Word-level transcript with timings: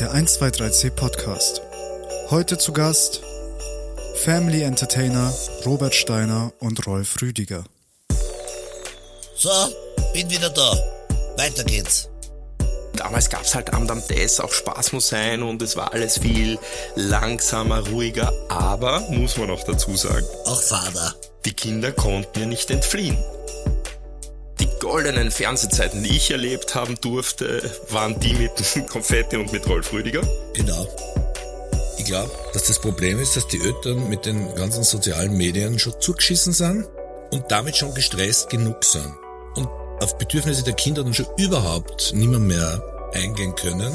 der 0.00 0.14
123C 0.14 0.90
Podcast. 0.92 1.60
Heute 2.30 2.56
zu 2.56 2.72
Gast 2.72 3.20
Family 4.24 4.62
Entertainer 4.62 5.30
Robert 5.66 5.94
Steiner 5.94 6.54
und 6.58 6.86
Rolf 6.86 7.20
Rüdiger. 7.20 7.64
So, 9.36 9.50
bin 10.14 10.30
wieder 10.30 10.48
da. 10.48 10.72
Weiter 11.36 11.64
geht's. 11.64 12.08
Damals 12.94 13.28
gab's 13.28 13.54
halt 13.54 13.74
am 13.74 13.86
Damtes 13.86 14.40
auch 14.40 14.52
Spaß 14.52 14.92
muss 14.92 15.08
sein 15.08 15.42
und 15.42 15.60
es 15.60 15.76
war 15.76 15.92
alles 15.92 16.18
viel 16.18 16.58
langsamer, 16.96 17.86
ruhiger, 17.88 18.32
aber 18.48 19.00
muss 19.10 19.36
man 19.36 19.50
auch 19.50 19.64
dazu 19.64 19.96
sagen, 19.96 20.24
Auch 20.46 20.62
Vater. 20.62 21.14
die 21.44 21.52
Kinder 21.52 21.92
konnten 21.92 22.40
ja 22.40 22.46
nicht 22.46 22.70
entfliehen. 22.70 23.18
Goldenen 24.80 25.30
Fernsehzeiten, 25.30 26.02
die 26.02 26.16
ich 26.16 26.30
erlebt 26.30 26.74
haben 26.74 26.98
durfte, 27.00 27.70
waren 27.90 28.18
die 28.18 28.32
mit 28.32 28.52
Konfetti 28.90 29.36
und 29.36 29.52
mit 29.52 29.68
Rolf 29.68 29.92
Rüdiger. 29.92 30.22
Genau. 30.54 30.88
Ich 31.98 32.06
glaube, 32.06 32.30
dass 32.54 32.64
das 32.64 32.80
Problem 32.80 33.20
ist, 33.20 33.36
dass 33.36 33.46
die 33.46 33.60
Eltern 33.60 34.08
mit 34.08 34.24
den 34.24 34.54
ganzen 34.54 34.82
sozialen 34.82 35.36
Medien 35.36 35.78
schon 35.78 36.00
zugeschissen 36.00 36.54
sind 36.54 36.88
und 37.30 37.44
damit 37.50 37.76
schon 37.76 37.94
gestresst 37.94 38.48
genug 38.48 38.82
sind. 38.82 39.14
Und 39.54 39.68
auf 40.00 40.16
Bedürfnisse 40.16 40.64
der 40.64 40.72
Kinder 40.72 41.04
dann 41.04 41.14
schon 41.14 41.26
überhaupt 41.36 42.12
nimmer 42.14 42.38
mehr 42.38 42.82
eingehen 43.12 43.54
können. 43.54 43.92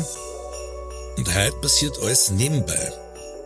Und 1.17 1.35
heute 1.35 1.55
passiert 1.61 1.97
alles 1.99 2.29
nebenbei. 2.29 2.93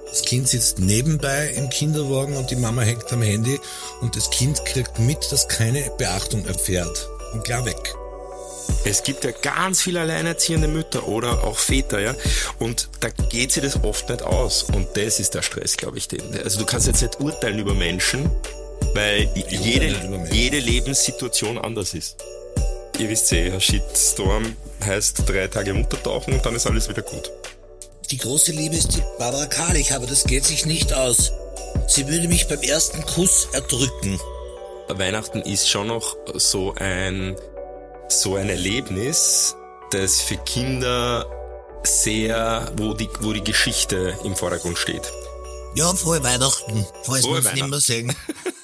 Das 0.09 0.23
Kind 0.23 0.49
sitzt 0.49 0.79
nebenbei 0.79 1.53
im 1.55 1.69
Kinderwagen 1.69 2.35
und 2.35 2.51
die 2.51 2.55
Mama 2.57 2.81
hängt 2.81 3.11
am 3.13 3.21
Handy 3.21 3.59
und 4.01 4.15
das 4.15 4.29
Kind 4.29 4.65
kriegt 4.65 4.99
mit, 4.99 5.31
dass 5.31 5.47
keine 5.47 5.89
Beachtung 5.97 6.45
erfährt. 6.45 7.09
Und 7.33 7.43
klar 7.43 7.65
weg. 7.65 7.95
Es 8.85 9.03
gibt 9.03 9.23
ja 9.23 9.31
ganz 9.31 9.81
viele 9.81 10.01
alleinerziehende 10.01 10.67
Mütter 10.67 11.07
oder 11.07 11.43
auch 11.43 11.57
Väter, 11.57 11.99
ja. 11.99 12.15
Und 12.59 12.89
da 13.01 13.09
geht 13.09 13.51
sie 13.51 13.61
das 13.61 13.83
oft 13.83 14.09
nicht 14.09 14.21
aus. 14.21 14.63
Und 14.63 14.87
das 14.95 15.19
ist 15.19 15.33
der 15.33 15.41
Stress, 15.41 15.75
glaube 15.75 15.97
ich. 15.97 16.07
Den. 16.07 16.21
Also 16.43 16.59
du 16.59 16.65
kannst 16.65 16.87
jetzt 16.87 17.01
nicht 17.01 17.19
urteilen 17.19 17.59
über 17.59 17.73
Menschen, 17.73 18.31
weil 18.93 19.29
jede, 19.49 19.85
Menschen. 20.07 20.33
jede 20.33 20.59
Lebenssituation 20.59 21.57
anders 21.57 21.93
ist. 21.93 22.17
Ihr 22.97 23.09
wisst 23.09 23.31
eh, 23.31 23.51
ein 23.51 23.61
Shitstorm 23.61 24.55
heißt 24.85 25.23
drei 25.27 25.47
Tage 25.47 25.73
untertauchen 25.73 26.33
und 26.33 26.45
dann 26.45 26.55
ist 26.55 26.67
alles 26.67 26.89
wieder 26.89 27.01
gut. 27.01 27.31
Die 28.11 28.17
große 28.17 28.51
Liebe 28.51 28.75
ist 28.75 28.95
die 28.95 29.03
Barbara 29.19 29.45
Karlich, 29.45 29.93
aber 29.93 30.07
das 30.07 30.23
geht 30.23 30.43
sich 30.43 30.65
nicht 30.65 30.93
aus. 30.93 31.31
Sie 31.87 32.07
würde 32.07 32.27
mich 32.27 32.47
beim 32.47 32.61
ersten 32.61 33.05
Kuss 33.05 33.47
erdrücken. 33.53 34.19
Weihnachten 34.89 35.41
ist 35.41 35.69
schon 35.69 35.87
noch 35.87 36.17
so 36.35 36.73
ein, 36.75 37.35
so 38.07 38.35
ein 38.35 38.49
Erlebnis, 38.49 39.55
das 39.91 40.21
für 40.21 40.37
Kinder 40.37 41.25
sehr, 41.83 42.71
wo 42.77 42.93
die, 42.93 43.09
wo 43.21 43.33
die 43.33 43.43
Geschichte 43.43 44.17
im 44.23 44.35
Vordergrund 44.35 44.77
steht. 44.77 45.11
Ja, 45.75 45.93
frohe 45.93 46.23
Weihnachten, 46.23 46.85
falls 47.03 47.25
wir 47.25 47.35
Weihnachten. 47.35 47.55
nicht 47.55 47.67
mehr 47.67 47.79
sehen. 47.79 48.15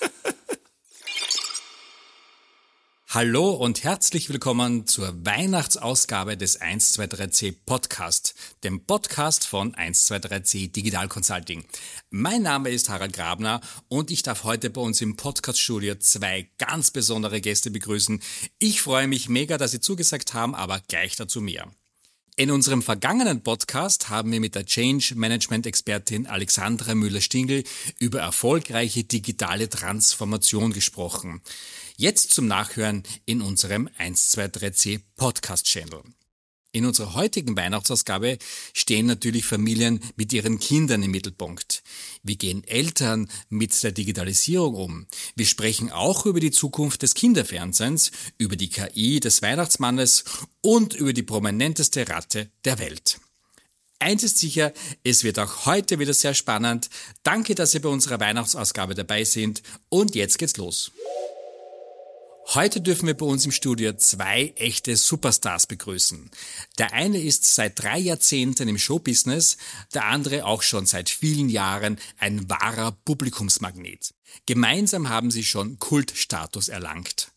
Hallo 3.16 3.52
und 3.52 3.86
herzlich 3.86 4.28
willkommen 4.28 4.88
zur 4.88 5.26
Weihnachtsausgabe 5.26 6.36
des 6.36 6.60
123C 6.60 7.56
Podcast, 7.66 8.36
dem 8.66 8.86
Podcast 8.86 9.48
von 9.48 9.74
123C 9.74 10.70
Digital 10.70 11.08
Consulting. 11.08 11.64
Mein 12.10 12.42
Name 12.42 12.72
ist 12.72 12.90
Harald 12.90 13.14
Grabner 13.14 13.62
und 13.88 14.12
ich 14.12 14.22
darf 14.22 14.44
heute 14.44 14.70
bei 14.70 14.82
uns 14.82 15.00
im 15.00 15.16
Podcaststudio 15.16 15.96
zwei 15.96 16.50
ganz 16.58 16.92
besondere 16.92 17.40
Gäste 17.40 17.72
begrüßen. 17.72 18.22
Ich 18.60 18.82
freue 18.82 19.08
mich 19.08 19.30
mega, 19.30 19.58
dass 19.58 19.72
Sie 19.72 19.80
zugesagt 19.80 20.34
haben, 20.34 20.54
aber 20.54 20.82
gleich 20.86 21.16
dazu 21.16 21.40
mehr. 21.40 21.72
In 22.38 22.52
unserem 22.52 22.82
vergangenen 22.82 23.44
Podcast 23.44 24.10
haben 24.10 24.30
wir 24.34 24.42
mit 24.42 24.56
der 24.56 24.66
Change 24.66 25.14
Management 25.16 25.66
Expertin 25.66 26.28
Alexandra 26.28 26.94
Müller-Stingel 26.94 27.64
über 27.98 28.20
erfolgreiche 28.20 29.06
digitale 29.06 29.70
Transformation 29.70 30.74
gesprochen. 30.74 31.42
Jetzt 31.96 32.32
zum 32.32 32.48
Nachhören 32.48 33.04
in 33.26 33.42
unserem 33.42 33.88
123C 33.98 35.00
Podcast 35.16 35.66
Channel. 35.66 36.02
In 36.76 36.86
unserer 36.86 37.14
heutigen 37.14 37.56
Weihnachtsausgabe 37.56 38.38
stehen 38.74 39.06
natürlich 39.06 39.46
Familien 39.46 40.02
mit 40.18 40.34
ihren 40.34 40.60
Kindern 40.60 41.04
im 41.04 41.12
Mittelpunkt. 41.12 41.84
Wie 42.22 42.36
gehen 42.36 42.66
Eltern 42.66 43.30
mit 43.48 43.82
der 43.82 43.94
Digitalisierung 43.94 44.76
um? 44.76 45.08
Wir 45.38 45.46
sprechen 45.46 45.90
auch 45.90 46.26
über 46.26 46.42
die 46.42 46.52
Zukunft 46.52 47.02
des 47.02 47.14
Kinderfernsehens, 47.14 48.12
über 48.38 48.58
die 48.58 48.68
KI 48.68 49.22
des 49.22 49.42
Weihnachtsmannes 49.42 50.26
und 50.60 50.94
über 50.94 51.14
die 51.14 51.24
prominenteste 51.24 52.10
Ratte 52.10 52.52
der 52.66 52.78
Welt. 52.78 53.22
Eins 54.00 54.24
ist 54.24 54.40
sicher, 54.40 54.74
es 55.02 55.24
wird 55.24 55.40
auch 55.40 55.66
heute 55.66 55.98
wieder 55.98 56.14
sehr 56.14 56.34
spannend. 56.34 56.90
Danke, 57.24 57.56
dass 57.56 57.72
Sie 57.72 57.80
bei 57.80 57.88
unserer 57.88 58.20
Weihnachtsausgabe 58.20 58.96
dabei 58.96 59.24
sind 59.24 59.62
und 59.88 60.14
jetzt 60.14 60.38
geht's 60.40 60.58
los. 60.58 60.92
Heute 62.54 62.80
dürfen 62.80 63.08
wir 63.08 63.16
bei 63.16 63.26
uns 63.26 63.44
im 63.46 63.52
Studio 63.52 63.94
zwei 63.94 64.54
echte 64.56 64.96
Superstars 64.96 65.66
begrüßen. 65.66 66.30
Der 66.78 66.94
eine 66.94 67.20
ist 67.20 67.44
seit 67.56 67.82
drei 67.82 67.98
Jahrzehnten 67.98 68.68
im 68.68 68.78
Showbusiness, 68.78 69.58
der 69.96 70.06
andere 70.06 70.46
auch 70.46 70.62
schon 70.62 70.86
seit 70.86 71.10
vielen 71.10 71.50
Jahren 71.50 71.98
ein 72.20 72.48
wahrer 72.48 72.92
Publikumsmagnet. 73.04 74.14
Gemeinsam 74.46 75.10
haben 75.10 75.32
sie 75.32 75.44
schon 75.44 75.80
Kultstatus 75.80 76.70
erlangt. 76.70 77.32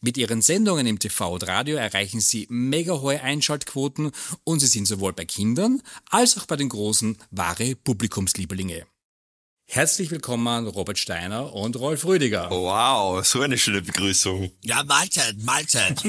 Mit 0.00 0.16
ihren 0.18 0.42
Sendungen 0.42 0.88
im 0.88 0.98
TV 0.98 1.32
und 1.32 1.46
Radio 1.46 1.76
erreichen 1.76 2.20
sie 2.20 2.46
mega 2.50 3.00
hohe 3.00 3.20
Einschaltquoten 3.20 4.10
und 4.42 4.58
sie 4.58 4.66
sind 4.66 4.86
sowohl 4.86 5.12
bei 5.12 5.24
Kindern 5.24 5.82
als 6.10 6.36
auch 6.36 6.46
bei 6.46 6.56
den 6.56 6.68
Großen 6.68 7.16
wahre 7.30 7.76
Publikumsliebelinge. 7.76 8.86
Herzlich 9.70 10.10
willkommen 10.10 10.66
Robert 10.66 10.98
Steiner 10.98 11.52
und 11.52 11.76
Rolf 11.76 12.06
Rüdiger. 12.06 12.48
Wow, 12.50 13.22
so 13.22 13.42
eine 13.42 13.58
schöne 13.58 13.82
Begrüßung. 13.82 14.50
Ja, 14.64 14.82
Mahlzeit, 14.82 15.36
Mahlzeit. 15.42 16.02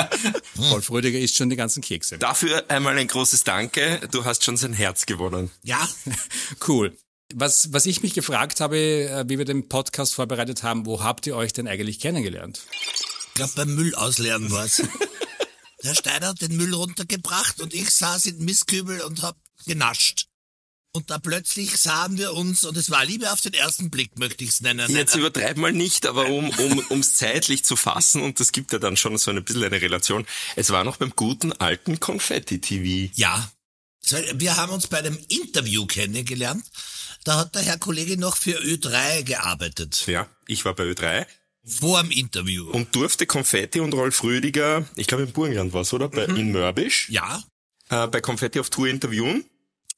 Rolf 0.70 0.88
Rüdiger 0.92 1.18
isst 1.18 1.36
schon 1.36 1.50
die 1.50 1.56
ganzen 1.56 1.82
Kekse. 1.82 2.18
Dafür 2.18 2.70
einmal 2.70 2.96
ein 2.96 3.08
großes 3.08 3.42
Danke. 3.42 4.00
Du 4.12 4.24
hast 4.24 4.44
schon 4.44 4.56
sein 4.56 4.72
Herz 4.72 5.06
gewonnen. 5.06 5.50
Ja, 5.64 5.88
Cool. 6.66 6.96
Was, 7.34 7.72
was 7.72 7.86
ich 7.86 8.00
mich 8.04 8.14
gefragt 8.14 8.60
habe, 8.60 8.76
äh, 8.78 9.24
wie 9.28 9.38
wir 9.38 9.44
den 9.44 9.68
Podcast 9.68 10.14
vorbereitet 10.14 10.62
haben, 10.62 10.86
wo 10.86 11.02
habt 11.02 11.26
ihr 11.26 11.34
euch 11.34 11.52
denn 11.52 11.66
eigentlich 11.66 11.98
kennengelernt? 11.98 12.60
ich 13.28 13.34
glaube 13.34 13.52
beim 13.56 13.74
Müll 13.74 13.92
ausleeren 13.96 14.52
war's. 14.52 14.82
Der 15.82 15.94
Steiner 15.96 16.28
hat 16.28 16.42
den 16.42 16.56
Müll 16.56 16.74
runtergebracht 16.74 17.60
und 17.60 17.74
ich 17.74 17.90
saß 17.90 18.26
in 18.26 18.44
Mistkübel 18.44 19.00
und 19.00 19.22
hab 19.22 19.36
genascht. 19.66 20.26
Und 20.92 21.08
da 21.10 21.18
plötzlich 21.18 21.76
sahen 21.76 22.18
wir 22.18 22.32
uns 22.34 22.64
und 22.64 22.76
es 22.76 22.90
war 22.90 23.04
Liebe 23.04 23.30
auf 23.32 23.40
den 23.40 23.54
ersten 23.54 23.90
Blick, 23.90 24.18
möchte 24.18 24.42
ich's 24.42 24.60
nennen. 24.60 24.90
Jetzt 24.94 25.14
übertreib 25.14 25.56
mal 25.56 25.72
nicht, 25.72 26.04
aber 26.04 26.26
um 26.26 26.48
um 26.50 26.84
ums 26.90 27.14
zeitlich 27.14 27.64
zu 27.64 27.76
fassen, 27.76 28.22
und 28.22 28.40
das 28.40 28.50
gibt 28.50 28.72
ja 28.72 28.80
dann 28.80 28.96
schon 28.96 29.16
so 29.16 29.30
ein 29.30 29.44
bisschen 29.44 29.62
eine 29.62 29.80
Relation, 29.80 30.26
es 30.56 30.70
war 30.70 30.82
noch 30.82 30.96
beim 30.96 31.12
guten 31.14 31.52
alten 31.52 32.00
Konfetti-TV. 32.00 33.12
Ja. 33.14 33.50
Wir 34.34 34.56
haben 34.56 34.72
uns 34.72 34.88
bei 34.88 34.98
einem 34.98 35.16
Interview 35.28 35.86
kennengelernt. 35.86 36.64
Da 37.24 37.36
hat 37.36 37.54
der 37.54 37.62
Herr 37.62 37.78
Kollege 37.78 38.16
noch 38.18 38.36
für 38.36 38.58
Ö3 38.60 39.22
gearbeitet. 39.22 40.04
Ja, 40.08 40.26
ich 40.48 40.64
war 40.64 40.74
bei 40.74 40.84
Ö3 40.84 41.26
Vor 41.64 42.02
dem 42.02 42.10
Interview. 42.10 42.68
und 42.70 42.96
durfte 42.96 43.26
Konfetti 43.26 43.78
und 43.78 43.92
Rolf 43.94 44.24
Rüdiger, 44.24 44.88
ich 44.96 45.06
glaube 45.06 45.22
im 45.24 45.32
Burgenland 45.32 45.72
war's, 45.72 45.92
oder? 45.92 46.08
Bei, 46.08 46.24
In 46.24 46.50
Mörbisch, 46.50 47.08
ja. 47.10 47.44
äh, 47.90 48.06
bei 48.08 48.20
Konfetti 48.20 48.58
auf 48.58 48.70
Tour 48.70 48.88
interviewen, 48.88 49.44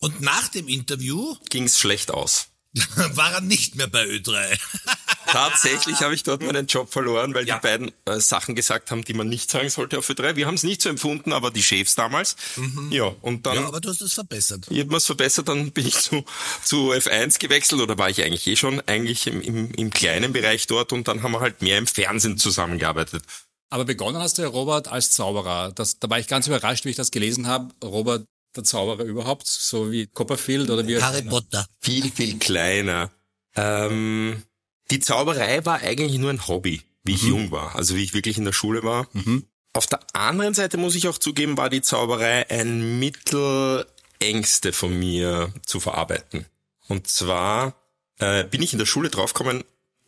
Und 0.03 0.21
nach 0.21 0.49
dem 0.49 0.67
Interview 0.67 1.37
ging's 1.49 1.79
schlecht 1.79 2.11
aus. 2.11 2.49
war 3.15 3.35
er 3.35 3.41
nicht 3.41 3.77
mehr 3.77 3.87
bei 3.87 4.05
Ö3. 4.05 4.59
Tatsächlich 5.27 6.01
habe 6.01 6.15
ich 6.15 6.25
dort 6.25 6.43
meinen 6.43 6.67
Job 6.67 6.93
verloren, 6.93 7.35
weil 7.35 7.45
die 7.45 7.53
beiden 7.53 7.93
äh, 8.07 8.19
Sachen 8.19 8.57
gesagt 8.57 8.91
haben, 8.91 9.05
die 9.05 9.15
man 9.15 9.29
nicht 9.29 9.49
sagen 9.49 9.71
sollte 9.71 9.99
auf 9.99 10.11
Ö3. 10.11 10.35
Wir 10.35 10.47
haben 10.47 10.57
es 10.57 10.65
nicht 10.65 10.83
so 10.83 10.89
empfunden, 10.89 11.33
aber 11.33 11.53
die 11.53 11.63
Chefs 11.63 11.95
damals. 11.95 12.35
Ja, 12.91 13.15
und 13.21 13.47
dann 13.47 13.55
Ja, 13.55 13.67
aber 13.69 13.81
du 13.81 13.91
hast 13.91 14.01
es 14.01 14.15
verbessert. 14.15 14.67
Ich 14.71 14.81
habe 14.81 14.91
mir's 14.91 15.07
verbessert, 15.07 15.49
dann 15.49 15.71
bin 15.71 15.87
ich 15.87 15.95
zu, 15.95 16.25
zu 16.65 16.93
F1 16.93 17.39
gewechselt 17.39 17.81
oder 17.81 17.97
war 17.97 18.11
ich 18.11 18.23
eigentlich 18.25 18.47
eh 18.49 18.57
schon 18.57 18.81
eigentlich 18.89 19.29
im, 19.29 19.41
im, 19.41 19.71
im 19.73 19.91
kleinen 19.91 20.33
Bereich 20.33 20.67
dort 20.67 20.93
und 20.93 21.07
dann 21.07 21.23
haben 21.23 21.33
wir 21.33 21.41
halt 21.41 21.63
mehr 21.63 21.79
im 21.79 21.87
Fernsehen 21.87 22.39
zusammengearbeitet. 22.39 23.23
Aber 23.71 23.87
begonnen 23.87 24.21
hast 24.21 24.37
du 24.37 24.43
ja, 24.43 24.49
Robert, 24.49 24.89
als 24.89 25.13
Zauberer. 25.13 25.73
Das, 25.73 25.99
da 25.99 26.11
war 26.11 26.19
ich 26.19 26.27
ganz 26.27 26.47
überrascht, 26.47 26.85
wie 26.85 26.91
ich 26.91 26.97
das 26.97 27.11
gelesen 27.11 27.47
habe. 27.47 27.73
Robert, 27.83 28.27
der 28.57 28.65
Zauberer 28.65 29.05
überhaupt, 29.05 29.47
so 29.47 29.91
wie 29.91 30.07
Copperfield 30.07 30.71
oder 30.71 30.87
wie... 30.87 31.01
Harry 31.01 31.23
Potter. 31.23 31.67
Viel, 31.81 32.11
viel 32.11 32.39
kleiner. 32.39 33.11
Ähm, 33.57 34.43
die 34.91 35.01
Zauberei 35.01 35.65
war 35.65 35.81
eigentlich 35.81 36.19
nur 36.19 36.31
ein 36.31 36.47
Hobby, 36.47 36.83
wie 37.05 37.15
ich 37.15 37.23
jung 37.23 37.51
war, 37.51 37.75
also 37.77 37.97
wie 37.97 38.05
ich 38.05 38.15
wirklich 38.15 38.39
in 38.39 38.45
der 38.45 38.53
Schule 38.53 38.83
war. 38.83 39.09
Auf 39.73 39.87
der 39.87 40.01
anderen 40.13 40.55
Seite 40.55 40.77
muss 40.77 40.95
ich 40.95 41.09
auch 41.09 41.19
zugeben, 41.19 41.57
war 41.57 41.71
die 41.71 41.83
Zauberei 41.83 42.49
ein 42.51 42.99
Mittel 42.99 43.87
Ängste 44.19 44.73
von 44.73 44.99
mir 44.99 45.53
zu 45.65 45.81
verarbeiten. 45.81 46.47
Und 46.89 47.09
zwar 47.09 47.75
äh, 48.19 48.45
bin 48.45 48.63
ich 48.63 48.73
in 48.73 48.79
der 48.79 48.87
Schule 48.87 49.09
draufgekommen, 49.09 49.65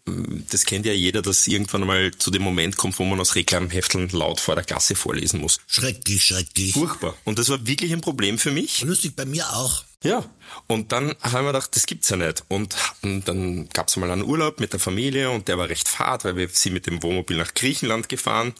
das 0.06 0.66
kennt 0.66 0.84
ja 0.84 0.92
jeder, 0.92 1.22
dass 1.22 1.46
irgendwann 1.46 1.86
mal 1.86 2.12
zu 2.12 2.30
dem 2.30 2.42
Moment 2.42 2.76
kommt, 2.76 2.98
wo 2.98 3.04
man 3.04 3.20
aus 3.20 3.34
Reklamhefteln 3.34 4.10
laut 4.10 4.38
vor 4.38 4.54
der 4.54 4.64
Klasse 4.64 4.94
vorlesen 4.94 5.40
muss. 5.40 5.60
Schrecklich, 5.66 6.22
schrecklich. 6.22 6.72
Furchtbar. 6.74 7.16
Und 7.24 7.38
das 7.38 7.48
war 7.48 7.66
wirklich 7.66 7.92
ein 7.92 8.02
Problem 8.02 8.38
für 8.38 8.50
mich. 8.50 8.82
Lustig, 8.82 9.16
bei 9.16 9.24
mir 9.24 9.50
auch. 9.54 9.84
Ja. 10.02 10.24
Und 10.66 10.92
dann 10.92 11.14
haben 11.20 11.46
wir 11.46 11.52
gedacht, 11.52 11.74
das 11.74 11.86
gibt's 11.86 12.10
ja 12.10 12.16
nicht. 12.16 12.44
Und 12.48 12.76
dann 13.02 13.68
gab's 13.70 13.96
mal 13.96 14.10
einen 14.10 14.24
Urlaub 14.24 14.60
mit 14.60 14.74
der 14.74 14.80
Familie 14.80 15.30
und 15.30 15.48
der 15.48 15.56
war 15.56 15.70
recht 15.70 15.88
fad, 15.88 16.24
weil 16.24 16.36
wir 16.36 16.48
sind 16.50 16.74
mit 16.74 16.86
dem 16.86 17.02
Wohnmobil 17.02 17.38
nach 17.38 17.54
Griechenland 17.54 18.10
gefahren. 18.10 18.52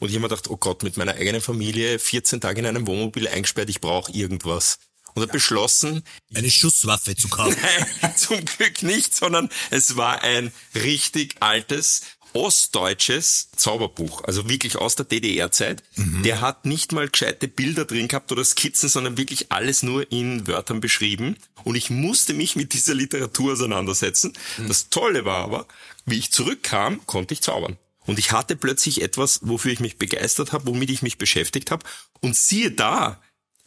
Und 0.00 0.08
ich 0.08 0.14
habe 0.14 0.22
mir 0.22 0.28
gedacht, 0.28 0.50
oh 0.50 0.56
Gott, 0.56 0.82
mit 0.82 0.96
meiner 0.96 1.14
eigenen 1.14 1.40
Familie 1.40 1.98
14 1.98 2.40
Tage 2.40 2.60
in 2.60 2.66
einem 2.66 2.86
Wohnmobil 2.86 3.28
eingesperrt, 3.28 3.70
ich 3.70 3.80
brauche 3.80 4.12
irgendwas. 4.12 4.78
Und 5.18 5.22
habe 5.22 5.32
beschlossen, 5.32 6.04
Eine 6.32 6.50
Schusswaffe 6.50 7.16
zu 7.16 7.28
kaufen. 7.28 7.56
Nein, 8.02 8.16
zum 8.16 8.44
Glück 8.44 8.82
nicht, 8.82 9.14
sondern 9.14 9.48
es 9.70 9.96
war 9.96 10.22
ein 10.22 10.52
richtig 10.74 11.36
altes 11.40 12.02
ostdeutsches 12.34 13.48
Zauberbuch, 13.56 14.22
also 14.24 14.48
wirklich 14.48 14.76
aus 14.76 14.94
der 14.94 15.06
DDR-Zeit. 15.06 15.82
Der 15.96 16.40
hat 16.40 16.66
nicht 16.66 16.92
mal 16.92 17.08
gescheite 17.08 17.48
Bilder 17.48 17.84
drin 17.84 18.06
gehabt 18.06 18.30
oder 18.30 18.44
Skizzen, 18.44 18.88
sondern 18.88 19.16
wirklich 19.16 19.50
alles 19.50 19.82
nur 19.82 20.12
in 20.12 20.46
Wörtern 20.46 20.80
beschrieben. 20.80 21.36
Und 21.64 21.74
ich 21.74 21.90
musste 21.90 22.34
mich 22.34 22.54
mit 22.54 22.74
dieser 22.74 22.94
Literatur 22.94 23.54
auseinandersetzen. 23.54 24.34
Das 24.68 24.88
Tolle 24.88 25.24
war 25.24 25.38
aber, 25.38 25.66
wie 26.06 26.18
ich 26.18 26.30
zurückkam, 26.30 27.04
konnte 27.06 27.34
ich 27.34 27.40
zaubern. 27.40 27.76
Und 28.06 28.18
ich 28.18 28.32
hatte 28.32 28.56
plötzlich 28.56 29.02
etwas, 29.02 29.40
wofür 29.42 29.72
ich 29.72 29.80
mich 29.80 29.98
begeistert 29.98 30.52
habe, 30.52 30.66
womit 30.66 30.90
ich 30.90 31.02
mich 31.02 31.18
beschäftigt 31.18 31.70
habe. 31.70 31.84
Und 32.20 32.36
siehe 32.36 32.70
da, 32.70 33.20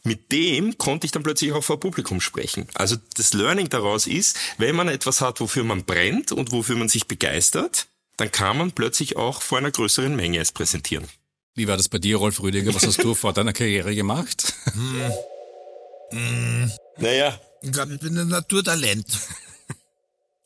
mit 0.04 0.32
dem 0.32 0.78
konnte 0.78 1.06
ich 1.06 1.12
dann 1.12 1.24
plötzlich 1.24 1.52
auch 1.54 1.64
vor 1.64 1.80
Publikum 1.80 2.22
sprechen. 2.22 2.68
Also 2.74 2.96
das 3.16 3.34
Learning 3.34 3.70
daraus 3.70 4.08
ist, 4.08 4.36
wenn 4.58 4.76
man 4.76 4.88
etwas 4.88 5.22
hat, 5.22 5.40
wofür 5.40 5.64
man 5.64 5.86
brennt 5.86 6.32
und 6.32 6.52
wofür 6.52 6.76
man 6.76 6.90
sich 6.90 7.08
begeistert, 7.08 7.88
dann 8.18 8.32
kann 8.32 8.58
man 8.58 8.72
plötzlich 8.72 9.16
auch 9.16 9.42
vor 9.42 9.58
einer 9.60 9.72
größeren 9.72 10.16
Menge 10.16 10.40
es 10.40 10.52
präsentieren. 10.52 11.08
Wie 11.54 11.68
war 11.68 11.78
das 11.78 11.90
bei 11.90 11.98
dir, 12.00 12.18
Rolf 12.18 12.42
Rüdiger? 12.42 12.74
Was 12.74 12.88
hast 12.88 13.04
du 13.04 13.14
vor 13.14 13.34
deiner 13.34 13.54
Karriere 13.54 13.94
gemacht? 13.94 14.54
Naja, 16.98 17.40
Ich 17.62 17.72
glaube, 17.72 17.94
ich 17.94 18.00
bin 18.00 18.18
ein 18.18 18.28
Naturtalent. 18.28 19.06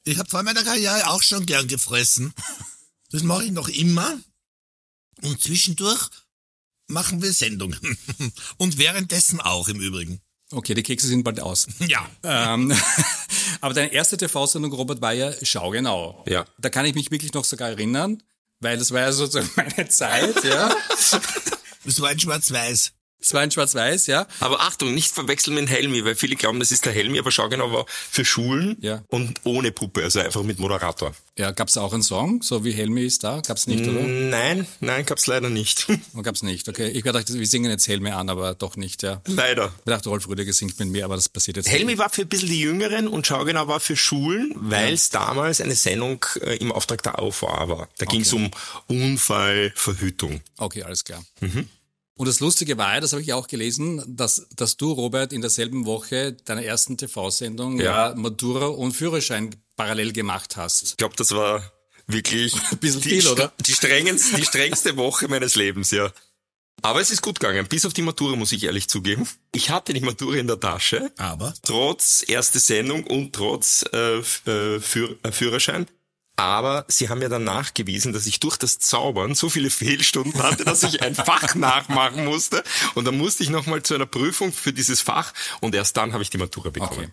Ich 0.03 0.19
habe 0.19 0.29
vor 0.29 0.43
meiner 0.43 0.63
Karriere 0.63 1.09
auch 1.09 1.23
schon 1.23 1.45
gern 1.45 1.67
gefressen. 1.67 2.33
Das 3.11 3.23
mache 3.23 3.45
ich 3.45 3.51
noch 3.51 3.69
immer. 3.69 4.19
Und 5.23 5.41
zwischendurch 5.41 6.09
machen 6.87 7.21
wir 7.21 7.33
Sendungen. 7.33 7.97
Und 8.57 8.77
währenddessen 8.77 9.41
auch 9.41 9.67
im 9.67 9.79
Übrigen. 9.79 10.21
Okay, 10.51 10.75
die 10.75 10.83
Kekse 10.83 11.07
sind 11.07 11.23
bald 11.23 11.39
aus. 11.39 11.67
Ja. 11.79 12.07
Ähm, 12.23 12.71
aber 13.61 13.73
deine 13.73 13.91
erste 13.91 14.15
TV-Sendung, 14.15 14.71
Robert, 14.73 15.01
war 15.01 15.13
ja 15.13 15.33
Schau 15.41 15.71
genau. 15.71 16.23
Ja. 16.27 16.45
Da 16.59 16.69
kann 16.69 16.85
ich 16.85 16.93
mich 16.93 17.09
wirklich 17.09 17.33
noch 17.33 17.45
sogar 17.45 17.69
erinnern, 17.69 18.21
weil 18.59 18.77
das 18.77 18.91
war 18.91 19.01
ja 19.01 19.11
sozusagen 19.11 19.49
meine 19.55 19.89
Zeit, 19.89 20.43
ja. 20.43 20.75
Das 21.83 22.01
war 22.01 22.09
ein 22.09 22.19
Schwarz-Weiß. 22.19 22.91
Es 23.25 23.33
war 23.33 23.43
in 23.43 23.49
Schwarz-Weiß, 23.49 24.05
ja. 24.05 24.27
aber 24.39 24.59
Achtung, 24.59 24.93
nicht 24.93 25.11
verwechseln 25.11 25.55
mit 25.55 25.67
Helmi, 25.67 26.05
weil 26.05 26.13
viele 26.15 26.35
glauben, 26.35 26.59
das 26.59 26.71
ist 26.71 26.85
der 26.85 26.93
Helmi, 26.93 27.17
aber 27.17 27.31
schau 27.31 27.49
genau, 27.49 27.71
war 27.71 27.85
für 27.87 28.23
Schulen 28.23 28.77
Ja. 28.81 29.01
und 29.07 29.41
ohne 29.45 29.71
Puppe, 29.71 30.03
also 30.03 30.19
einfach 30.19 30.43
mit 30.43 30.59
Moderator. 30.59 31.11
Ja, 31.35 31.49
gab's 31.49 31.73
da 31.73 31.81
auch 31.81 31.91
einen 31.93 32.03
Song, 32.03 32.43
so 32.43 32.63
wie 32.63 32.71
Helmi 32.71 33.01
ist 33.03 33.23
da? 33.23 33.41
Gab's 33.41 33.65
nicht, 33.65 33.81
oder? 33.87 33.99
Nein, 34.01 34.67
nein, 34.79 35.07
gab's 35.07 35.25
leider 35.25 35.49
nicht. 35.49 35.87
Oh, 36.17 36.21
gab's 36.21 36.43
nicht, 36.43 36.69
okay. 36.69 36.89
Ich 36.89 37.03
dachte, 37.03 37.33
wir 37.33 37.47
singen 37.47 37.71
jetzt 37.71 37.87
Helmi 37.87 38.11
an, 38.11 38.29
aber 38.29 38.53
doch 38.53 38.77
nicht, 38.77 39.01
ja. 39.01 39.21
leider. 39.25 39.73
Ich 39.79 39.85
dachte, 39.85 40.09
Rolf 40.09 40.27
Rüdiger 40.29 40.53
singt 40.53 40.77
mit 40.79 40.89
mir, 40.89 41.03
aber 41.05 41.15
das 41.15 41.27
passiert 41.27 41.57
jetzt 41.57 41.67
Helmi 41.67 41.97
war 41.97 42.09
für 42.09 42.21
ein 42.21 42.27
bisschen 42.29 42.49
die 42.49 42.59
Jüngeren 42.61 43.07
und 43.07 43.25
Schau 43.25 43.43
genau 43.43 43.67
war 43.67 43.79
für 43.79 43.97
Schulen, 43.97 44.53
weil 44.55 44.93
es 44.93 45.09
damals 45.09 45.61
eine 45.61 45.75
Sendung 45.75 46.23
äh, 46.41 46.57
im 46.57 46.71
Auftrag 46.71 47.01
der 47.03 47.17
AUV 47.19 47.41
war. 47.41 47.89
Da 47.97 48.05
ging 48.05 48.21
es 48.21 48.31
um 48.33 48.51
Unfallverhütung. 48.87 50.41
Okay, 50.57 50.83
alles 50.83 51.03
klar. 51.03 51.23
Und 52.17 52.27
das 52.27 52.39
Lustige 52.39 52.77
war, 52.77 53.01
das 53.01 53.11
habe 53.11 53.21
ich 53.21 53.33
auch 53.33 53.47
gelesen, 53.47 54.01
dass, 54.07 54.47
dass 54.55 54.77
du, 54.77 54.91
Robert, 54.93 55.33
in 55.33 55.41
derselben 55.41 55.85
Woche 55.85 56.33
deiner 56.33 56.63
ersten 56.63 56.97
TV-Sendung 56.97 57.79
Ja. 57.79 58.09
ja. 58.09 58.15
Matura 58.15 58.67
und 58.67 58.93
Führerschein 58.93 59.53
parallel 59.75 60.13
gemacht 60.13 60.55
hast. 60.55 60.83
Ich 60.83 60.97
glaube, 60.97 61.15
das 61.17 61.31
war 61.31 61.73
wirklich 62.07 62.53
bisschen 62.79 63.01
die, 63.01 63.09
viel, 63.09 63.27
oder? 63.27 63.51
Die, 63.65 63.73
strengendste, 63.73 64.37
die 64.37 64.45
strengste 64.45 64.95
Woche 64.95 65.27
meines 65.27 65.55
Lebens, 65.55 65.91
ja. 65.91 66.09
Aber 66.81 67.01
es 67.01 67.11
ist 67.11 67.21
gut 67.21 67.39
gegangen, 67.39 67.67
bis 67.67 67.85
auf 67.85 67.93
die 67.93 68.01
Matura, 68.01 68.35
muss 68.35 68.51
ich 68.51 68.63
ehrlich 68.63 68.87
zugeben. 68.87 69.27
Ich 69.53 69.69
hatte 69.69 69.93
die 69.93 70.01
Matura 70.01 70.35
in 70.37 70.47
der 70.47 70.59
Tasche, 70.59 71.11
Aber 71.17 71.53
trotz 71.63 72.23
erste 72.27 72.59
Sendung 72.59 73.05
und 73.05 73.33
trotz 73.33 73.83
äh, 73.91 74.19
äh, 74.47 74.75
äh, 74.75 74.79
Führerschein. 75.31 75.87
Aber 76.37 76.85
sie 76.89 77.07
haben 77.09 77.19
mir 77.19 77.29
dann 77.29 77.43
nachgewiesen, 77.45 78.11
dass 78.11 78.25
ich 78.25 78.39
durch 78.41 78.57
das 78.57 78.77
Zaubern 78.79 79.35
so 79.35 79.49
viele 79.49 79.69
Fehlstunden 79.69 80.43
hatte, 80.43 80.65
dass 80.65 80.83
ich 80.83 81.01
ein 81.01 81.15
Fach 81.15 81.55
nachmachen 81.55 82.25
musste. 82.25 82.63
Und 82.93 83.05
dann 83.05 83.17
musste 83.17 83.43
ich 83.43 83.49
nochmal 83.49 83.83
zu 83.83 83.95
einer 83.95 84.05
Prüfung 84.05 84.51
für 84.51 84.73
dieses 84.73 85.01
Fach 85.01 85.33
und 85.61 85.73
erst 85.75 85.95
dann 85.95 86.11
habe 86.13 86.23
ich 86.23 86.29
die 86.29 86.37
Matura 86.37 86.71
bekommen. 86.71 86.91
Okay. 87.05 87.09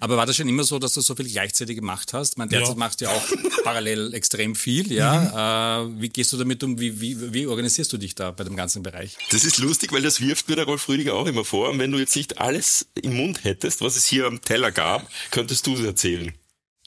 Aber 0.00 0.16
war 0.16 0.24
das 0.24 0.36
schon 0.36 0.48
immer 0.48 0.64
so, 0.64 0.78
dass 0.78 0.94
du 0.94 1.02
so 1.02 1.14
viel 1.14 1.28
gleichzeitig 1.28 1.76
gemacht 1.76 2.14
hast? 2.14 2.38
Man 2.38 2.48
derzeit 2.48 2.70
Ja. 2.70 2.74
machst 2.76 3.00
du 3.00 3.04
ja 3.06 3.10
auch 3.10 3.22
parallel 3.64 4.14
extrem 4.14 4.54
viel, 4.54 4.90
ja. 4.90 5.82
Äh, 5.82 6.00
wie 6.00 6.08
gehst 6.08 6.32
du 6.32 6.38
damit 6.38 6.62
um? 6.64 6.80
Wie, 6.80 6.98
wie, 7.00 7.34
wie 7.34 7.46
organisierst 7.46 7.92
du 7.92 7.98
dich 7.98 8.14
da 8.14 8.30
bei 8.30 8.44
dem 8.44 8.56
ganzen 8.56 8.82
Bereich? 8.82 9.18
Das 9.30 9.44
ist 9.44 9.58
lustig, 9.58 9.92
weil 9.92 10.00
das 10.00 10.20
wirft 10.22 10.48
mir 10.48 10.56
der 10.56 10.64
Rolf 10.64 10.88
Rüdiger 10.88 11.12
auch 11.14 11.26
immer 11.26 11.44
vor. 11.44 11.68
Und 11.68 11.78
wenn 11.78 11.90
du 11.92 11.98
jetzt 11.98 12.16
nicht 12.16 12.38
alles 12.38 12.86
im 13.02 13.16
Mund 13.16 13.44
hättest, 13.44 13.82
was 13.82 13.96
es 13.96 14.06
hier 14.06 14.26
am 14.26 14.40
Teller 14.40 14.72
gab, 14.72 15.06
könntest 15.30 15.66
du 15.66 15.74
es 15.74 15.80
erzählen. 15.84 16.32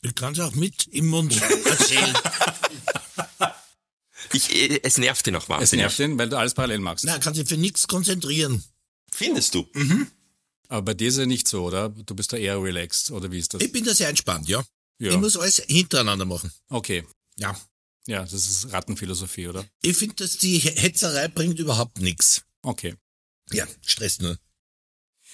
Ich 0.06 0.16
kann 0.16 0.34
es 0.34 0.40
auch 0.40 0.56
mit 0.56 0.88
im 0.92 1.08
Mund 1.08 1.40
erzählen. 1.66 2.14
Ich, 4.34 4.54
äh, 4.54 4.80
es 4.84 4.98
nervt 4.98 5.26
ihn 5.28 5.36
auch 5.36 5.44
Es 5.44 5.50
wahnsinnig. 5.50 5.84
nervt 5.84 6.00
ihn, 6.00 6.18
weil 6.18 6.28
du 6.30 6.38
alles 6.38 6.54
parallel 6.54 6.80
machst. 6.80 7.06
Na, 7.06 7.20
kann 7.20 7.34
sich 7.34 7.48
für 7.48 7.58
nichts 7.58 7.88
konzentrieren. 7.88 8.64
Findest 9.12 9.54
du? 9.56 9.66
Aber 10.68 10.82
bei 10.82 10.94
dir 10.94 11.08
ist 11.08 11.18
ja 11.18 11.26
nicht 11.26 11.48
so, 11.48 11.64
oder? 11.64 11.90
Du 11.90 12.16
bist 12.16 12.34
da 12.34 12.38
eher 12.38 12.62
relaxed, 12.62 13.12
oder 13.12 13.32
wie 13.32 13.40
ist 13.40 13.54
das? 13.54 13.62
Ich 13.62 13.72
bin 13.72 13.86
da 13.86 13.94
sehr 13.94 14.10
entspannt, 14.10 14.50
ja. 14.50 14.64
Ja. 15.00 15.12
Ich 15.12 15.18
muss 15.18 15.38
alles 15.38 15.62
hintereinander 15.68 16.26
machen. 16.26 16.52
Okay. 16.70 17.06
Ja. 17.38 17.58
Ja, 18.08 18.22
das 18.24 18.34
ist 18.34 18.72
Rattenphilosophie, 18.72 19.48
oder? 19.48 19.66
Ich 19.82 19.96
finde, 19.98 20.16
dass 20.16 20.38
die 20.38 20.58
Hetzerei 20.60 21.28
bringt 21.28 21.60
überhaupt 21.60 22.00
nichts. 22.02 22.42
Okay. 22.62 22.96
Ja, 23.52 23.66
stresst 23.86 24.22
nur. 24.22 24.38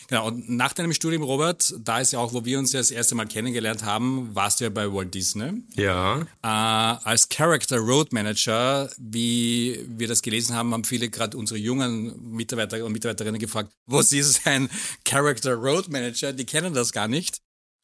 Genau, 0.08 0.28
und 0.28 0.50
nach 0.50 0.74
deinem 0.74 0.94
Studium, 0.94 1.24
Robert, 1.24 1.74
da 1.84 2.00
ist 2.00 2.14
ja 2.14 2.20
auch, 2.20 2.34
wo 2.34 2.44
wir 2.46 2.60
uns 2.60 2.74
ja 2.74 2.80
das 2.80 2.92
erste 2.92 3.16
Mal 3.16 3.28
kennengelernt 3.28 3.84
haben, 3.84 4.30
warst 4.34 4.60
du 4.60 4.66
ja 4.66 4.70
bei 4.70 4.92
Walt 4.92 5.14
Disney. 5.14 5.64
Ja. 5.76 6.22
Äh, 6.22 6.26
als 6.44 7.30
Character 7.30 7.78
Road 7.78 8.12
Manager, 8.12 8.90
wie 8.98 9.86
wir 9.88 10.08
das 10.08 10.22
gelesen 10.22 10.56
haben, 10.56 10.74
haben 10.74 10.84
viele 10.84 11.10
gerade 11.10 11.38
unsere 11.38 11.60
jungen 11.60 12.32
Mitarbeiter 12.32 12.84
und 12.86 12.92
Mitarbeiterinnen 12.92 13.40
gefragt, 13.40 13.72
was 13.86 14.12
ist 14.12 14.46
ein 14.46 14.70
Character 15.06 15.54
Road 15.54 15.90
Manager? 15.90 16.34
Die 16.34 16.46
kennen 16.46 16.74
das 16.74 16.92
gar 16.92 17.08
nicht. 17.08 17.42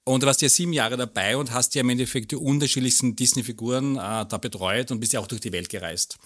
Und 0.08 0.24
du 0.24 0.27
warst 0.27 0.41
ja 0.41 0.48
sieben 0.48 0.72
Jahre 0.72 0.96
dabei 0.96 1.36
und 1.36 1.51
hast 1.51 1.75
ja 1.75 1.82
im 1.82 1.89
Endeffekt 1.89 2.32
die 2.32 2.38
unterschiedlichsten 2.38 3.18
Disney-Figuren 3.18 3.98
äh, 3.98 4.25
da 4.25 4.38
betreut 4.38 4.89
und 4.89 5.01
bist 5.01 5.12
ja 5.12 5.20
auch 5.20 5.27
durch 5.27 5.41
die 5.41 5.51
Welt 5.51 5.68
gereist. 5.68 6.18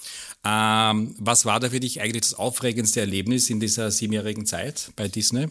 Ähm, 0.46 1.16
was 1.18 1.46
war 1.46 1.60
da 1.60 1.72
für 1.72 1.80
dich 1.80 2.00
eigentlich 2.00 2.22
das 2.22 2.36
aufregendste 2.36 3.00
Erlebnis 3.00 3.50
in 3.50 3.60
dieser 3.60 3.90
siebenjährigen 3.90 4.46
Zeit 4.46 4.92
bei 4.96 5.08
Disney? 5.08 5.48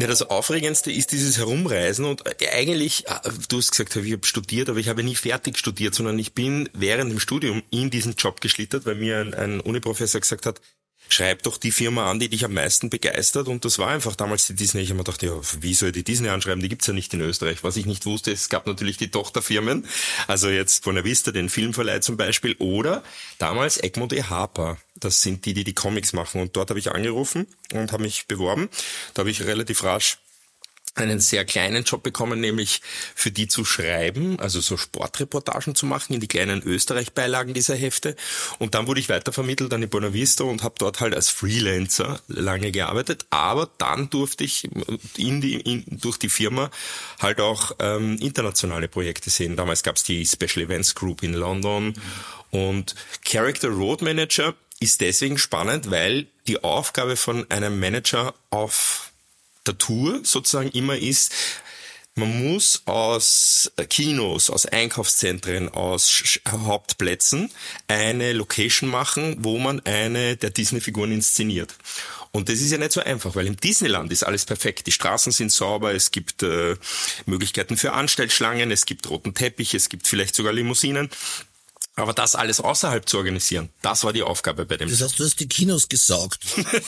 Ja, 0.00 0.08
das 0.08 0.22
Aufregendste 0.22 0.90
ist 0.90 1.12
dieses 1.12 1.38
Herumreisen 1.38 2.04
und 2.04 2.26
äh, 2.26 2.48
eigentlich, 2.48 3.06
äh, 3.06 3.30
du 3.48 3.58
hast 3.58 3.70
gesagt, 3.70 3.94
ich 3.94 4.12
habe 4.12 4.26
studiert, 4.26 4.68
aber 4.68 4.80
ich 4.80 4.88
habe 4.88 5.04
nie 5.04 5.14
fertig 5.14 5.56
studiert, 5.56 5.94
sondern 5.94 6.18
ich 6.18 6.34
bin 6.34 6.68
während 6.72 7.12
dem 7.12 7.20
Studium 7.20 7.62
in 7.70 7.90
diesen 7.90 8.14
Job 8.14 8.40
geschlittert, 8.40 8.86
weil 8.86 8.96
mir 8.96 9.20
ein, 9.20 9.34
ein 9.34 9.60
Uniprofessor 9.60 10.20
gesagt 10.20 10.46
hat, 10.46 10.60
schreib 11.08 11.42
doch 11.42 11.58
die 11.58 11.70
Firma 11.70 12.10
an, 12.10 12.18
die 12.18 12.28
dich 12.28 12.44
am 12.44 12.54
meisten 12.54 12.90
begeistert 12.90 13.48
und 13.48 13.64
das 13.64 13.78
war 13.78 13.88
einfach 13.88 14.16
damals 14.16 14.46
die 14.46 14.54
Disney. 14.54 14.82
Ich 14.82 14.88
habe 14.88 14.98
mir 14.98 15.04
gedacht, 15.04 15.22
ja, 15.22 15.32
wie 15.60 15.74
soll 15.74 15.92
die 15.92 16.04
Disney 16.04 16.28
anschreiben? 16.28 16.62
Die 16.62 16.68
gibt's 16.68 16.86
ja 16.86 16.92
nicht 16.92 17.12
in 17.14 17.20
Österreich. 17.20 17.62
Was 17.62 17.76
ich 17.76 17.86
nicht 17.86 18.06
wusste, 18.06 18.32
es 18.32 18.48
gab 18.48 18.66
natürlich 18.66 18.96
die 18.96 19.10
Tochterfirmen, 19.10 19.86
also 20.26 20.48
jetzt 20.48 20.84
Buena 20.84 21.04
Vista, 21.04 21.30
den 21.32 21.48
Filmverleih 21.48 22.00
zum 22.00 22.16
Beispiel 22.16 22.56
oder 22.58 23.02
damals 23.38 23.82
Egmont 23.82 24.12
E. 24.12 24.22
Harper. 24.24 24.78
Das 24.96 25.22
sind 25.22 25.44
die, 25.44 25.54
die 25.54 25.64
die 25.64 25.74
Comics 25.74 26.12
machen 26.12 26.40
und 26.40 26.56
dort 26.56 26.70
habe 26.70 26.78
ich 26.78 26.90
angerufen 26.90 27.46
und 27.72 27.92
habe 27.92 28.02
mich 28.02 28.26
beworben. 28.26 28.68
Da 29.12 29.20
habe 29.20 29.30
ich 29.30 29.42
relativ 29.42 29.82
rasch 29.82 30.18
einen 30.94 31.20
sehr 31.20 31.44
kleinen 31.44 31.84
Job 31.84 32.02
bekommen, 32.02 32.40
nämlich 32.40 32.80
für 33.14 33.30
die 33.30 33.48
zu 33.48 33.64
schreiben, 33.64 34.38
also 34.38 34.60
so 34.60 34.76
Sportreportagen 34.76 35.74
zu 35.74 35.86
machen 35.86 36.14
in 36.14 36.20
die 36.20 36.28
kleinen 36.28 36.62
Österreich-Beilagen 36.62 37.54
dieser 37.54 37.74
Hefte. 37.74 38.14
Und 38.58 38.74
dann 38.74 38.86
wurde 38.86 39.00
ich 39.00 39.08
weitervermittelt 39.08 39.72
an 39.72 39.80
die 39.80 39.86
Buena 39.86 40.12
Vista 40.12 40.44
und 40.44 40.62
habe 40.62 40.76
dort 40.78 41.00
halt 41.00 41.14
als 41.14 41.28
Freelancer 41.28 42.20
lange 42.28 42.70
gearbeitet. 42.70 43.26
Aber 43.30 43.68
dann 43.78 44.08
durfte 44.10 44.44
ich 44.44 44.68
in 45.16 45.40
die, 45.40 45.60
in, 45.60 45.84
durch 45.88 46.18
die 46.18 46.28
Firma 46.28 46.70
halt 47.20 47.40
auch 47.40 47.72
ähm, 47.80 48.16
internationale 48.18 48.88
Projekte 48.88 49.30
sehen. 49.30 49.56
Damals 49.56 49.82
gab 49.82 49.96
es 49.96 50.04
die 50.04 50.24
Special 50.24 50.64
Events 50.64 50.94
Group 50.94 51.22
in 51.22 51.34
London 51.34 51.94
und 52.50 52.94
Character 53.24 53.68
Road 53.68 54.02
Manager 54.02 54.54
ist 54.80 55.00
deswegen 55.00 55.38
spannend, 55.38 55.90
weil 55.90 56.26
die 56.46 56.62
Aufgabe 56.62 57.16
von 57.16 57.50
einem 57.50 57.80
Manager 57.80 58.34
auf 58.50 59.12
der 59.66 59.78
Tour 59.78 60.20
sozusagen 60.24 60.70
immer 60.70 60.96
ist, 60.96 61.32
Man 62.16 62.48
muss 62.48 62.82
aus 62.84 63.72
Kinos, 63.88 64.48
aus 64.48 64.66
Einkaufszentren, 64.66 65.68
aus 65.68 66.38
Hauptplätzen 66.48 67.50
eine 67.88 68.32
Location 68.32 68.88
machen, 68.88 69.38
wo 69.40 69.58
man 69.58 69.80
eine 69.80 70.36
der 70.36 70.50
Disney-Figuren 70.50 71.10
inszeniert. 71.10 71.74
Und 72.30 72.48
das 72.48 72.60
ist 72.60 72.70
ja 72.70 72.78
nicht 72.78 72.92
so 72.92 73.00
einfach, 73.00 73.34
weil 73.34 73.48
im 73.48 73.56
Disneyland 73.56 74.12
ist 74.12 74.22
alles 74.22 74.44
perfekt. 74.44 74.86
Die 74.86 74.92
Straßen 74.92 75.32
sind 75.32 75.50
sauber, 75.50 75.92
es 75.92 76.12
gibt 76.12 76.44
äh, 76.44 76.76
Möglichkeiten 77.26 77.76
für 77.76 77.94
Anstellschlangen, 77.94 78.70
es 78.70 78.86
gibt 78.86 79.10
roten 79.10 79.34
Teppich, 79.34 79.74
es 79.74 79.88
gibt 79.88 80.06
vielleicht 80.06 80.36
sogar 80.36 80.52
Limousinen. 80.52 81.10
Aber 81.96 82.12
das 82.12 82.34
alles 82.34 82.58
außerhalb 82.60 83.08
zu 83.08 83.18
organisieren, 83.18 83.68
das 83.80 84.02
war 84.02 84.12
die 84.12 84.24
Aufgabe 84.24 84.66
bei 84.66 84.76
dem. 84.76 84.90
Das 84.90 85.00
heißt, 85.00 85.16
du 85.18 85.24
hast 85.24 85.38
die 85.38 85.46
Kinos 85.46 85.88
gesaugt. 85.88 86.40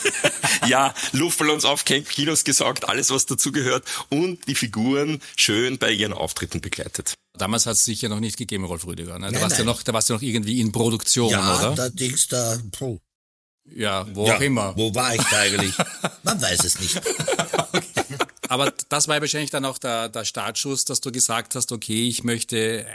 ja, 0.67 0.93
Luftballons 1.13 1.65
aufgehängt, 1.65 2.09
Kinos 2.09 2.43
gesaugt, 2.43 2.89
alles 2.89 3.11
was 3.11 3.25
dazugehört 3.27 3.85
und 4.09 4.47
die 4.49 4.57
Figuren 4.57 5.23
schön 5.37 5.79
bei 5.79 5.93
ihren 5.93 6.13
Auftritten 6.13 6.61
begleitet. 6.61 7.15
Damals 7.39 7.67
hat 7.67 7.75
es 7.75 7.85
sicher 7.85 8.09
noch 8.09 8.19
nicht 8.19 8.37
gegeben, 8.37 8.65
Rolf 8.65 8.85
Rüdiger. 8.87 9.19
Ne? 9.19 9.27
Da, 9.27 9.33
Nein, 9.33 9.43
warst 9.43 9.59
du 9.59 9.65
nein. 9.65 9.67
noch, 9.67 9.83
da 9.85 9.93
warst 9.93 10.09
du 10.11 10.15
noch 10.15 10.23
irgendwie 10.23 10.61
in 10.61 10.73
Produktion, 10.73 11.31
Ja, 11.31 11.57
oder? 11.57 11.75
da 11.77 11.89
Dings 11.89 12.27
da, 12.27 12.59
puh. 12.73 12.99
ja, 13.77 14.07
wo 14.13 14.27
Ja, 14.27 14.37
auch 14.37 14.41
immer. 14.41 14.77
Wo 14.77 14.93
war 14.93 15.15
ich 15.15 15.23
da 15.23 15.39
eigentlich? 15.39 15.75
Man 16.25 16.41
weiß 16.43 16.65
es 16.65 16.81
nicht. 16.81 17.01
Aber 18.49 18.73
das 18.89 19.07
war 19.09 19.17
ja 19.17 19.21
wahrscheinlich 19.21 19.51
dann 19.51 19.65
auch 19.65 19.79
der, 19.79 20.09
der 20.09 20.25
Startschuss, 20.25 20.85
dass 20.85 21.01
du 21.01 21.13
gesagt 21.13 21.55
hast, 21.55 21.71
okay, 21.73 22.09
ich 22.09 22.25
möchte 22.25 22.87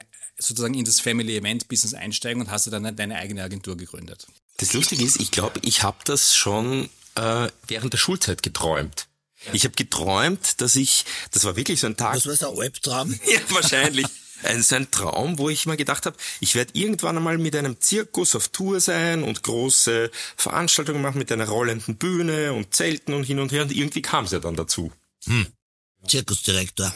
sozusagen 0.41 0.73
in 0.73 0.85
das 0.85 0.99
Family 0.99 1.37
Event 1.37 1.67
Business 1.67 1.93
einsteigen 1.93 2.41
und 2.41 2.51
hast 2.51 2.67
du 2.67 2.71
dann 2.71 2.95
deine 2.95 3.15
eigene 3.17 3.43
Agentur 3.43 3.77
gegründet. 3.77 4.27
Das 4.57 4.73
Lustige 4.73 5.03
ist, 5.03 5.19
ich 5.19 5.31
glaube, 5.31 5.59
ich 5.63 5.83
habe 5.83 5.97
das 6.05 6.35
schon 6.35 6.89
äh, 7.15 7.47
während 7.67 7.93
der 7.93 7.97
Schulzeit 7.97 8.43
geträumt. 8.43 9.07
Ich 9.53 9.63
habe 9.63 9.75
geträumt, 9.75 10.61
dass 10.61 10.75
ich, 10.75 11.05
das 11.31 11.45
war 11.45 11.55
wirklich 11.55 11.79
so 11.79 11.87
ein 11.87 11.97
Tag, 11.97 12.13
Das 12.13 12.27
war 12.27 12.35
so 12.35 12.51
ein 12.53 12.59
Albtraum. 12.59 13.19
Ja, 13.25 13.39
wahrscheinlich. 13.49 14.05
Ein, 14.43 14.63
so 14.63 14.75
ein 14.75 14.89
Traum, 14.89 15.37
wo 15.37 15.49
ich 15.49 15.67
mal 15.67 15.77
gedacht 15.77 16.07
habe, 16.07 16.17
ich 16.39 16.55
werde 16.55 16.71
irgendwann 16.73 17.15
einmal 17.15 17.37
mit 17.37 17.55
einem 17.55 17.79
Zirkus 17.79 18.35
auf 18.35 18.47
Tour 18.47 18.79
sein 18.79 19.21
und 19.23 19.43
große 19.43 20.09
Veranstaltungen 20.35 21.01
machen 21.01 21.19
mit 21.19 21.31
einer 21.31 21.47
rollenden 21.47 21.97
Bühne 21.97 22.51
und 22.53 22.73
Zelten 22.73 23.13
und 23.13 23.23
hin 23.23 23.39
und 23.39 23.51
her. 23.51 23.61
Und 23.61 23.71
irgendwie 23.71 24.01
kam 24.01 24.25
es 24.25 24.31
ja 24.31 24.39
dann 24.39 24.55
dazu. 24.55 24.91
Zirkusdirektor. 26.07 26.91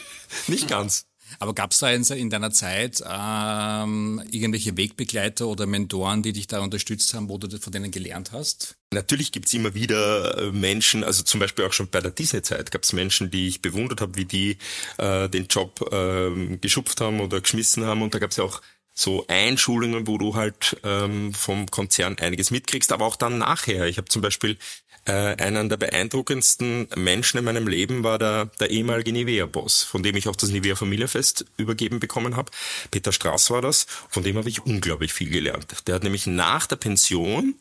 Nicht 0.46 0.68
ganz. 0.68 1.06
Aber 1.38 1.54
gab 1.54 1.72
es 1.72 1.78
da 1.78 1.90
in, 1.90 2.02
in 2.02 2.30
deiner 2.30 2.50
Zeit 2.50 3.02
ähm, 3.08 4.22
irgendwelche 4.30 4.76
Wegbegleiter 4.76 5.46
oder 5.46 5.66
Mentoren, 5.66 6.22
die 6.22 6.32
dich 6.32 6.46
da 6.46 6.60
unterstützt 6.60 7.14
haben, 7.14 7.28
wo 7.28 7.38
du 7.38 7.58
von 7.58 7.72
denen 7.72 7.90
gelernt 7.90 8.32
hast? 8.32 8.76
Natürlich 8.92 9.30
gibt's 9.30 9.52
immer 9.54 9.74
wieder 9.74 10.38
äh, 10.38 10.52
Menschen, 10.52 11.04
also 11.04 11.22
zum 11.22 11.40
Beispiel 11.40 11.64
auch 11.64 11.72
schon 11.72 11.88
bei 11.88 12.00
der 12.00 12.10
Disney-Zeit 12.10 12.70
gab's 12.70 12.92
Menschen, 12.92 13.30
die 13.30 13.48
ich 13.48 13.62
bewundert 13.62 14.00
habe, 14.00 14.16
wie 14.16 14.24
die 14.24 14.58
äh, 14.98 15.28
den 15.28 15.46
Job 15.46 15.80
äh, 15.92 16.56
geschupft 16.56 17.00
haben 17.00 17.20
oder 17.20 17.40
geschmissen 17.40 17.84
haben. 17.84 18.02
Und 18.02 18.14
da 18.14 18.18
gab's 18.18 18.36
ja 18.36 18.44
auch 18.44 18.60
so 18.92 19.24
Einschulungen, 19.28 20.06
wo 20.06 20.18
du 20.18 20.34
halt 20.34 20.76
ähm, 20.84 21.32
vom 21.32 21.70
Konzern 21.70 22.18
einiges 22.18 22.50
mitkriegst, 22.50 22.92
aber 22.92 23.06
auch 23.06 23.16
dann 23.16 23.38
nachher. 23.38 23.86
Ich 23.86 23.96
habe 23.96 24.08
zum 24.08 24.22
Beispiel 24.22 24.58
äh, 25.06 25.12
einen 25.12 25.68
der 25.68 25.76
beeindruckendsten 25.76 26.88
Menschen 26.96 27.38
in 27.38 27.44
meinem 27.44 27.66
Leben 27.66 28.04
war 28.04 28.18
der, 28.18 28.46
der 28.60 28.70
ehemalige 28.70 29.12
Nivea-Boss, 29.12 29.82
von 29.82 30.02
dem 30.02 30.16
ich 30.16 30.28
auch 30.28 30.36
das 30.36 30.50
Nivea 30.50 30.76
Familienfest 30.76 31.46
übergeben 31.56 32.00
bekommen 32.00 32.36
habe. 32.36 32.50
Peter 32.90 33.12
Straß 33.12 33.50
war 33.50 33.62
das, 33.62 33.86
von 34.08 34.22
dem 34.22 34.36
habe 34.36 34.48
ich 34.48 34.64
unglaublich 34.64 35.12
viel 35.12 35.30
gelernt. 35.30 35.66
Der 35.86 35.94
hat 35.94 36.04
nämlich 36.04 36.26
nach 36.26 36.66
der 36.66 36.76
Pension 36.76 37.54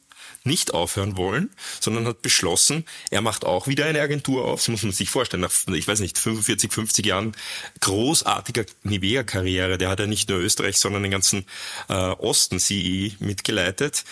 nicht 0.44 0.74
aufhören 0.74 1.18
wollen, 1.18 1.50
sondern 1.80 2.08
hat 2.08 2.22
beschlossen, 2.22 2.86
er 3.10 3.22
macht 3.22 3.46
auch 3.46 3.68
wieder 3.68 3.86
eine 3.86 4.02
Agentur 4.02 4.46
auf. 4.46 4.62
Das 4.62 4.68
muss 4.70 4.84
man 4.84 4.92
sich 4.92 5.10
vorstellen. 5.10 5.42
Nach, 5.42 5.52
ich 5.74 5.88
weiß 5.88 6.00
nicht, 6.00 6.18
45, 6.18 6.72
50 6.72 7.06
Jahren 7.06 7.34
großartiger 7.82 8.66
Nivea-Karriere. 8.84 9.78
Der 9.78 9.90
hat 9.90 10.00
ja 10.00 10.08
nicht 10.08 10.30
nur 10.30 10.40
Österreich, 10.40 10.78
sondern 10.78 11.04
den 11.04 11.12
ganzen 11.12 11.46
äh, 11.90 11.94
Osten 11.94 12.60
CE 12.60 13.12
mitgeleitet. 13.20 14.06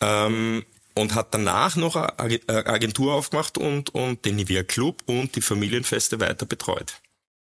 Ähm, 0.00 0.64
und 0.96 1.14
hat 1.14 1.34
danach 1.34 1.76
noch 1.76 1.94
eine 1.94 2.36
äh, 2.48 2.64
Agentur 2.64 3.14
aufgemacht 3.14 3.58
und, 3.58 3.90
und 3.90 4.24
den 4.24 4.36
Nivea 4.36 4.64
Club 4.64 5.02
und 5.06 5.36
die 5.36 5.42
Familienfeste 5.42 6.20
weiter 6.20 6.46
betreut. 6.46 6.94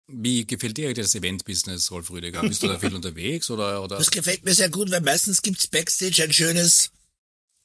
Wie 0.08 0.46
gefällt 0.46 0.78
dir 0.78 0.94
das 0.94 1.14
Event-Business, 1.16 1.92
Rolf 1.92 2.10
Rüdiger? 2.10 2.42
Bist 2.42 2.64
du 2.64 2.68
da 2.68 2.80
viel 2.80 2.96
unterwegs 2.96 3.50
oder, 3.52 3.84
oder? 3.84 3.98
Das 3.98 4.10
gefällt 4.10 4.44
mir 4.44 4.54
sehr 4.54 4.70
gut, 4.70 4.90
weil 4.90 5.02
meistens 5.02 5.42
gibt's 5.42 5.68
Backstage 5.68 6.24
ein 6.24 6.34
schönes 6.34 6.92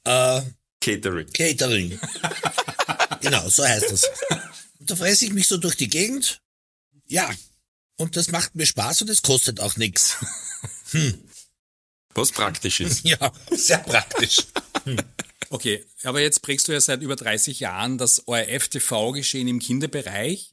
äh, 0.04 0.42
Catering. 0.80 1.32
Catering. 1.32 1.98
genau, 3.20 3.48
so 3.48 3.64
heißt 3.64 3.92
das. 3.92 4.04
Und 4.78 4.90
da 4.90 4.96
fresse 4.96 5.24
ich 5.24 5.32
mich 5.32 5.48
so 5.48 5.56
durch 5.56 5.76
die 5.76 5.88
Gegend. 5.88 6.40
Ja. 7.06 7.30
Und 7.96 8.16
das 8.16 8.30
macht 8.30 8.56
mir 8.56 8.66
Spaß 8.66 9.02
und 9.02 9.10
es 9.10 9.22
kostet 9.22 9.60
auch 9.60 9.76
nichts. 9.76 10.16
Was 12.14 12.32
praktisch 12.32 12.80
ist. 12.80 13.04
Ja, 13.04 13.32
sehr 13.50 13.78
praktisch. 13.78 14.38
Okay, 15.52 15.84
aber 16.02 16.22
jetzt 16.22 16.40
prägst 16.40 16.66
du 16.66 16.72
ja 16.72 16.80
seit 16.80 17.02
über 17.02 17.14
30 17.14 17.60
Jahren 17.60 17.98
das 17.98 18.26
ORF-TV-Geschehen 18.26 19.48
im 19.48 19.58
Kinderbereich. 19.58 20.51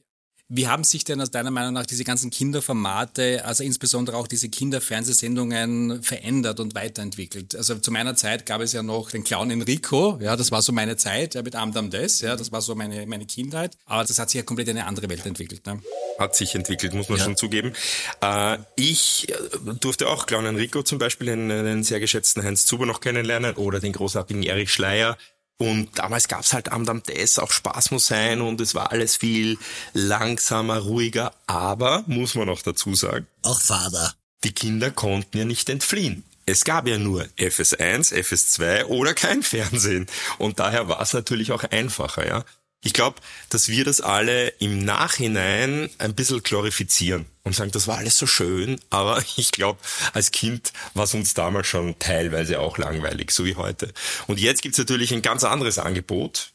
Wie 0.52 0.66
haben 0.66 0.82
sich 0.82 1.04
denn 1.04 1.20
aus 1.20 1.30
deiner 1.30 1.52
Meinung 1.52 1.74
nach 1.74 1.86
diese 1.86 2.02
ganzen 2.02 2.30
Kinderformate, 2.30 3.44
also 3.44 3.62
insbesondere 3.62 4.16
auch 4.16 4.26
diese 4.26 4.48
Kinderfernsehsendungen 4.48 6.02
verändert 6.02 6.58
und 6.58 6.74
weiterentwickelt? 6.74 7.54
Also 7.54 7.76
zu 7.76 7.92
meiner 7.92 8.16
Zeit 8.16 8.46
gab 8.46 8.60
es 8.60 8.72
ja 8.72 8.82
noch 8.82 9.12
den 9.12 9.22
Clown 9.22 9.52
Enrico, 9.52 10.18
ja, 10.20 10.34
das 10.34 10.50
war 10.50 10.60
so 10.60 10.72
meine 10.72 10.96
Zeit, 10.96 11.36
ja, 11.36 11.42
mit 11.42 11.54
Amdam 11.54 11.90
Des, 11.90 12.20
ja, 12.20 12.34
das 12.34 12.50
war 12.50 12.62
so 12.62 12.74
meine, 12.74 13.06
meine 13.06 13.26
Kindheit. 13.26 13.76
Aber 13.86 14.02
das 14.02 14.18
hat 14.18 14.30
sich 14.30 14.38
ja 14.40 14.42
komplett 14.42 14.66
in 14.66 14.76
eine 14.76 14.88
andere 14.88 15.08
Welt 15.08 15.24
entwickelt, 15.24 15.64
ne? 15.66 15.80
hat 16.18 16.34
sich 16.34 16.52
entwickelt, 16.56 16.94
muss 16.94 17.08
man 17.08 17.20
schon 17.20 17.36
zugeben. 17.36 17.72
Äh, 18.20 18.58
ich 18.74 19.28
äh, 19.28 19.34
durfte 19.78 20.08
auch 20.08 20.26
Clown 20.26 20.46
Enrico 20.46 20.82
zum 20.82 20.98
Beispiel, 20.98 21.28
den, 21.28 21.48
den 21.48 21.84
sehr 21.84 22.00
geschätzten 22.00 22.42
Heinz 22.42 22.66
Zuber 22.66 22.86
noch 22.86 23.00
kennenlernen 23.00 23.54
oder 23.54 23.78
den 23.78 23.92
großartigen 23.92 24.42
Erich 24.42 24.72
Schleier. 24.72 25.16
Und 25.60 25.98
damals 25.98 26.26
gab's 26.26 26.54
halt 26.54 26.72
am 26.72 26.86
Dam 26.86 27.02
Des, 27.02 27.38
auch 27.38 27.50
Spaß 27.50 27.90
muss 27.90 28.06
sein 28.06 28.40
und 28.40 28.62
es 28.62 28.74
war 28.74 28.92
alles 28.92 29.16
viel 29.16 29.58
langsamer, 29.92 30.78
ruhiger. 30.78 31.34
Aber, 31.46 32.02
muss 32.06 32.34
man 32.34 32.48
auch 32.48 32.62
dazu 32.62 32.94
sagen, 32.94 33.26
Auch 33.42 33.60
Vater. 33.60 34.14
die 34.42 34.52
Kinder 34.52 34.90
konnten 34.90 35.36
ja 35.36 35.44
nicht 35.44 35.68
entfliehen. 35.68 36.24
Es 36.46 36.64
gab 36.64 36.88
ja 36.88 36.96
nur 36.96 37.26
FS1, 37.36 38.14
FS2 38.14 38.86
oder 38.86 39.12
kein 39.12 39.42
Fernsehen. 39.42 40.06
Und 40.38 40.58
daher 40.60 40.88
war 40.88 41.02
es 41.02 41.12
natürlich 41.12 41.52
auch 41.52 41.62
einfacher, 41.64 42.26
ja. 42.26 42.44
Ich 42.82 42.94
glaube, 42.94 43.20
dass 43.50 43.68
wir 43.68 43.84
das 43.84 44.00
alle 44.00 44.48
im 44.58 44.84
Nachhinein 44.84 45.90
ein 45.98 46.14
bisschen 46.14 46.42
glorifizieren 46.42 47.26
und 47.42 47.54
sagen, 47.54 47.70
das 47.72 47.86
war 47.86 47.98
alles 47.98 48.16
so 48.16 48.26
schön, 48.26 48.80
aber 48.88 49.22
ich 49.36 49.52
glaube, 49.52 49.78
als 50.12 50.30
Kind 50.30 50.72
war 50.94 51.04
es 51.04 51.14
uns 51.14 51.34
damals 51.34 51.66
schon 51.66 51.98
teilweise 51.98 52.58
auch 52.60 52.78
langweilig, 52.78 53.32
so 53.32 53.44
wie 53.44 53.56
heute. 53.56 53.92
Und 54.28 54.40
jetzt 54.40 54.62
gibt's 54.62 54.78
natürlich 54.78 55.12
ein 55.12 55.22
ganz 55.22 55.44
anderes 55.44 55.78
Angebot. 55.78 56.52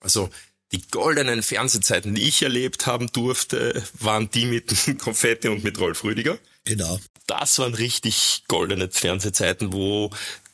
Also 0.00 0.28
die 0.72 0.82
goldenen 0.90 1.42
Fernsehzeiten, 1.42 2.14
die 2.14 2.28
ich 2.28 2.42
erlebt 2.42 2.86
haben 2.86 3.10
durfte, 3.12 3.82
waren 4.00 4.30
die 4.30 4.46
mit 4.46 4.74
Konfetti 4.98 5.48
und 5.48 5.64
mit 5.64 5.78
Rolf 5.78 6.04
Rüdiger 6.04 6.38
Genau. 6.64 7.00
das 7.26 7.58
waren 7.58 7.74
richtig 7.74 8.44
goldene 8.48 8.88
Fernsehzeiten, 8.90 9.72
wo 9.72 10.10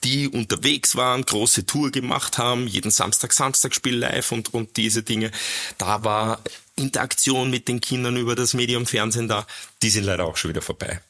die 0.08 0.28
unterwegs 0.28 0.96
waren, 0.96 1.22
große 1.24 1.66
Tour 1.66 1.90
gemacht 1.90 2.38
haben, 2.38 2.66
jeden 2.66 2.90
Samstag 2.90 3.32
Samstagspiel 3.32 3.96
live 3.96 4.32
und, 4.32 4.54
und 4.54 4.76
diese 4.76 5.02
Dinge. 5.02 5.30
Da 5.76 6.02
war 6.02 6.40
Interaktion 6.76 7.50
mit 7.50 7.68
den 7.68 7.80
Kindern 7.80 8.16
über 8.16 8.34
das 8.34 8.54
Medium 8.54 8.86
Fernsehen 8.86 9.28
da. 9.28 9.46
Die 9.82 9.90
sind 9.90 10.04
leider 10.04 10.24
auch 10.24 10.36
schon 10.36 10.48
wieder 10.50 10.62
vorbei. 10.62 11.00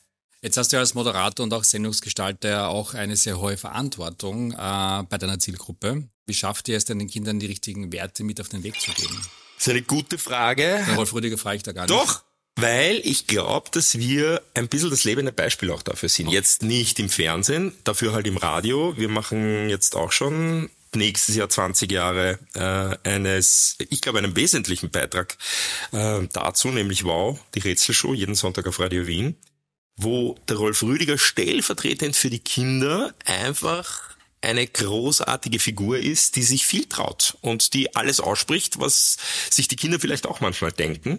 Jetzt 0.43 0.57
hast 0.57 0.73
du 0.73 0.77
ja 0.77 0.81
als 0.81 0.95
Moderator 0.95 1.45
und 1.45 1.53
auch 1.53 1.65
Sendungsgestalter 1.65 2.69
auch 2.69 2.95
eine 2.95 3.17
sehr 3.17 3.41
hohe 3.41 3.57
Verantwortung 3.57 4.53
äh, 4.53 4.57
bei 4.57 5.19
deiner 5.19 5.39
Zielgruppe. 5.39 6.09
Wie 6.27 6.35
schafft 6.35 6.69
ihr 6.69 6.77
es 6.77 6.85
denn 6.85 6.99
den 6.99 7.09
Kindern 7.09 7.39
die 7.41 7.47
richtigen 7.47 7.93
Werte 7.93 8.25
mit 8.25 8.41
auf 8.41 8.49
den 8.49 8.63
Weg 8.63 8.81
zu 8.81 8.93
geben? 8.93 9.17
Das 9.57 9.67
ist 9.67 9.71
eine 9.71 9.83
gute 9.83 10.19
Frage. 10.19 10.85
Den 10.87 10.95
Rolf 10.97 11.13
Rüdiger 11.13 11.39
frage 11.39 11.57
ich 11.57 11.63
da 11.65 11.73
gar 11.73 11.83
nicht. 11.83 11.91
Doch, 11.91 12.23
weil 12.61 13.01
ich 13.05 13.27
glaube, 13.27 13.71
dass 13.71 13.99
wir 13.99 14.43
ein 14.55 14.69
bisschen 14.69 14.91
das 14.91 15.05
lebende 15.05 15.33
Beispiel 15.33 15.71
auch 15.71 15.83
dafür 15.83 16.09
sind. 16.09 16.29
Jetzt 16.29 16.63
nicht 16.63 16.99
im 16.99 17.09
Fernsehen, 17.09 17.73
dafür 17.85 18.13
halt 18.13 18.27
im 18.27 18.37
Radio. 18.37 18.97
Wir 18.97 19.09
machen 19.09 19.69
jetzt 19.69 19.95
auch 19.95 20.13
schon 20.13 20.69
nächstes 20.95 21.37
Jahr 21.37 21.49
20 21.49 21.91
Jahre 21.93 22.39
äh, 22.55 23.09
eines, 23.09 23.77
ich 23.91 24.01
glaube, 24.01 24.19
einen 24.19 24.35
wesentlichen 24.37 24.91
Beitrag 24.91 25.37
äh, 25.93 26.27
dazu, 26.33 26.69
nämlich 26.69 27.05
Wow, 27.05 27.39
die 27.55 27.61
Rätselshow, 27.61 28.15
jeden 28.15 28.35
Sonntag 28.35 28.67
auf 28.67 28.81
Radio 28.81 29.07
Wien, 29.07 29.37
wo 29.97 30.37
der 30.49 30.57
Rolf 30.57 30.83
Rüdiger 30.83 31.19
stellvertretend 31.19 32.17
für 32.17 32.31
die 32.31 32.41
Kinder 32.41 33.15
einfach 33.25 34.17
eine 34.41 34.67
großartige 34.67 35.59
Figur 35.59 35.99
ist, 35.99 36.37
die 36.37 36.43
sich 36.43 36.67
viel 36.67 36.87
traut 36.87 37.37
und 37.41 37.75
die 37.75 37.97
alles 37.97 38.21
ausspricht, 38.21 38.79
was 38.81 39.17
sich 39.51 39.69
die 39.69 39.77
Kinder 39.77 39.99
vielleicht 39.99 40.27
auch 40.27 40.41
manchmal 40.41 40.73
denken. 40.73 41.19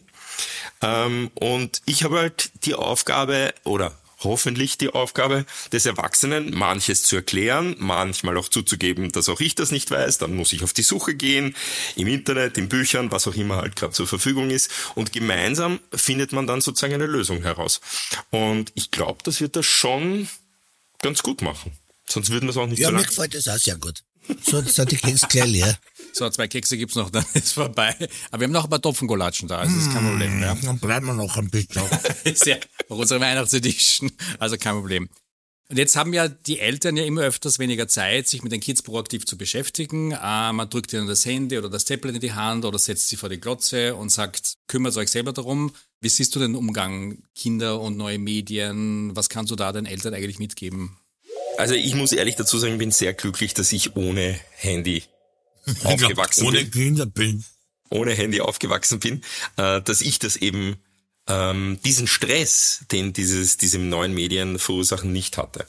Ähm, 0.82 1.32
und 1.36 1.82
ich 1.86 2.04
habe 2.04 2.20
halt 2.20 2.52
die 2.66 2.76
Aufgabe 2.76 3.54
oder 3.64 3.98
hoffentlich 4.22 4.78
die 4.78 4.90
Aufgabe 4.90 5.46
des 5.72 5.86
Erwachsenen, 5.86 6.54
manches 6.54 7.04
zu 7.04 7.16
erklären, 7.16 7.76
manchmal 7.80 8.36
auch 8.38 8.50
zuzugeben, 8.50 9.14
dass 9.14 9.30
auch 9.30 9.40
ich 9.40 9.56
das 9.56 9.72
nicht 9.72 9.90
weiß. 9.92 10.18
Dann 10.18 10.36
muss 10.36 10.52
ich 10.52 10.62
auf 10.64 10.74
die 10.74 10.82
Suche 10.84 11.16
gehen, 11.16 11.56
im 11.96 12.08
Internet, 12.08 12.58
in 12.58 12.68
Büchern, 12.68 13.12
was 13.12 13.28
auch 13.28 13.36
immer 13.36 13.58
halt 13.58 13.78
gerade 13.78 13.94
zur 13.94 14.08
Verfügung 14.08 14.50
ist. 14.50 14.70
Und 14.96 15.14
gemeinsam 15.14 15.80
findet 15.94 16.34
man 16.34 16.48
dann 16.48 16.60
sozusagen 16.60 16.96
eine 16.96 17.06
Lösung 17.06 17.44
heraus. 17.44 17.80
Und 18.30 18.74
ich 18.76 18.92
glaube, 18.92 19.20
das 19.24 19.40
wird 19.40 19.56
das 19.56 19.66
schon 19.66 20.28
ganz 21.02 21.24
gut 21.24 21.42
machen. 21.42 21.72
Sonst 22.10 22.30
würden 22.30 22.48
wir 22.48 22.52
es 22.52 22.58
auch 22.58 22.68
nicht 22.68 22.80
Ja, 22.80 22.88
so 22.88 22.92
mir 22.92 22.98
lange. 22.98 23.08
gefällt 23.08 23.36
das 23.36 23.48
auch 23.48 23.58
sehr 23.58 23.78
gut. 23.78 24.04
So, 24.44 24.60
jetzt 24.60 24.76
sind 24.76 24.92
die 24.92 24.98
Keks 24.98 25.28
gleich 25.30 25.46
leer. 25.48 25.80
So, 26.14 26.30
zwei 26.30 26.48
Kekse 26.48 26.78
gibt's 26.78 26.96
noch, 26.96 27.10
dann 27.12 27.26
ist 27.34 27.54
vorbei. 27.54 27.96
Aber 28.32 28.42
wir 28.42 28.46
haben 28.46 28.52
noch 28.52 28.66
ein 28.66 28.70
paar 28.70 28.82
Topfengolatschen 28.82 29.48
da, 29.48 29.60
also 29.60 29.76
das 29.76 29.88
ist 29.88 29.94
kein 29.94 30.06
Problem. 30.06 30.42
Ja. 30.42 30.56
Dann 30.56 30.80
bleiben 30.80 31.06
wir 31.08 31.14
noch 31.14 31.38
ein 31.38 31.50
bisschen. 31.50 31.84
Sehr, 32.36 32.60
auch 32.90 32.98
unsere 32.98 33.20
Weihnachtsedition, 33.20 34.12
also 34.40 34.58
kein 34.58 34.76
Problem. 34.76 35.10
Und 35.72 35.78
jetzt 35.78 35.96
haben 35.96 36.14
ja 36.14 36.28
die 36.28 36.60
Eltern 36.60 36.98
ja 36.98 37.04
immer 37.04 37.22
öfters 37.22 37.60
weniger 37.60 37.88
Zeit, 37.88 38.28
sich 38.28 38.42
mit 38.42 38.52
den 38.52 38.60
Kids 38.60 38.82
proaktiv 38.82 39.28
zu 39.28 39.38
beschäftigen. 39.38 40.12
Äh, 40.12 40.52
man 40.52 40.68
drückt 40.68 40.94
ihnen 40.94 41.08
das 41.08 41.28
Handy 41.28 41.60
oder 41.60 41.70
das 41.70 41.86
Tablet 41.86 42.16
in 42.16 42.22
die 42.22 42.34
Hand 42.34 42.66
oder 42.66 42.80
setzt 42.80 43.08
sie 43.08 43.18
vor 43.18 43.30
die 43.30 43.40
Glotze 43.40 43.96
und 43.96 44.10
sagt, 44.10 44.56
kümmert 44.66 44.98
euch 44.98 45.12
selber 45.12 45.32
darum. 45.32 45.72
Wie 46.02 46.10
siehst 46.10 46.36
du 46.36 46.40
den 46.40 46.56
Umgang 46.56 47.20
Kinder 47.36 47.80
und 47.80 47.98
neue 47.98 48.18
Medien? 48.18 49.16
Was 49.16 49.30
kannst 49.30 49.52
du 49.52 49.56
da 49.56 49.72
den 49.72 49.86
Eltern 49.86 50.16
eigentlich 50.16 50.40
mitgeben? 50.40 50.98
Also 51.58 51.76
ich 51.76 51.94
muss 51.94 52.14
ehrlich 52.14 52.36
dazu 52.36 52.58
sagen, 52.58 52.74
ich 52.74 52.80
bin 52.80 52.92
sehr 52.92 53.14
glücklich, 53.14 53.54
dass 53.54 53.72
ich 53.72 53.96
ohne 53.96 54.40
Handy 54.56 55.04
aufgewachsen 55.84 56.48
Ohne 56.48 56.60
bin. 56.60 56.72
Kinder 56.72 57.06
bin. 57.06 57.44
ohne 57.90 58.14
Handy 58.14 58.42
aufgewachsen 58.42 59.00
bin, 59.00 59.22
äh, 59.58 59.82
dass 59.82 60.02
ich 60.02 60.20
das 60.20 60.36
eben 60.36 60.78
ähm, 61.28 61.80
diesen 61.86 62.08
Stress, 62.08 62.86
den 62.92 63.14
dieses 63.14 63.58
diese 63.58 63.80
neuen 63.80 64.14
Medien 64.14 64.60
verursachen, 64.60 65.12
nicht 65.12 65.38
hatte. 65.38 65.68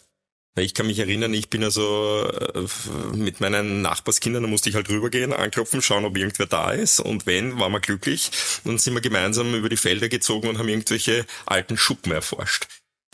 Ich 0.56 0.74
kann 0.74 0.86
mich 0.88 0.98
erinnern, 0.98 1.32
ich 1.32 1.48
bin 1.48 1.62
also 1.62 2.28
äh, 2.28 2.66
mit 3.14 3.40
meinen 3.40 3.82
Nachbarskindern, 3.82 4.42
da 4.42 4.48
musste 4.48 4.68
ich 4.68 4.74
halt 4.74 4.88
rübergehen, 4.88 5.32
anklopfen, 5.32 5.80
schauen, 5.80 6.04
ob 6.04 6.16
irgendwer 6.16 6.46
da 6.46 6.72
ist. 6.72 6.98
Und 6.98 7.24
wenn, 7.24 7.58
waren 7.60 7.72
wir 7.72 7.80
glücklich. 7.80 8.30
Dann 8.64 8.76
sind 8.76 8.94
wir 8.94 9.00
gemeinsam 9.00 9.54
über 9.54 9.68
die 9.68 9.76
Felder 9.76 10.08
gezogen 10.08 10.48
und 10.48 10.58
haben 10.58 10.68
irgendwelche 10.68 11.24
alten 11.46 11.76
Schuppen 11.78 12.12
erforscht. 12.12 12.66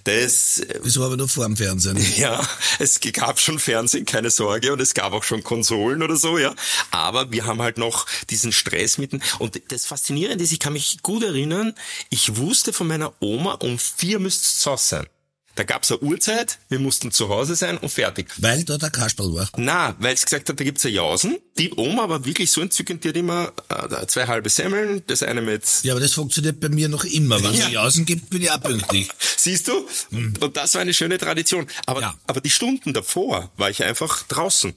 Das 0.06 0.60
äh, 0.60 0.80
war 0.98 1.06
aber 1.06 1.16
nur 1.16 1.28
vor 1.28 1.44
dem 1.46 1.56
Fernsehen. 1.56 1.98
ja, 2.16 2.40
es 2.78 3.00
gab 3.00 3.40
schon 3.40 3.58
Fernsehen, 3.58 4.06
keine 4.06 4.30
Sorge, 4.30 4.72
und 4.72 4.80
es 4.80 4.94
gab 4.94 5.12
auch 5.12 5.24
schon 5.24 5.42
Konsolen 5.42 6.00
oder 6.02 6.16
so, 6.16 6.38
ja. 6.38 6.54
Aber 6.92 7.32
wir 7.32 7.44
haben 7.44 7.60
halt 7.60 7.76
noch 7.76 8.06
diesen 8.30 8.52
Stress 8.52 8.98
mitten. 8.98 9.20
Und 9.40 9.60
das 9.72 9.84
Faszinierende 9.84 10.44
ist, 10.44 10.52
ich 10.52 10.60
kann 10.60 10.74
mich 10.74 11.02
gut 11.02 11.24
erinnern, 11.24 11.74
ich 12.08 12.36
wusste 12.36 12.72
von 12.72 12.86
meiner 12.86 13.14
Oma, 13.18 13.54
um 13.54 13.80
vier 13.80 14.20
müsste 14.20 14.44
es 14.44 14.64
Hause 14.66 14.84
sein. 14.84 15.06
Da 15.56 15.64
gab's 15.64 15.90
eine 15.90 16.00
Uhrzeit, 16.00 16.58
wir 16.68 16.78
mussten 16.78 17.10
zu 17.10 17.28
Hause 17.30 17.56
sein 17.56 17.78
und 17.78 17.88
fertig. 17.88 18.28
Weil 18.36 18.62
da 18.64 18.76
der 18.78 18.90
Kasperl 18.90 19.32
war. 19.34 19.48
Na, 19.56 19.96
weil 19.98 20.14
es 20.14 20.24
gesagt 20.24 20.48
hat, 20.48 20.60
da 20.60 20.64
gibt's 20.64 20.82
ja 20.84 20.90
Jausen. 20.90 21.38
Die 21.58 21.72
Oma 21.74 22.08
war 22.08 22.24
wirklich 22.26 22.50
so 22.52 22.60
entzückend, 22.60 23.02
die 23.04 23.08
hat 23.08 23.16
immer 23.16 23.52
äh, 23.70 24.06
zwei 24.06 24.26
halbe 24.26 24.50
Semmeln, 24.50 25.02
das 25.06 25.22
eine 25.22 25.40
mit 25.42 25.64
Ja, 25.82 25.94
aber 25.94 26.00
das 26.00 26.12
funktioniert 26.12 26.60
bei 26.60 26.68
mir 26.68 26.88
noch 26.90 27.04
immer. 27.04 27.42
Wenn 27.42 27.52
es 27.52 27.58
Ja. 27.58 27.68
Jausen 27.70 28.04
gibt, 28.04 28.28
bin 28.30 28.42
ich 28.42 28.50
auch 28.50 28.60
pünktlich. 28.60 29.08
Siehst 29.36 29.66
du? 29.68 29.88
Und 30.12 30.56
das 30.56 30.74
war 30.74 30.82
eine 30.82 30.92
schöne 30.94 31.18
Tradition. 31.18 31.66
Aber, 31.86 32.02
Ja. 32.02 32.14
aber 32.26 32.40
die 32.42 32.50
Stunden 32.50 32.92
davor 32.92 33.50
war 33.56 33.70
ich 33.70 33.82
einfach 33.82 34.22
draußen. 34.24 34.74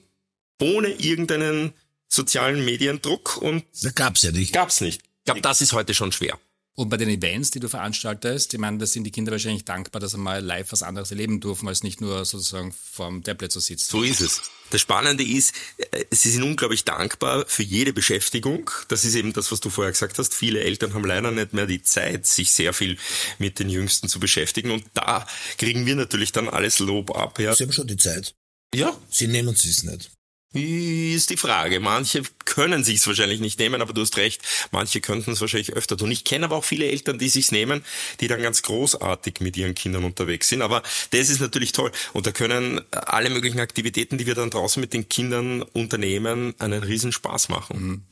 Ohne 0.62 0.88
irgendeinen 0.90 1.74
sozialen 2.08 2.64
Mediendruck 2.66 3.38
und 3.38 3.66
Da 3.84 3.92
gab's 3.92 4.24
ja 4.24 4.32
nicht. 4.32 4.54
gab's 4.54 4.82
nicht. 4.82 5.02
Ich 5.20 5.26
glaube, 5.26 5.42
das 5.42 5.62
ist 5.62 5.74
heute 5.74 5.94
schon 5.94 6.12
schwer. 6.12 6.40
Und 6.80 6.88
bei 6.88 6.96
den 6.96 7.10
Events, 7.10 7.52
die 7.52 7.60
du 7.60 7.68
veranstaltest, 7.68 8.54
ich 8.54 8.60
meine, 8.60 8.78
da 8.78 8.86
sind 8.86 9.04
die 9.04 9.12
Kinder 9.12 9.34
wahrscheinlich 9.34 9.66
dankbar, 9.66 10.00
dass 10.00 10.12
sie 10.12 10.18
mal 10.18 10.42
live 10.42 10.72
was 10.72 10.82
anderes 10.82 11.12
erleben 11.12 11.42
dürfen, 11.42 11.68
als 11.68 11.84
nicht 11.84 12.00
nur 12.00 12.24
sozusagen 12.24 12.72
vorm 12.72 13.22
Tablet 13.22 13.52
zu 13.52 13.60
sitzen. 13.60 13.92
So 13.92 14.02
ist 14.02 14.22
es. 14.22 14.44
Das 14.70 14.80
Spannende 14.80 15.26
ist, 15.26 15.54
äh, 15.92 16.06
sie 16.10 16.32
sind 16.32 16.44
unglaublich 16.44 16.86
dankbar 16.86 17.44
für 17.50 17.64
jede 17.64 17.92
Beschäftigung. 17.92 18.72
Das 18.88 19.04
ist 19.04 19.16
eben 19.16 19.34
das, 19.34 19.52
was 19.52 19.60
du 19.60 19.70
vorher 19.70 19.92
gesagt 19.92 20.20
hast. 20.20 20.34
Viele 20.34 20.62
Eltern 20.62 20.94
haben 20.94 21.04
leider 21.04 21.32
nicht 21.32 21.52
mehr 21.52 21.66
die 21.66 21.82
Zeit, 21.82 22.26
sich 22.26 22.52
sehr 22.52 22.72
viel 22.72 22.98
mit 23.40 23.60
den 23.60 23.68
Jüngsten 23.68 24.08
zu 24.08 24.22
beschäftigen. 24.22 24.72
Und 24.72 24.86
da 24.94 25.28
kriegen 25.58 25.86
wir 25.86 25.98
natürlich 25.98 26.32
dann 26.32 26.48
alles 26.48 26.80
Lob 26.80 27.14
ab. 27.14 27.40
Ja, 27.40 27.54
Sie 27.56 27.66
haben 27.66 27.74
schon 27.74 27.88
die 27.88 27.98
Zeit. 27.98 28.36
ja 28.74 28.98
Sie 29.10 29.28
nehmen 29.28 29.54
sie 29.54 29.70
es 29.70 29.84
nicht. 29.84 30.12
Ist 30.52 31.30
die 31.30 31.38
Frage. 31.38 31.80
Manche 31.80 32.24
können 32.44 32.84
sich's 32.84 33.06
wahrscheinlich 33.06 33.40
nicht 33.40 33.60
nehmen, 33.60 33.84
aber 33.84 33.94
du 33.94 34.02
hast 34.02 34.18
recht, 34.18 34.42
manche 34.72 35.00
könnten 35.00 35.32
es 35.32 35.42
wahrscheinlich 35.42 35.74
öfter 35.74 35.96
tun. 35.96 36.10
Ich 36.10 36.24
kenne 36.24 36.46
aber 36.46 36.56
auch 36.56 36.64
viele 36.64 36.88
Eltern, 36.88 37.20
die 37.20 37.30
sich's 37.30 37.52
nehmen, 37.52 37.86
die 38.20 38.28
dann 38.28 38.42
ganz 38.42 38.64
großartig 38.64 39.42
mit 39.42 39.58
ihren 39.58 39.76
Kindern 39.76 40.06
unterwegs 40.06 40.50
sind. 40.50 40.64
Aber 40.64 40.82
das 41.12 41.30
ist 41.30 41.40
natürlich 41.40 41.72
toll. 41.72 41.92
Und 42.14 42.26
da 42.26 42.32
können 42.32 42.82
alle 42.92 43.30
möglichen 43.30 43.60
Aktivitäten, 43.60 44.18
die 44.18 44.26
wir 44.26 44.34
dann 44.34 44.50
draußen 44.50 44.82
mit 44.82 44.94
den 44.94 45.08
Kindern 45.08 45.62
unternehmen, 45.62 46.56
einen 46.58 46.82
riesen 46.82 47.12
Spaß 47.12 47.50
machen. 47.50 48.08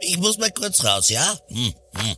Ich 0.00 0.16
muss 0.16 0.38
mal 0.38 0.50
kurz 0.50 0.82
raus, 0.82 1.10
ja? 1.10 1.38
Hm, 1.48 1.74
hm. 1.96 2.16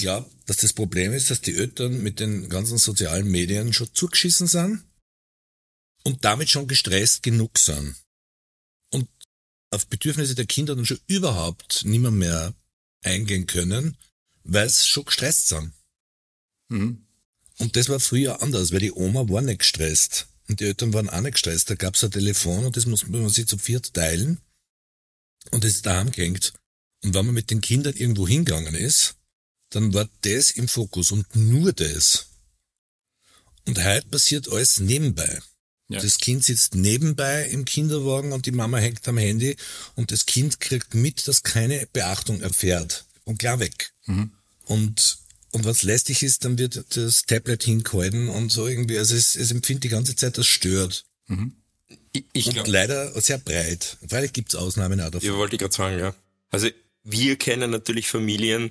Ich 0.00 0.04
glaube, 0.04 0.30
dass 0.46 0.56
das 0.56 0.72
Problem 0.72 1.12
ist, 1.12 1.30
dass 1.30 1.42
die 1.42 1.54
Eltern 1.54 2.02
mit 2.02 2.20
den 2.20 2.48
ganzen 2.48 2.78
sozialen 2.78 3.30
Medien 3.30 3.74
schon 3.74 3.94
zugeschissen 3.94 4.46
sind 4.46 4.82
und 6.04 6.24
damit 6.24 6.48
schon 6.48 6.66
gestresst 6.66 7.22
genug 7.22 7.58
sind. 7.58 7.94
Und 8.88 9.10
auf 9.68 9.86
Bedürfnisse 9.88 10.34
der 10.34 10.46
Kinder 10.46 10.74
dann 10.74 10.86
schon 10.86 11.00
überhaupt 11.06 11.84
nimmer 11.84 12.10
mehr 12.10 12.54
eingehen 13.02 13.44
können, 13.44 13.98
weil 14.42 14.70
sie 14.70 14.86
schon 14.86 15.04
gestresst 15.04 15.48
sind. 15.48 15.74
Mhm. 16.70 17.04
Und 17.58 17.76
das 17.76 17.90
war 17.90 18.00
früher 18.00 18.40
anders, 18.40 18.72
weil 18.72 18.80
die 18.80 18.92
Oma 18.92 19.28
war 19.28 19.42
nicht 19.42 19.58
gestresst. 19.58 20.28
Und 20.48 20.60
die 20.60 20.64
Eltern 20.64 20.94
waren 20.94 21.10
auch 21.10 21.20
nicht 21.20 21.34
gestresst. 21.34 21.68
Da 21.68 21.74
gab's 21.74 22.02
ein 22.02 22.10
Telefon 22.10 22.64
und 22.64 22.74
das 22.74 22.86
muss 22.86 23.06
man 23.06 23.28
sich 23.28 23.46
zu 23.46 23.58
viert 23.58 23.92
teilen. 23.92 24.40
Und 25.50 25.62
das 25.62 25.72
ist 25.72 25.84
daheim 25.84 26.10
gehängt. 26.10 26.54
Und 27.04 27.12
wenn 27.12 27.26
man 27.26 27.34
mit 27.34 27.50
den 27.50 27.60
Kindern 27.60 27.92
irgendwo 27.92 28.26
hingegangen 28.26 28.74
ist, 28.74 29.19
dann 29.70 29.94
war 29.94 30.08
das 30.22 30.50
im 30.50 30.68
Fokus 30.68 31.10
und 31.12 31.34
nur 31.34 31.72
das. 31.72 32.26
Und 33.66 33.82
heute 33.82 34.06
passiert 34.08 34.48
alles 34.50 34.80
nebenbei. 34.80 35.40
Ja. 35.88 36.00
Das 36.00 36.18
Kind 36.18 36.44
sitzt 36.44 36.74
nebenbei 36.76 37.46
im 37.48 37.64
Kinderwagen 37.64 38.32
und 38.32 38.46
die 38.46 38.52
Mama 38.52 38.78
hängt 38.78 39.06
am 39.08 39.18
Handy 39.18 39.56
und 39.96 40.12
das 40.12 40.24
Kind 40.26 40.60
kriegt 40.60 40.94
mit, 40.94 41.26
dass 41.26 41.42
keine 41.42 41.86
Beachtung 41.92 42.40
erfährt. 42.42 43.06
Und 43.24 43.38
klar 43.38 43.58
weg. 43.60 43.92
Und, 44.64 45.18
und 45.52 45.64
was 45.64 45.82
lästig 45.82 46.22
ist, 46.22 46.44
dann 46.44 46.58
wird 46.58 46.84
das 46.96 47.22
Tablet 47.26 47.62
hingehalten 47.64 48.28
und 48.28 48.50
so 48.52 48.66
irgendwie, 48.68 48.98
also 48.98 49.14
es, 49.14 49.34
es 49.34 49.50
empfindet 49.50 49.84
die 49.84 49.88
ganze 49.88 50.14
Zeit, 50.16 50.38
das 50.38 50.46
stört. 50.46 51.04
Ich, 52.12 52.24
ich 52.32 52.46
Und 52.46 52.54
glaub- 52.54 52.66
leider 52.68 53.20
sehr 53.20 53.38
breit. 53.38 53.98
Vielleicht 54.08 54.34
gibt's 54.34 54.54
Ausnahmen 54.54 55.00
auch 55.00 55.10
davon. 55.10 55.28
Ja, 55.28 55.36
wollte 55.36 55.56
ich 55.56 55.60
gerade 55.60 55.74
sagen, 55.74 55.98
ja. 55.98 56.14
Also 56.50 56.68
wir 57.02 57.36
kennen 57.36 57.70
natürlich 57.70 58.06
Familien, 58.08 58.70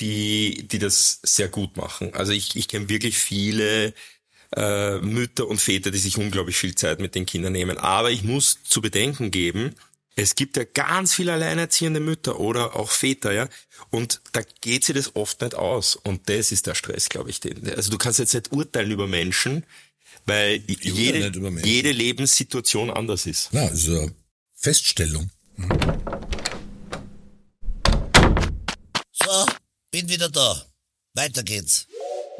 die, 0.00 0.66
die 0.68 0.78
das 0.78 1.20
sehr 1.22 1.48
gut 1.48 1.76
machen. 1.76 2.14
Also 2.14 2.32
ich, 2.32 2.56
ich 2.56 2.68
kenne 2.68 2.88
wirklich 2.88 3.18
viele 3.18 3.94
äh, 4.56 4.98
Mütter 4.98 5.46
und 5.46 5.60
Väter, 5.60 5.90
die 5.90 5.98
sich 5.98 6.18
unglaublich 6.18 6.56
viel 6.56 6.74
Zeit 6.74 7.00
mit 7.00 7.14
den 7.14 7.26
Kindern 7.26 7.52
nehmen. 7.52 7.78
Aber 7.78 8.10
ich 8.10 8.22
muss 8.22 8.58
zu 8.64 8.80
bedenken 8.80 9.30
geben, 9.30 9.74
es 10.16 10.36
gibt 10.36 10.56
ja 10.56 10.64
ganz 10.64 11.14
viele 11.14 11.32
alleinerziehende 11.32 11.98
Mütter 11.98 12.38
oder 12.38 12.76
auch 12.76 12.90
Väter, 12.90 13.32
ja. 13.32 13.48
Und 13.90 14.20
da 14.32 14.42
geht 14.60 14.84
sie 14.84 14.92
das 14.92 15.16
oft 15.16 15.40
nicht 15.40 15.54
aus. 15.56 15.96
Und 15.96 16.28
das 16.28 16.52
ist 16.52 16.66
der 16.68 16.76
Stress, 16.76 17.08
glaube 17.08 17.30
ich. 17.30 17.40
Den, 17.40 17.68
also 17.74 17.90
du 17.90 17.98
kannst 17.98 18.20
jetzt 18.20 18.34
nicht 18.34 18.52
urteilen 18.52 18.92
über 18.92 19.08
Menschen, 19.08 19.64
weil 20.24 20.62
jede, 20.66 21.40
Menschen. 21.40 21.64
jede 21.64 21.90
Lebenssituation 21.90 22.90
anders 22.90 23.26
ist. 23.26 23.48
Na, 23.52 23.62
also 23.62 24.10
Feststellung. 24.54 25.30
So, 25.56 25.66
bin 29.94 30.08
wieder 30.08 30.28
da. 30.28 30.60
Weiter 31.14 31.44
geht's. 31.44 31.86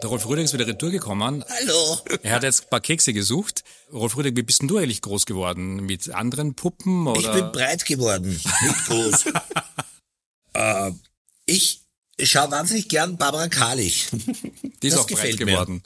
Der 0.03 0.09
Rolf 0.09 0.27
Rüdig 0.27 0.47
ist 0.47 0.55
wieder 0.55 0.67
retour 0.67 0.91
gekommen. 0.91 1.45
Hallo. 1.49 2.01
Er 2.25 2.35
hat 2.35 2.43
jetzt 2.43 2.65
ein 2.65 2.69
paar 2.69 2.81
Kekse 2.81 3.13
gesucht. 3.13 3.63
Rolf 3.93 4.17
Rüdig, 4.17 4.37
wie 4.37 4.43
bist 4.43 4.61
denn 4.61 4.67
du 4.67 4.77
eigentlich 4.79 5.03
groß 5.03 5.25
geworden? 5.25 5.77
Mit 5.77 6.11
anderen 6.11 6.57
Puppen 6.57 7.07
Ich 7.15 7.19
oder? 7.19 7.33
bin 7.33 7.53
breit 7.53 7.87
geworden, 7.87 8.31
nicht 8.31 8.87
groß. 8.87 9.27
äh, 10.55 10.91
ich 11.47 11.83
schaue 12.21 12.51
wahnsinnig 12.51 12.89
gern 12.89 13.19
Barbara 13.19 13.47
Karlich. 13.47 14.09
Die 14.83 14.89
ist 14.89 14.97
das 14.97 15.03
auch 15.03 15.07
breit 15.07 15.11
gefällt 15.11 15.39
mir. 15.39 15.47
geworden. 15.47 15.85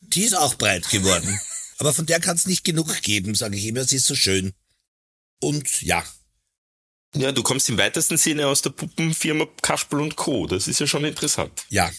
Die 0.00 0.24
ist 0.24 0.36
auch 0.36 0.56
breit 0.56 0.90
geworden. 0.90 1.40
Aber 1.78 1.94
von 1.94 2.04
der 2.04 2.20
kann 2.20 2.36
es 2.36 2.46
nicht 2.46 2.64
genug 2.64 3.00
geben, 3.00 3.34
sage 3.34 3.56
ich 3.56 3.64
immer. 3.64 3.84
Sie 3.84 3.96
ist 3.96 4.06
so 4.06 4.14
schön. 4.14 4.52
Und 5.40 5.80
ja, 5.80 6.04
Ja, 7.14 7.32
du 7.32 7.42
kommst 7.42 7.68
im 7.68 7.78
weitesten 7.78 8.16
Sinne 8.16 8.46
aus 8.46 8.62
der 8.62 8.70
Puppenfirma 8.70 9.46
Kasperl 9.60 10.00
und 10.00 10.16
Co. 10.16 10.46
Das 10.46 10.66
ist 10.68 10.80
ja 10.80 10.86
schon 10.86 11.04
interessant. 11.04 11.64
ja. 11.70 11.90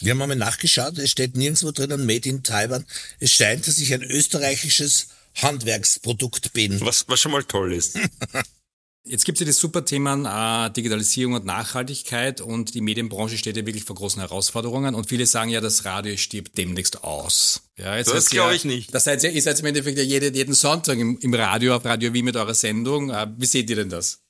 Wir 0.00 0.10
haben 0.10 0.22
einmal 0.22 0.36
nachgeschaut, 0.36 0.98
es 0.98 1.12
steht 1.12 1.36
nirgendwo 1.36 1.70
drinnen 1.70 2.04
Made 2.04 2.28
in 2.28 2.42
Taiwan. 2.42 2.84
Es 3.20 3.30
scheint, 3.30 3.68
dass 3.68 3.78
ich 3.78 3.94
ein 3.94 4.02
österreichisches 4.02 5.06
Handwerksprodukt 5.36 6.52
bin. 6.52 6.80
Was, 6.80 7.04
was 7.06 7.20
schon 7.20 7.30
mal 7.30 7.44
toll 7.44 7.72
ist. 7.72 7.96
Jetzt 9.04 9.24
gibt 9.24 9.36
es 9.36 9.40
ja 9.40 9.46
die 9.46 9.52
super 9.52 9.84
Themen 9.84 10.26
äh, 10.26 10.70
Digitalisierung 10.70 11.34
und 11.34 11.44
Nachhaltigkeit 11.44 12.40
und 12.40 12.74
die 12.74 12.80
Medienbranche 12.80 13.36
steht 13.36 13.56
ja 13.56 13.66
wirklich 13.66 13.84
vor 13.84 13.96
großen 13.96 14.20
Herausforderungen 14.20 14.94
und 14.94 15.08
viele 15.08 15.26
sagen 15.26 15.50
ja, 15.50 15.60
das 15.60 15.84
Radio 15.84 16.16
stirbt 16.16 16.56
demnächst 16.56 17.02
aus. 17.02 17.62
Ja, 17.76 17.96
jetzt 17.96 18.12
Das 18.12 18.30
glaube 18.30 18.54
ich 18.54 18.64
nicht. 18.64 18.94
Das 18.94 19.04
seid 19.04 19.22
ihr, 19.24 19.30
ihr 19.30 19.42
seid 19.42 19.58
im 19.58 19.66
Endeffekt 19.66 19.98
ja 19.98 20.04
jede, 20.04 20.32
jeden 20.32 20.54
Sonntag 20.54 20.98
im, 20.98 21.18
im 21.18 21.34
Radio, 21.34 21.74
auf 21.76 21.84
Radio 21.84 22.12
Wie 22.12 22.22
mit 22.22 22.36
eurer 22.36 22.54
Sendung. 22.54 23.10
Äh, 23.10 23.26
wie 23.36 23.46
seht 23.46 23.70
ihr 23.70 23.76
denn 23.76 23.88
das? 23.88 24.20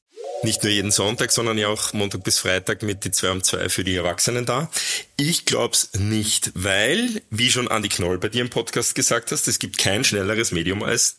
Nicht 0.44 0.64
nur 0.64 0.72
jeden 0.72 0.90
Sonntag, 0.90 1.30
sondern 1.30 1.56
ja 1.56 1.68
auch 1.68 1.92
Montag 1.92 2.24
bis 2.24 2.40
Freitag 2.40 2.82
mit 2.82 3.04
die 3.04 3.12
2 3.12 3.30
um 3.30 3.42
2 3.44 3.68
für 3.68 3.84
die 3.84 3.94
Erwachsenen 3.94 4.44
da. 4.44 4.68
Ich 5.16 5.44
glaub's 5.44 5.90
nicht, 5.94 6.50
weil, 6.54 7.22
wie 7.30 7.50
schon 7.50 7.68
Andi 7.68 7.88
Knoll 7.88 8.18
bei 8.18 8.28
dir 8.28 8.40
im 8.40 8.50
Podcast 8.50 8.96
gesagt 8.96 9.30
hast, 9.30 9.46
es 9.46 9.60
gibt 9.60 9.78
kein 9.78 10.02
schnelleres 10.02 10.50
Medium 10.50 10.82
als 10.82 11.18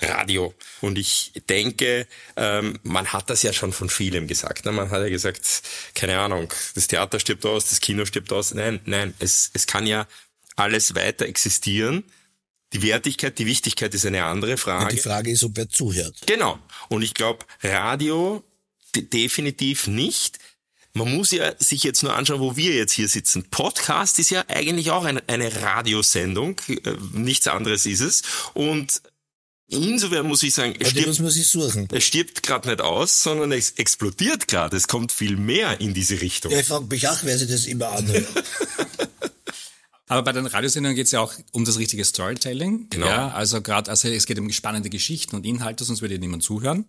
Radio. 0.00 0.54
Und 0.80 0.96
ich 0.96 1.32
denke, 1.50 2.06
ähm, 2.36 2.78
man 2.82 3.12
hat 3.12 3.28
das 3.28 3.42
ja 3.42 3.52
schon 3.52 3.74
von 3.74 3.90
vielem 3.90 4.26
gesagt. 4.26 4.64
Ne? 4.64 4.72
Man 4.72 4.90
hat 4.90 5.02
ja 5.02 5.08
gesagt, 5.10 5.62
keine 5.94 6.18
Ahnung, 6.18 6.52
das 6.74 6.88
Theater 6.88 7.20
stirbt 7.20 7.44
aus, 7.44 7.68
das 7.68 7.80
Kino 7.80 8.06
stirbt 8.06 8.32
aus. 8.32 8.54
Nein, 8.54 8.80
nein, 8.86 9.12
es, 9.18 9.50
es 9.52 9.66
kann 9.66 9.86
ja 9.86 10.06
alles 10.56 10.94
weiter 10.94 11.26
existieren. 11.26 12.04
Die 12.72 12.82
Wertigkeit, 12.82 13.38
die 13.38 13.44
Wichtigkeit 13.44 13.92
ist 13.94 14.06
eine 14.06 14.24
andere 14.24 14.56
Frage. 14.56 14.84
Und 14.84 14.92
die 14.92 14.98
Frage 14.98 15.30
ist, 15.30 15.44
ob 15.44 15.58
wer 15.58 15.68
zuhört. 15.68 16.16
Genau. 16.24 16.58
Und 16.88 17.02
ich 17.02 17.12
glaube, 17.12 17.44
Radio 17.62 18.42
definitiv 18.94 19.86
nicht. 19.86 20.38
Man 20.94 21.14
muss 21.14 21.30
ja 21.30 21.54
sich 21.58 21.82
jetzt 21.84 22.02
nur 22.02 22.14
anschauen, 22.14 22.40
wo 22.40 22.56
wir 22.56 22.74
jetzt 22.74 22.92
hier 22.92 23.08
sitzen. 23.08 23.44
Podcast 23.50 24.18
ist 24.18 24.30
ja 24.30 24.44
eigentlich 24.48 24.90
auch 24.90 25.04
eine, 25.04 25.26
eine 25.26 25.62
Radiosendung. 25.62 26.60
Äh, 26.68 26.96
Nichts 27.12 27.48
anderes 27.48 27.86
ist 27.86 28.00
es. 28.00 28.22
Und 28.52 29.00
insofern 29.68 30.26
muss 30.26 30.42
ich 30.42 30.54
sagen, 30.54 30.74
es 30.78 30.92
muss 30.92 31.02
stirbt, 31.02 31.20
man 31.20 31.30
sich 31.30 31.48
suchen. 31.48 31.88
es 31.90 32.04
stirbt 32.04 32.42
gerade 32.42 32.68
nicht 32.68 32.82
aus, 32.82 33.22
sondern 33.22 33.52
es 33.52 33.70
explodiert 33.72 34.48
gerade. 34.48 34.76
Es 34.76 34.86
kommt 34.86 35.12
viel 35.12 35.36
mehr 35.38 35.80
in 35.80 35.94
diese 35.94 36.20
Richtung. 36.20 36.52
Ja, 36.52 36.60
ich 36.60 36.66
frage 36.66 36.84
mich 36.84 37.08
auch, 37.08 37.18
wer 37.22 37.38
sich 37.38 37.48
das 37.48 37.64
immer 37.64 37.90
anhört. 37.92 38.26
Aber 40.08 40.22
bei 40.22 40.32
den 40.32 40.44
Radiosendungen 40.44 40.94
geht 40.94 41.06
es 41.06 41.12
ja 41.12 41.20
auch 41.20 41.32
um 41.52 41.64
das 41.64 41.78
richtige 41.78 42.04
Storytelling. 42.04 42.88
Genau. 42.90 43.06
Ja, 43.06 43.30
also 43.30 43.62
gerade, 43.62 43.90
also 43.90 44.08
es 44.08 44.26
geht 44.26 44.38
um 44.38 44.52
spannende 44.52 44.90
Geschichten 44.90 45.36
und 45.36 45.46
Inhalte, 45.46 45.84
sonst 45.84 46.02
würde 46.02 46.18
niemand 46.18 46.42
zuhören. 46.42 46.84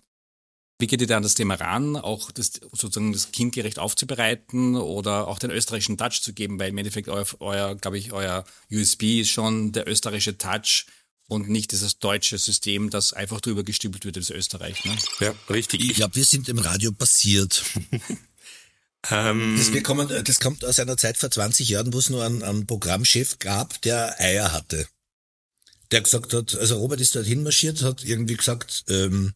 Wie 0.84 0.88
geht 0.88 1.00
ihr 1.00 1.08
da 1.08 1.16
an 1.16 1.24
das 1.24 1.36
Thema 1.36 1.56
ran, 1.56 1.96
auch 1.96 2.30
das 2.30 2.60
sozusagen 2.74 3.14
das 3.14 3.32
kindgerecht 3.32 3.80
aufzubereiten 3.80 4.76
oder 4.76 5.30
auch 5.30 5.40
den 5.40 5.50
österreichischen 5.50 5.98
Touch 5.98 6.22
zu 6.22 6.34
geben, 6.34 6.60
weil 6.60 6.72
im 6.72 6.78
Endeffekt 6.78 7.08
euer, 7.08 7.26
euer 7.40 7.76
glaube 7.76 7.98
ich, 7.98 8.12
euer 8.12 8.44
USB 8.70 9.22
ist 9.22 9.30
schon 9.30 9.72
der 9.72 9.88
österreichische 9.88 10.38
Touch 10.38 10.88
und 11.30 11.48
nicht 11.48 11.72
dieses 11.72 12.00
deutsche 12.00 12.38
System, 12.38 12.90
das 12.90 13.14
einfach 13.14 13.40
drüber 13.40 13.64
gestülpt 13.64 14.04
wird, 14.04 14.18
das 14.18 14.30
Österreich. 14.30 14.84
Ne? 14.84 14.98
Ja, 15.22 15.34
richtig. 15.50 15.80
Ich 15.90 15.94
glaube, 15.94 16.18
wir 16.18 16.26
sind 16.26 16.50
im 16.50 16.60
Radio 16.60 16.92
passiert. 16.92 17.64
ähm, 19.10 19.56
Das, 19.58 19.72
wir 19.72 19.84
kommen, 19.84 20.10
das 20.26 20.42
kommt 20.42 20.66
aus 20.66 20.80
einer 20.80 20.98
Zeit 20.98 21.16
vor 21.16 21.32
20 21.32 21.70
Jahren, 21.70 21.94
wo 21.94 22.00
es 22.00 22.10
nur 22.10 22.26
einen, 22.26 22.44
einen 22.44 22.68
Programmchef 22.68 23.40
gab, 23.40 23.82
der 23.84 24.20
Eier 24.20 24.52
hatte. 24.52 24.86
Der 25.92 26.02
gesagt 26.02 26.34
hat, 26.34 26.54
also 26.56 26.76
Robert 26.76 27.00
ist 27.00 27.16
dorthin 27.16 27.42
marschiert, 27.42 27.84
hat 27.84 28.04
irgendwie 28.04 28.36
gesagt, 28.36 28.84
ähm, 28.90 29.34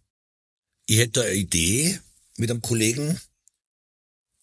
ich 0.87 0.97
hätte 0.97 1.19
da 1.19 1.21
eine 1.21 1.33
Idee 1.33 1.99
mit 2.37 2.49
einem 2.49 2.61
Kollegen 2.61 3.19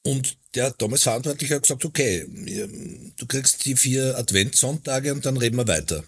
und 0.02 0.36
der 0.54 0.70
damals 0.72 1.02
Verantwortliche 1.02 1.56
hat 1.56 1.62
gesagt, 1.62 1.84
okay, 1.84 2.26
du 3.16 3.26
kriegst 3.26 3.64
die 3.64 3.76
vier 3.76 4.16
Adventssonntage 4.16 5.12
und 5.12 5.24
dann 5.26 5.36
reden 5.36 5.56
wir 5.56 5.66
weiter. 5.66 6.04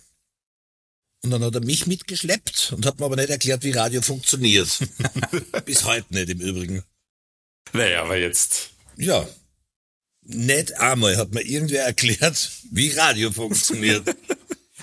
Und 1.23 1.31
dann 1.31 1.43
hat 1.43 1.55
er 1.55 1.65
mich 1.65 1.87
mitgeschleppt 1.87 2.73
und 2.77 2.87
hat 2.87 3.01
mir 3.01 3.07
aber 3.07 3.17
nicht 3.17 3.31
erklärt, 3.31 3.65
wie 3.65 3.73
Radio 3.73 4.03
funktioniert. 4.03 4.69
Bis 5.65 5.85
heute 5.85 6.15
nicht 6.15 6.29
im 6.29 6.41
Übrigen. 6.41 6.85
naja, 7.73 8.03
aber 8.03 8.17
jetzt. 8.17 8.71
Ja. 8.97 9.27
Nicht 10.23 10.75
einmal 10.75 11.17
hat 11.17 11.33
mir 11.33 11.43
irgendwer 11.43 11.85
erklärt, 11.85 12.51
wie 12.71 12.91
Radio 12.91 13.33
funktioniert. 13.33 14.15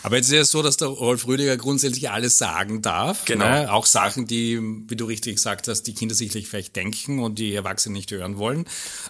Aber 0.03 0.17
jetzt 0.17 0.27
ist 0.31 0.39
es 0.39 0.51
so, 0.51 0.61
dass 0.61 0.77
der 0.77 0.89
Rolf 0.89 1.25
Rüdiger 1.27 1.55
grundsätzlich 1.55 2.09
alles 2.09 2.37
sagen 2.37 2.81
darf. 2.81 3.23
Genau. 3.25 3.45
Ne? 3.45 3.71
Auch 3.71 3.85
Sachen, 3.85 4.27
die, 4.27 4.59
wie 4.61 4.95
du 4.95 5.05
richtig 5.05 5.35
gesagt 5.35 5.67
hast, 5.67 5.83
die 5.83 5.93
Kinder 5.93 6.13
sicherlich 6.13 6.47
vielleicht 6.47 6.75
denken 6.75 7.19
und 7.19 7.39
die 7.39 7.55
Erwachsenen 7.55 7.93
nicht 7.93 8.11
hören 8.11 8.37
wollen. 8.37 8.65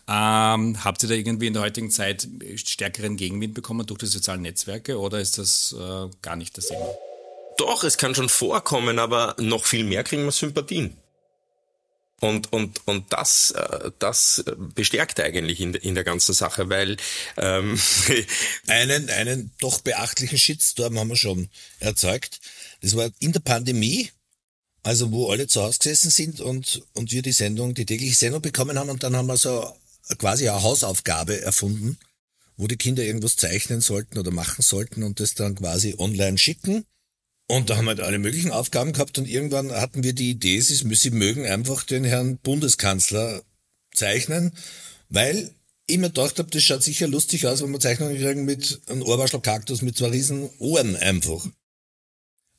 Ähm, 0.08 0.84
habt 0.84 1.02
ihr 1.04 1.10
da 1.10 1.16
irgendwie 1.16 1.48
in 1.48 1.54
der 1.54 1.64
heutigen 1.64 1.90
Zeit 1.90 2.28
stärkeren 2.56 3.18
Gegenwind 3.18 3.56
bekommen 3.56 3.86
durch 3.88 4.00
die 4.00 4.06
sozialen 4.06 4.44
Netzwerke 4.44 5.00
oder 5.00 5.20
ist 5.20 5.40
das 5.40 5.76
äh, 5.78 6.10
gar 6.22 6.36
nicht 6.36 6.58
das 6.58 6.68
Thema? 6.68 6.86
Doch, 7.58 7.84
es 7.84 7.98
kann 7.98 8.16
schon 8.16 8.30
vorkommen, 8.30 9.00
aber 9.00 9.36
noch 9.40 9.66
viel 9.66 9.84
mehr 9.84 10.04
kriegen 10.04 10.24
wir 10.24 10.32
Sympathien. 10.32 10.96
Und, 12.24 12.54
und, 12.54 12.88
und 12.88 13.12
das, 13.12 13.52
äh, 13.52 13.92
das 14.00 14.46
bestärkt 14.74 15.20
eigentlich 15.20 15.60
in, 15.60 15.74
in 15.74 15.94
der 15.94 16.06
ganzen 16.06 16.34
Sache, 16.34 16.70
weil 16.70 16.96
ähm, 17.36 17.78
einen, 18.68 19.10
einen 19.10 19.52
doch 19.60 19.82
beachtlichen 19.82 20.38
Shitstorm 20.38 20.98
haben 20.98 21.10
wir 21.10 21.18
schon 21.18 21.50
erzeugt. 21.80 22.40
Das 22.82 22.96
war 22.96 23.10
in 23.20 23.34
der 23.34 23.42
Pandemie, 23.42 24.10
also 24.84 25.12
wo 25.12 25.32
alle 25.32 25.48
zu 25.48 25.62
Hause 25.62 25.80
gesessen 25.80 26.12
sind 26.12 26.40
und, 26.40 26.84
und 26.94 27.12
wir 27.12 27.24
die 27.24 27.34
Sendung, 27.34 27.74
die 27.74 27.86
tägliche 27.86 28.16
Sendung 28.16 28.42
bekommen 28.42 28.80
haben 28.80 28.90
und 28.90 29.04
dann 29.04 29.18
haben 29.18 29.28
wir 29.28 29.36
so 29.36 29.76
quasi 30.18 30.48
eine 30.48 30.64
Hausaufgabe 30.64 31.42
erfunden, 31.42 31.98
wo 32.56 32.68
die 32.68 32.78
Kinder 32.78 33.04
irgendwas 33.04 33.36
zeichnen 33.36 33.82
sollten 33.82 34.18
oder 34.18 34.32
machen 34.32 34.62
sollten 34.62 35.04
und 35.04 35.20
das 35.20 35.34
dann 35.34 35.56
quasi 35.56 35.96
online 35.98 36.38
schicken. 36.38 36.86
Und 37.48 37.70
da 37.70 37.78
haben 37.78 37.86
wir 37.86 37.90
halt 37.90 38.00
alle 38.00 38.20
möglichen 38.20 38.52
Aufgaben 38.52 38.94
gehabt 38.94 39.18
und 39.18 39.28
irgendwann 39.28 39.72
hatten 39.72 40.04
wir 40.04 40.14
die 40.14 40.30
Idee, 40.30 40.60
sie 40.62 40.96
sie 40.96 41.12
mögen 41.12 41.46
einfach 41.46 41.84
den 41.84 42.04
Herrn 42.04 42.38
Bundeskanzler 42.38 43.44
zeichnen, 43.94 44.54
weil 45.10 45.54
ich 45.86 45.98
mir 45.98 46.08
gedacht 46.08 46.40
habe, 46.40 46.50
das 46.50 46.64
schaut 46.64 46.84
sicher 46.84 47.08
lustig 47.08 47.46
aus, 47.46 47.62
wenn 47.62 47.72
wir 47.72 47.80
Zeichnungen 47.80 48.18
kriegen 48.18 48.46
mit 48.46 48.82
einem 48.88 49.04
Ohrwaschelkaktus 49.04 49.82
mit 49.82 49.98
zwei 49.98 50.10
riesen 50.10 50.50
Ohren 50.58 50.96
einfach. 50.96 51.46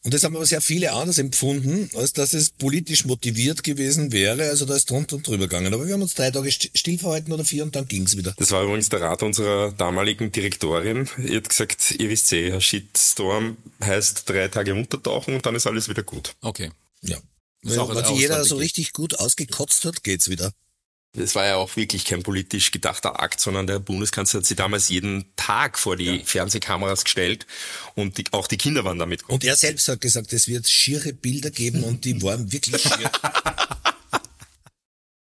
Und 0.05 0.13
das 0.13 0.23
haben 0.23 0.37
aber 0.37 0.45
sehr 0.45 0.61
viele 0.61 0.93
anders 0.93 1.17
empfunden, 1.17 1.89
als 1.97 2.13
dass 2.13 2.35
es 2.35 2.51
politisch 2.51 3.07
motiviert 3.07 3.63
gewesen 3.65 4.13
wäre. 4.13 4.51
Also 4.51 4.67
da 4.67 4.77
ist 4.77 4.91
drunter 4.91 5.17
und 5.17 5.27
drüber 5.27 5.45
gegangen. 5.49 5.73
Aber 5.73 5.87
wir 5.87 5.95
haben 5.95 6.03
uns 6.03 6.15
drei 6.15 6.31
Tage 6.31 6.51
st- 6.51 6.71
still 6.75 6.99
verhalten 6.99 7.33
oder 7.33 7.43
vier 7.45 7.63
und 7.65 7.75
dann 7.75 7.89
ging's 7.89 8.15
wieder. 8.17 8.35
das 8.37 8.51
war 8.51 8.63
übrigens 8.65 8.91
der 8.91 9.01
Rat 9.01 9.23
unserer 9.23 9.73
damaligen 9.73 10.31
Direktorin. 10.31 11.09
Ihr 11.27 11.37
hat 11.39 11.49
gesagt, 11.49 11.93
ihr 11.99 12.11
wisst 12.11 12.31
eh, 12.35 12.53
ein 12.53 12.61
Shitstorm 12.61 13.57
heißt 13.83 14.29
drei 14.29 14.49
Tage 14.49 14.75
untertauchen 14.75 15.35
und 15.35 15.47
dann 15.47 15.55
ist 15.55 15.67
alles 15.67 15.89
wieder 15.89 16.03
gut. 16.03 16.35
Okay. 16.43 16.71
Ja. 17.03 17.17
Wenn, 17.63 17.79
wenn 17.79 18.05
sich 18.05 18.19
jeder 18.19 18.45
so 18.45 18.57
richtig 18.57 18.93
gut 18.93 19.19
ausgekotzt 19.19 19.87
hat, 19.87 20.05
geht's 20.05 20.29
wieder. 20.29 20.53
Das 21.17 21.37
war 21.37 21.47
ja 21.47 21.57
auch 21.57 21.77
wirklich 21.77 22.05
kein 22.05 22.23
politisch 22.23 22.73
gedachter 22.73 23.21
Akt, 23.21 23.41
sondern 23.41 23.69
der 23.69 23.79
Bundeskanzler 23.79 24.41
hat 24.41 24.47
sie 24.47 24.57
damals 24.57 24.89
jeden 24.89 25.25
Tag 25.37 25.79
vor 25.79 25.97
die 25.97 26.25
Fernsehkameras 26.25 27.05
gestellt 27.05 27.47
und 27.95 28.19
die, 28.19 28.25
auch 28.33 28.49
die 28.49 28.57
Kinder 28.57 28.85
waren 28.85 28.99
damit. 28.99 29.29
Und 29.29 29.45
er 29.45 29.55
selbst 29.55 29.87
hat 29.87 30.01
gesagt, 30.01 30.33
es 30.33 30.49
wird 30.49 30.69
schiere 30.69 31.13
Bilder 31.13 31.51
geben 31.51 31.85
und 31.85 32.05
die 32.05 32.21
waren 32.23 32.51
wirklich 32.51 32.83
schier. 32.83 33.11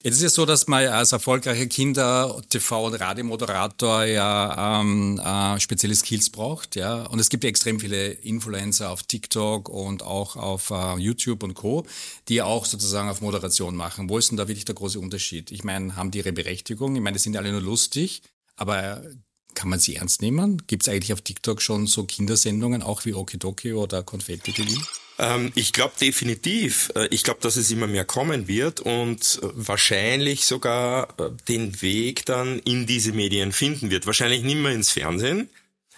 Jetzt 0.03 0.17
ist 0.17 0.23
es 0.23 0.35
so, 0.35 0.45
dass 0.45 0.67
man 0.67 0.87
als 0.87 1.11
erfolgreicher 1.11 1.65
Kinder-, 1.65 2.39
TV- 2.51 2.85
und 2.85 2.93
Radiomoderator 2.93 4.05
ja 4.05 4.79
ähm, 4.79 5.19
äh, 5.19 5.59
spezielle 5.59 5.95
Skills 5.95 6.29
braucht, 6.29 6.75
ja. 6.75 7.03
Und 7.07 7.19
es 7.19 7.29
gibt 7.29 7.43
ja 7.43 7.49
extrem 7.49 7.79
viele 7.79 8.11
Influencer 8.11 8.91
auf 8.91 9.03
TikTok 9.03 9.69
und 9.69 10.03
auch 10.03 10.35
auf 10.35 10.69
äh, 10.69 10.97
YouTube 10.99 11.41
und 11.41 11.55
Co., 11.55 11.83
die 12.27 12.43
auch 12.43 12.65
sozusagen 12.65 13.09
auf 13.09 13.21
Moderation 13.21 13.75
machen. 13.75 14.07
Wo 14.07 14.19
ist 14.19 14.29
denn 14.29 14.37
da 14.37 14.47
wirklich 14.47 14.65
der 14.65 14.75
große 14.75 14.99
Unterschied? 14.99 15.51
Ich 15.51 15.63
meine, 15.63 15.95
haben 15.95 16.11
die 16.11 16.19
ihre 16.19 16.31
Berechtigung? 16.31 16.95
Ich 16.95 17.01
meine, 17.01 17.15
die 17.17 17.23
sind 17.23 17.33
ja 17.33 17.41
alle 17.41 17.51
nur 17.51 17.61
lustig, 17.61 18.21
aber 18.55 19.01
kann 19.57 19.69
man 19.69 19.79
sie 19.79 19.95
ernst 19.95 20.21
nehmen? 20.21 20.61
Gibt 20.67 20.83
es 20.83 20.89
eigentlich 20.89 21.13
auf 21.13 21.21
TikTok 21.21 21.63
schon 21.63 21.87
so 21.87 22.03
Kindersendungen, 22.03 22.83
auch 22.83 23.05
wie 23.05 23.15
Okidoki 23.15 23.73
oder 23.73 24.03
Konfetti 24.03 24.51
TV? 24.53 24.79
Ähm, 25.17 25.51
ich 25.55 25.73
glaube 25.73 25.93
definitiv. 25.99 26.91
Äh, 26.95 27.07
Ich 27.09 27.23
glaube, 27.23 27.39
dass 27.41 27.55
es 27.55 27.71
immer 27.71 27.87
mehr 27.87 28.05
kommen 28.05 28.47
wird 28.47 28.79
und 28.81 29.39
äh, 29.41 29.47
wahrscheinlich 29.55 30.45
sogar 30.45 31.09
äh, 31.19 31.31
den 31.47 31.81
Weg 31.81 32.23
dann 32.27 32.59
in 32.59 32.85
diese 32.85 33.13
Medien 33.13 33.51
finden 33.51 33.89
wird. 33.89 34.05
Wahrscheinlich 34.05 34.43
nicht 34.43 34.57
mehr 34.57 34.73
ins 34.73 34.91
Fernsehen, 34.91 35.49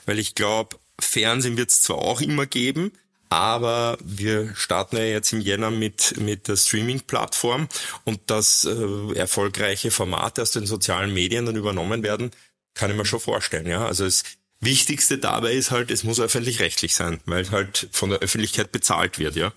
weil 0.06 0.20
ich 0.20 0.36
glaube, 0.36 0.78
Fernsehen 0.98 1.58
wird 1.58 1.70
es 1.70 1.82
zwar 1.82 1.98
auch 1.98 2.22
immer 2.22 2.46
geben, 2.46 2.94
aber 3.28 3.98
wir 4.02 4.56
starten 4.56 4.96
ja 4.96 5.04
jetzt 5.04 5.34
im 5.34 5.42
Jänner 5.42 5.70
mit, 5.70 6.16
mit 6.18 6.48
der 6.48 6.56
Streaming-Plattform 6.56 7.68
und 8.06 8.22
dass 8.28 8.64
äh, 8.64 9.14
erfolgreiche 9.16 9.92
Formate 9.92 10.42
aus 10.44 10.52
den 10.52 10.66
sozialen 10.66 11.14
Medien 11.14 11.46
dann 11.46 11.58
übernommen 11.58 12.04
werden, 12.04 12.32
kann 12.74 12.92
ich 12.92 12.98
mir 12.98 13.06
schon 13.06 13.20
vorstellen. 13.20 13.68
Ja, 13.68 13.86
also 13.86 14.06
es 14.06 14.24
Wichtigste 14.62 15.18
dabei 15.18 15.54
ist 15.54 15.72
halt, 15.72 15.90
es 15.90 16.04
muss 16.04 16.20
öffentlich-rechtlich 16.20 16.94
sein, 16.94 17.22
weil 17.26 17.50
halt 17.50 17.88
von 17.92 18.10
der 18.10 18.20
Öffentlichkeit 18.20 18.74
bezahlt 18.74 19.18
wird, 19.18 19.38
ja. 19.38 19.54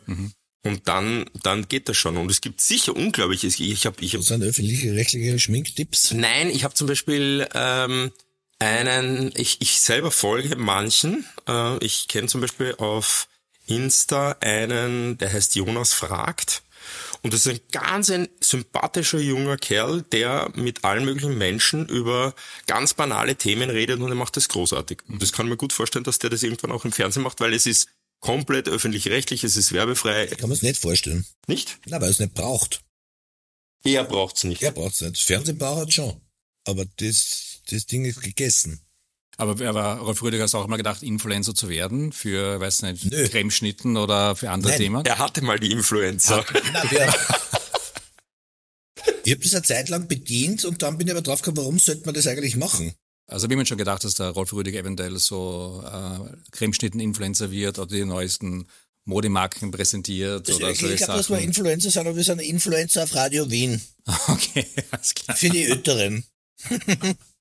Und 0.65 0.87
dann, 0.87 1.25
dann 1.43 1.67
geht 1.67 1.89
das 1.89 1.97
schon. 1.97 2.17
Und 2.17 2.31
es 2.31 2.41
gibt 2.41 2.61
sicher 2.61 2.95
unglaubliches. 2.95 3.59
Ich 3.59 3.85
habe, 3.85 3.97
ich 4.01 4.15
hab, 4.15 4.21
Das 4.21 4.29
sind 4.29 4.45
öffentliche 4.45 4.95
rechtliche 4.95 5.37
Schminktipps. 5.41 6.13
nein, 6.13 6.51
ich 6.51 6.63
habe 6.63 6.75
zum 6.75 6.87
Beispiel 6.87 7.49
ähm, 7.53 8.13
einen. 8.61 9.33
Ich, 9.35 9.61
ich 9.61 9.81
selber 9.81 10.13
folge 10.13 10.55
manchen. 10.55 11.27
Äh, 11.49 11.85
ich 11.85 12.07
kenne 12.07 12.29
zum 12.29 12.41
Beispiel 12.41 12.77
auf 12.79 13.27
Insta 13.67 14.37
einen, 14.41 15.19
der 15.19 15.33
heißt 15.33 15.57
Jonas 15.57 15.93
fragt. 15.93 16.63
Und 17.23 17.33
das 17.33 17.47
ist 17.47 17.53
ein 17.53 17.61
ganz 17.71 18.11
ein 18.11 18.29
sympathischer 18.41 19.21
junger 19.21 19.57
Kerl, 19.57 20.03
der 20.03 20.51
mit 20.55 20.85
allen 20.85 21.05
möglichen 21.05 21.39
Menschen 21.39 21.89
über 21.89 22.35
ganz 22.67 22.95
banale 22.95 23.37
Themen 23.37 23.71
redet 23.71 24.01
und 24.01 24.09
er 24.09 24.17
macht 24.17 24.37
das 24.37 24.49
großartig. 24.49 25.03
Und 25.09 25.23
das 25.23 25.33
kann 25.33 25.49
man 25.49 25.57
gut 25.57 25.73
vorstellen, 25.73 26.05
dass 26.05 26.19
der 26.19 26.31
das 26.31 26.43
irgendwann 26.43 26.73
auch 26.73 26.85
im 26.85 26.91
Fernsehen 26.91 27.23
macht, 27.23 27.41
weil 27.41 27.55
es 27.55 27.67
ist 27.67 27.89
komplett 28.19 28.69
öffentlich-rechtlich, 28.69 29.45
es 29.45 29.57
ist 29.57 29.73
werbefrei. 29.73 30.27
Kann 30.27 30.49
man 30.49 30.57
es 30.57 30.63
nicht 30.63 30.81
vorstellen. 30.81 31.25
Nicht? 31.47 31.79
Na, 31.87 32.01
weil 32.01 32.09
er 32.09 32.11
es 32.11 32.19
nicht 32.19 32.35
braucht. 32.35 32.83
Er 33.85 34.05
braucht's 34.05 34.45
nicht. 34.45 34.63
Er 34.63 34.73
braucht 34.73 34.95
es 34.95 35.01
nicht. 35.01 35.17
Das 35.17 35.23
Fernsehen 35.23 35.59
braucht 35.59 35.87
er 35.87 35.91
schon. 35.91 36.21
Aber 36.67 36.85
das, 36.85 37.63
das 37.69 37.87
Ding 37.87 38.05
ist 38.05 38.21
gegessen. 38.21 38.81
Aber, 39.39 39.67
aber 39.67 39.95
Rolf 39.99 40.23
Rüdiger 40.23 40.45
hast 40.45 40.55
auch 40.55 40.67
mal 40.67 40.77
gedacht, 40.77 41.03
Influencer 41.03 41.55
zu 41.55 41.69
werden 41.69 42.13
für, 42.13 42.61
weiß 42.61 42.83
nicht, 42.83 43.11
Nö. 43.11 43.29
Cremeschnitten 43.29 43.97
oder 43.97 44.37
für 44.37 44.51
andere 44.51 44.73
Nein. 44.73 44.81
Themen? 44.81 45.07
Er 45.07 45.19
hatte 45.19 45.43
mal 45.43 45.59
die 45.59 45.73
Influencer. 45.73 46.45
Na, 46.73 46.83
wer, 46.91 47.15
ich 49.25 49.33
habe 49.33 49.43
das 49.43 49.55
eine 49.55 49.63
Zeit 49.63 49.89
lang 49.89 50.09
bedient 50.09 50.65
und 50.65 50.83
dann 50.83 50.99
bin 50.99 51.07
ich 51.07 51.13
aber 51.13 51.23
drauf 51.23 51.43
gekommen, 51.43 51.57
warum 51.59 51.79
sollte 51.79 52.05
man 52.05 52.15
das 52.15 52.27
eigentlich 52.27 52.57
machen? 52.57 52.95
Also 53.27 53.49
wie 53.49 53.57
man 53.57 53.67
schon 53.67 53.79
gedacht, 53.79 54.05
dass 54.05 54.15
der 54.15 54.31
Rolf 54.31 54.53
Rüdiger 54.53 54.81
eventuell 54.81 55.17
so 55.19 55.83
äh, 55.87 56.37
Cremeschnitten-Influencer 56.51 57.51
wird 57.51 57.79
oder 57.79 57.95
die 57.95 58.05
neuesten 58.05 58.67
Modemarken 59.05 59.71
präsentiert 59.71 60.49
Das, 60.49 60.57
oder 60.57 60.71
ich 60.71 60.81
solche 60.81 60.97
glaube, 60.97 61.13
dass 61.15 61.31
wir. 61.31 61.39
Influencer 61.39 61.91
sind, 61.91 62.01
aber 62.07 62.15
wir 62.15 62.25
sind 62.25 62.41
Influencer 62.41 63.05
auf 63.05 63.15
Radio 63.15 63.51
Wien. 63.51 63.81
Okay, 64.27 64.67
alles 64.91 65.15
klar. 65.15 65.37
Für 65.37 65.49
die 65.49 65.65
Älteren. 65.65 66.25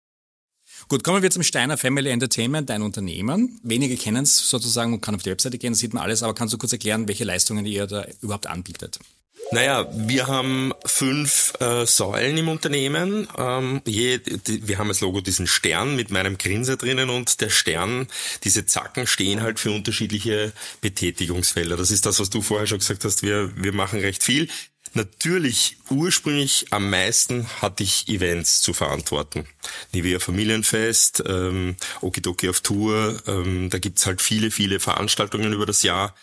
Gut, 0.91 1.05
kommen 1.05 1.23
wir 1.23 1.31
zum 1.31 1.41
Steiner 1.41 1.77
Family 1.77 2.09
Entertainment, 2.09 2.69
dein 2.69 2.81
Unternehmen. 2.81 3.61
Wenige 3.63 3.95
kennen 3.95 4.23
es 4.23 4.49
sozusagen, 4.49 4.91
man 4.91 4.99
kann 4.99 5.15
auf 5.15 5.23
die 5.23 5.29
Webseite 5.29 5.57
gehen, 5.57 5.73
sieht 5.73 5.93
man 5.93 6.03
alles, 6.03 6.21
aber 6.21 6.33
kannst 6.33 6.53
du 6.53 6.57
kurz 6.57 6.73
erklären, 6.73 7.07
welche 7.07 7.23
Leistungen 7.23 7.65
ihr 7.65 7.87
da 7.87 8.05
überhaupt 8.19 8.47
anbietet? 8.47 8.99
Naja, 9.53 9.87
wir 9.93 10.27
haben 10.27 10.73
fünf 10.85 11.53
äh, 11.61 11.85
Säulen 11.85 12.37
im 12.37 12.49
Unternehmen. 12.49 13.27
Ähm, 13.37 13.81
je, 13.85 14.17
die, 14.17 14.67
wir 14.67 14.79
haben 14.79 14.89
als 14.89 14.99
Logo 14.99 15.21
diesen 15.21 15.47
Stern 15.47 15.95
mit 15.95 16.11
meinem 16.11 16.37
Grinser 16.37 16.75
drinnen 16.75 17.09
und 17.09 17.39
der 17.39 17.49
Stern, 17.49 18.07
diese 18.43 18.65
Zacken 18.65 19.07
stehen 19.07 19.41
halt 19.41 19.61
für 19.61 19.71
unterschiedliche 19.71 20.51
Betätigungsfelder. 20.81 21.77
Das 21.77 21.91
ist 21.91 22.05
das, 22.05 22.19
was 22.19 22.29
du 22.29 22.41
vorher 22.41 22.67
schon 22.67 22.79
gesagt 22.79 23.05
hast. 23.05 23.23
Wir, 23.23 23.51
wir 23.55 23.73
machen 23.73 23.99
recht 23.99 24.23
viel. 24.23 24.49
Natürlich, 24.93 25.77
ursprünglich 25.89 26.67
am 26.71 26.89
meisten 26.89 27.47
hatte 27.61 27.83
ich 27.83 28.09
Events 28.09 28.61
zu 28.61 28.73
verantworten. 28.73 29.45
Nivea 29.93 30.19
Familienfest, 30.19 31.23
ähm, 31.25 31.77
Okidoki 32.01 32.49
auf 32.49 32.59
Tour, 32.59 33.21
ähm, 33.25 33.69
da 33.69 33.79
gibt's 33.79 34.05
halt 34.05 34.21
viele, 34.21 34.51
viele 34.51 34.81
Veranstaltungen 34.81 35.53
über 35.53 35.65
das 35.65 35.83
Jahr. 35.83 36.13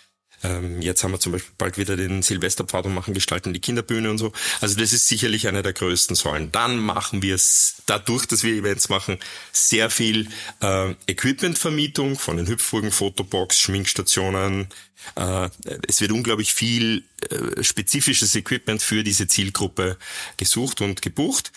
Ähm, 0.43 0.81
jetzt 0.81 1.03
haben 1.03 1.13
wir 1.13 1.21
zum 1.21 1.33
Beispiel 1.33 1.53
bald 1.59 1.79
wieder 1.79 1.97
den 1.97 2.23
Silvesterpfad 2.23 2.87
und 2.87 2.95
machen 2.95 3.15
gestalten 3.15 3.53
die 3.53 3.61
Kinderbühne 3.61 4.11
und 4.11 4.19
so. 4.19 4.33
Also 4.61 4.79
das 4.79 4.93
ist 4.93 5.09
sicherlich 5.09 5.49
eine 5.49 5.63
der 5.63 5.73
größten 5.73 6.15
Säulen. 6.15 6.53
Dann 6.53 6.79
machen 6.79 7.23
wir 7.23 7.35
es, 7.35 7.77
dadurch, 7.87 8.27
dass 8.27 8.45
wir 8.45 8.55
Events 8.55 8.89
machen, 8.89 9.19
sehr 9.53 9.91
viel 9.91 10.29
äh, 10.61 10.95
Equipmentvermietung 11.07 12.19
von 12.19 12.37
den 12.37 12.47
Hüpfburgen, 12.47 12.93
Fotobox, 12.93 13.59
Schminkstationen. 13.59 14.69
Äh, 15.17 15.49
es 15.89 16.01
wird 16.01 16.13
unglaublich 16.13 16.55
viel 16.55 17.05
äh, 17.31 17.63
spezifisches 17.63 18.35
Equipment 18.35 18.83
für 18.83 19.03
diese 19.03 19.27
Zielgruppe 19.27 19.97
gesucht 20.37 20.81
und 20.81 21.03
gebucht. 21.03 21.53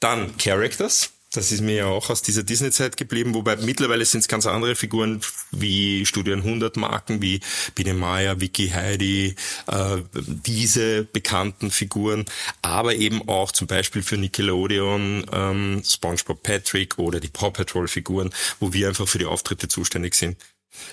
Dann 0.00 0.36
Characters. 0.36 1.15
Das 1.36 1.52
ist 1.52 1.60
mir 1.60 1.74
ja 1.74 1.86
auch 1.86 2.08
aus 2.08 2.22
dieser 2.22 2.42
Disney-Zeit 2.42 2.96
geblieben, 2.96 3.34
wobei 3.34 3.56
mittlerweile 3.56 4.06
sind 4.06 4.20
es 4.20 4.28
ganz 4.28 4.46
andere 4.46 4.74
Figuren 4.74 5.20
wie 5.50 6.06
Studio 6.06 6.34
100 6.34 6.78
Marken, 6.78 7.20
wie 7.20 7.40
Biene 7.74 7.92
Maya, 7.92 8.40
Vicky 8.40 8.70
Heidi, 8.70 9.36
äh, 9.66 9.98
diese 10.14 11.04
bekannten 11.04 11.70
Figuren, 11.70 12.24
aber 12.62 12.94
eben 12.94 13.28
auch 13.28 13.52
zum 13.52 13.66
Beispiel 13.66 14.02
für 14.02 14.16
Nickelodeon, 14.16 15.26
ähm, 15.30 15.82
SpongeBob 15.84 16.42
Patrick 16.42 16.98
oder 16.98 17.20
die 17.20 17.28
Paw 17.28 17.50
Patrol 17.50 17.86
Figuren, 17.86 18.32
wo 18.58 18.72
wir 18.72 18.88
einfach 18.88 19.06
für 19.06 19.18
die 19.18 19.26
Auftritte 19.26 19.68
zuständig 19.68 20.14
sind. 20.14 20.38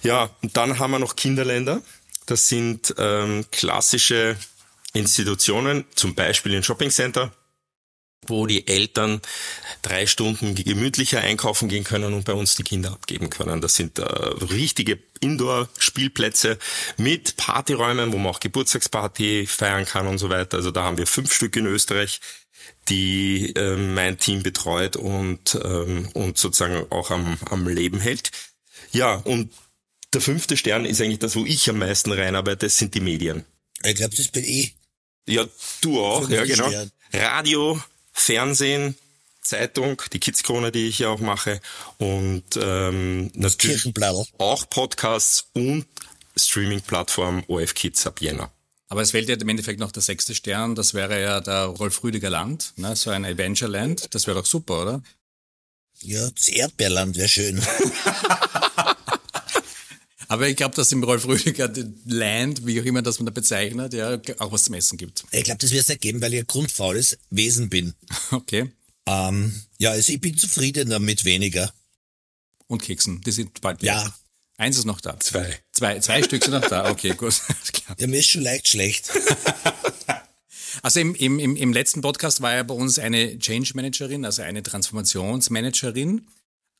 Ja, 0.01 0.29
und 0.41 0.57
dann 0.57 0.77
haben 0.77 0.91
wir 0.91 0.99
noch 0.99 1.15
Kinderländer. 1.15 1.81
Das 2.25 2.49
sind 2.49 2.93
ähm, 2.97 3.45
klassische 3.51 4.35
Institutionen, 4.93 5.85
zum 5.95 6.15
Beispiel 6.15 6.55
ein 6.55 6.63
Shoppingcenter, 6.63 7.31
wo 8.27 8.47
die 8.47 8.67
Eltern 8.67 9.21
drei 9.81 10.07
Stunden 10.07 10.55
gemütlicher 10.55 11.21
einkaufen 11.21 11.69
gehen 11.69 11.83
können 11.83 12.13
und 12.13 12.25
bei 12.25 12.33
uns 12.33 12.55
die 12.55 12.63
Kinder 12.63 12.91
abgeben 12.91 13.29
können. 13.29 13.61
Das 13.61 13.75
sind 13.75 13.99
äh, 13.99 14.03
richtige 14.03 14.99
Indoor-Spielplätze 15.19 16.57
mit 16.97 17.37
Partyräumen, 17.37 18.13
wo 18.13 18.17
man 18.17 18.33
auch 18.33 18.39
Geburtstagsparty 18.39 19.47
feiern 19.47 19.85
kann 19.85 20.07
und 20.07 20.17
so 20.17 20.29
weiter. 20.29 20.57
Also 20.57 20.71
da 20.71 20.83
haben 20.83 20.97
wir 20.97 21.07
fünf 21.07 21.33
Stück 21.33 21.55
in 21.55 21.65
Österreich, 21.65 22.19
die 22.89 23.53
äh, 23.55 23.75
mein 23.75 24.17
Team 24.17 24.43
betreut 24.43 24.95
und, 24.95 25.57
ähm, 25.63 26.09
und 26.13 26.37
sozusagen 26.37 26.85
auch 26.91 27.11
am, 27.11 27.37
am 27.49 27.67
Leben 27.67 27.99
hält. 27.99 28.31
Ja, 28.91 29.15
und 29.15 29.51
der 30.13 30.21
fünfte 30.21 30.57
Stern 30.57 30.85
ist 30.85 31.01
eigentlich 31.01 31.19
das, 31.19 31.35
wo 31.35 31.45
ich 31.45 31.69
am 31.69 31.79
meisten 31.79 32.11
reinarbeite, 32.11 32.67
das 32.67 32.77
sind 32.77 32.93
die 32.93 32.99
Medien. 32.99 33.45
Ich 33.83 33.95
glaube, 33.95 34.15
das 34.15 34.27
bin 34.27 34.43
ich. 34.43 34.75
Ja, 35.27 35.45
du 35.81 36.03
auch, 36.03 36.27
Fünfte 36.27 36.35
ja 36.35 36.45
genau. 36.45 36.67
Stern. 36.69 36.91
Radio, 37.13 37.81
Fernsehen, 38.13 38.95
Zeitung, 39.41 40.01
die 40.13 40.19
Kidskrone, 40.19 40.71
die 40.71 40.87
ich 40.87 40.99
ja 40.99 41.09
auch 41.09 41.19
mache 41.19 41.59
und 41.97 42.43
ähm, 42.55 43.31
natürlich 43.33 43.91
auch 44.37 44.69
Podcasts 44.69 45.47
und 45.53 45.85
Streaming-Plattform 46.37 47.43
OF 47.47 47.73
Kids 47.73 48.07
ab 48.07 48.21
Jänner. 48.21 48.51
Aber 48.87 49.01
es 49.01 49.11
fehlt 49.11 49.27
ja 49.27 49.35
im 49.35 49.49
Endeffekt 49.49 49.79
noch 49.79 49.91
der 49.91 50.03
sechste 50.03 50.35
Stern, 50.35 50.75
das 50.75 50.93
wäre 50.93 51.21
ja 51.21 51.41
der 51.41 51.65
Rolf 51.65 52.03
Rüdiger 52.03 52.29
Land, 52.29 52.73
ne? 52.77 52.95
so 52.95 53.09
ein 53.09 53.25
Adventureland, 53.25 54.13
das 54.13 54.27
wäre 54.27 54.39
doch 54.39 54.45
super, 54.45 54.83
oder? 54.83 55.03
Ja, 55.99 56.29
das 56.29 56.47
Erdbeerland 56.47 57.17
wäre 57.17 57.27
schön. 57.27 57.61
Aber 60.33 60.49
ich 60.49 60.55
glaube, 60.55 60.73
dass 60.73 60.91
im 60.91 61.03
Rolf 61.03 61.27
Rüdiger 61.27 61.71
Land, 62.07 62.65
wie 62.65 62.81
auch 62.81 62.85
immer 62.85 63.03
das 63.03 63.19
man 63.19 63.27
da 63.27 63.31
bezeichnet, 63.31 63.93
ja 63.93 64.19
auch 64.39 64.51
was 64.51 64.63
zum 64.63 64.73
Essen 64.73 64.97
gibt. 64.97 65.23
Ich 65.29 65.43
glaube, 65.43 65.59
das 65.59 65.69
wird 65.69 65.83
es 65.83 65.89
nicht 65.89 66.01
geben, 66.01 66.23
weil 66.23 66.33
ich 66.33 66.39
ein 66.39 66.47
grundfaules 66.47 67.19
Wesen 67.29 67.69
bin. 67.69 67.93
Okay. 68.31 68.71
Ähm, 69.05 69.53
ja, 69.77 69.91
also 69.91 70.11
ich 70.11 70.19
bin 70.19 70.35
zufriedener 70.35 70.97
mit 70.97 71.23
weniger. 71.23 71.71
Und 72.65 72.81
Keksen, 72.81 73.21
die 73.21 73.31
sind 73.31 73.61
bald 73.61 73.83
leer. 73.83 73.93
Ja, 73.93 74.15
Eins 74.57 74.79
ist 74.79 74.85
noch 74.85 75.01
da. 75.01 75.19
Zwei. 75.19 75.59
Zwei, 75.71 75.99
zwei 75.99 76.23
Stück 76.23 76.43
sind 76.43 76.53
noch 76.53 76.67
da. 76.67 76.89
Okay, 76.89 77.09
gut. 77.17 77.39
Klar. 77.71 77.95
ja, 77.99 78.07
mir 78.07 78.17
ist 78.17 78.29
schon 78.29 78.41
leicht 78.41 78.67
schlecht. 78.67 79.11
Also 80.81 80.99
im, 80.99 81.13
im, 81.13 81.37
im, 81.37 81.55
im 81.55 81.73
letzten 81.73 82.01
Podcast 82.01 82.41
war 82.41 82.55
ja 82.55 82.63
bei 82.63 82.73
uns 82.73 82.97
eine 82.97 83.37
Change 83.37 83.73
Managerin, 83.75 84.25
also 84.25 84.41
eine 84.41 84.63
Transformationsmanagerin. 84.63 86.25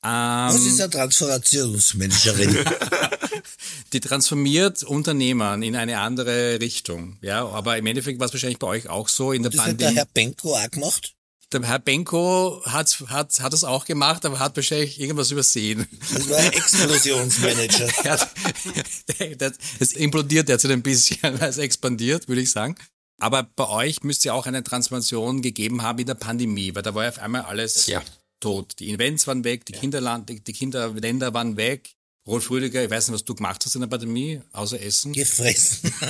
Was 0.04 0.56
Ähm, 0.60 0.68
ist 0.68 0.82
eine 0.82 0.90
Transformationsmanagerin? 0.90 2.58
die 3.94 4.00
transformiert 4.00 4.84
Unternehmen 4.84 5.64
in 5.64 5.76
eine 5.76 6.00
andere 6.00 6.60
Richtung. 6.60 7.18
Ja, 7.22 7.48
aber 7.48 7.78
im 7.78 7.86
Endeffekt 7.86 8.20
war 8.20 8.28
es 8.28 8.34
wahrscheinlich 8.34 8.60
bei 8.60 8.68
euch 8.68 8.90
auch 8.90 9.08
so 9.08 9.32
in 9.32 9.44
der 9.44 9.52
Das 9.52 9.62
hat 9.62 9.68
der 9.68 9.74
Pandemie. 9.74 9.96
Herr 9.96 10.06
Benko 10.14 10.56
auch 10.56 10.70
gemacht. 10.70 11.14
Der 11.54 11.62
Herr 11.64 11.80
Benko 11.80 12.62
hat, 12.66 13.04
hat, 13.08 13.40
hat 13.40 13.54
das 13.54 13.64
auch 13.64 13.86
gemacht, 13.86 14.26
aber 14.26 14.40
hat 14.40 14.56
wahrscheinlich 14.56 15.00
irgendwas 15.00 15.30
übersehen. 15.30 15.88
Das 16.12 16.30
war 16.30 16.38
ein 16.38 16.52
Explosionsmanager. 16.52 17.88
Er 19.20 19.52
es 19.80 19.94
implodiert 19.94 20.50
derzeit 20.50 20.72
ein 20.72 20.82
bisschen, 20.82 21.20
weil 21.22 21.50
es 21.50 21.58
expandiert, 21.60 22.28
würde 22.28 22.42
ich 22.42 22.52
sagen. 22.52 22.76
Aber 23.20 23.44
bei 23.44 23.70
euch 23.70 24.04
müsste 24.04 24.30
ja 24.30 24.34
auch 24.34 24.48
eine 24.48 24.64
Transformation 24.64 25.42
gegeben 25.42 25.84
haben 25.84 26.00
in 26.00 26.08
der 26.08 26.16
Pandemie, 26.16 26.74
weil 26.74 26.82
da 26.82 26.96
war 26.96 27.04
ja 27.04 27.10
auf 27.10 27.20
einmal 27.20 27.42
alles 27.42 27.86
Ja. 27.86 28.02
Tot. 28.44 28.80
Die 28.80 28.92
Events 28.94 29.26
waren 29.28 29.44
weg, 29.44 29.66
die 29.66 29.74
Kinderland, 29.74 30.30
die, 30.30 30.44
die 30.44 30.54
Kinderländer 30.54 31.34
waren 31.34 31.58
weg. 31.58 31.96
Rolf 32.28 32.50
Rüdiger, 32.50 32.84
ich 32.84 32.90
weiß 32.90 33.08
nicht, 33.08 33.16
was 33.16 33.26
du 33.26 33.36
gemacht 33.36 33.64
hast 33.66 33.76
in 33.76 33.82
der 33.82 33.88
Pandemie, 33.88 34.42
außer 34.52 34.80
Essen. 34.82 35.14
Gefressen. 35.14 35.94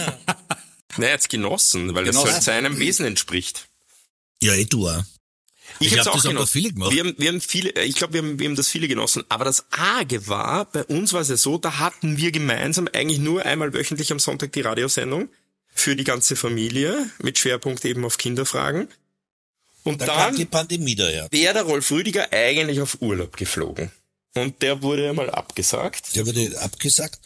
Naja, 0.98 1.14
jetzt 1.14 1.30
genossen, 1.30 1.96
weil 1.96 2.04
Genossen. 2.04 2.26
das 2.26 2.34
halt 2.36 2.44
seinem 2.44 2.78
Wesen 2.78 3.08
entspricht. 3.08 3.68
Ja, 4.44 4.54
ich 4.54 4.70
tu 4.70 4.88
auch. 4.88 5.04
Ich, 5.80 5.88
Ich 5.88 5.94
hab's 5.94 6.04
glaub, 6.04 6.16
auch 6.16 6.22
das 6.22 6.30
genossen. 6.30 6.52
viele 6.52 6.72
gemacht. 6.72 6.92
Wir 6.92 7.00
haben, 7.04 7.16
wir 7.18 7.30
haben 7.30 7.42
viele, 7.42 7.70
äh, 7.76 7.86
ich 7.86 7.96
glaube, 7.96 8.14
wir 8.14 8.22
haben, 8.22 8.38
wir 8.38 8.48
haben 8.48 8.56
das 8.56 8.68
viele 8.68 8.88
genossen. 8.88 9.24
Aber 9.28 9.44
das 9.44 9.66
Arge 9.72 10.28
war, 10.28 10.66
bei 10.66 10.84
uns 10.84 11.12
war 11.14 11.22
es 11.22 11.30
ja 11.30 11.38
so, 11.38 11.58
da 11.58 11.80
hatten 11.80 12.18
wir 12.18 12.32
gemeinsam 12.32 12.88
eigentlich 12.94 13.18
nur 13.18 13.44
einmal 13.44 13.74
wöchentlich 13.74 14.12
am 14.12 14.20
Sonntag 14.20 14.52
die 14.52 14.62
Radiosendung 14.62 15.30
für 15.74 15.96
die 15.96 16.04
ganze 16.04 16.36
Familie 16.36 17.10
mit 17.24 17.40
Schwerpunkt 17.40 17.84
eben 17.86 18.06
auf 18.06 18.20
Kinderfragen. 18.20 18.88
Und 19.84 20.02
Da 20.02 20.06
dann 20.06 20.36
die 20.36 20.46
Pandemie 20.46 20.96
daher. 20.96 21.28
wäre 21.32 21.54
der 21.54 21.64
Rolf 21.64 21.92
Rüdiger 21.92 22.32
eigentlich 22.32 22.80
auf 22.82 23.02
Urlaub 23.02 23.36
geflogen. 23.38 23.92
Und 24.36 24.62
der 24.62 24.82
wurde 24.82 25.10
einmal 25.10 25.30
abgesagt. 25.30 26.16
Der 26.16 26.26
wurde 26.26 26.60
abgesagt. 26.62 27.20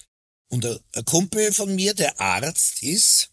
Und 0.49 0.65
ein 0.65 0.79
ein 0.93 1.05
Kumpel 1.05 1.53
von 1.53 1.73
mir, 1.75 1.93
der 1.93 2.19
Arzt 2.19 2.81
ist, 2.83 3.29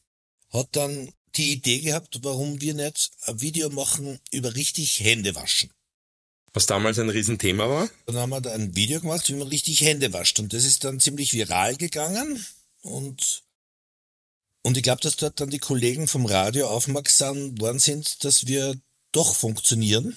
hat 0.52 0.68
dann 0.72 1.12
die 1.37 1.52
Idee 1.52 1.80
gehabt, 1.80 2.18
warum 2.22 2.60
wir 2.60 2.74
nicht 2.74 3.10
ein 3.22 3.40
Video 3.40 3.70
machen 3.70 4.20
über 4.30 4.54
richtig 4.54 5.00
Hände 5.00 5.34
waschen. 5.34 5.70
Was 6.52 6.66
damals 6.66 6.98
ein 7.00 7.08
Riesenthema 7.08 7.68
war. 7.68 7.90
Dann 8.06 8.16
haben 8.16 8.30
wir 8.30 8.40
da 8.40 8.52
ein 8.52 8.76
Video 8.76 9.00
gemacht, 9.00 9.28
wie 9.28 9.34
man 9.34 9.48
richtig 9.48 9.80
Hände 9.80 10.12
wascht. 10.12 10.38
Und 10.38 10.52
das 10.52 10.64
ist 10.64 10.84
dann 10.84 11.00
ziemlich 11.00 11.32
viral 11.32 11.76
gegangen. 11.76 12.44
Und 12.82 13.42
Und 14.62 14.76
ich 14.76 14.82
glaube, 14.82 15.00
dass 15.02 15.16
dort 15.16 15.40
dann 15.40 15.50
die 15.50 15.58
Kollegen 15.58 16.06
vom 16.06 16.26
Radio 16.26 16.68
aufmerksam 16.68 17.60
worden 17.60 17.80
sind, 17.80 18.24
dass 18.24 18.46
wir 18.46 18.76
doch 19.14 19.35
funktionieren. 19.35 20.16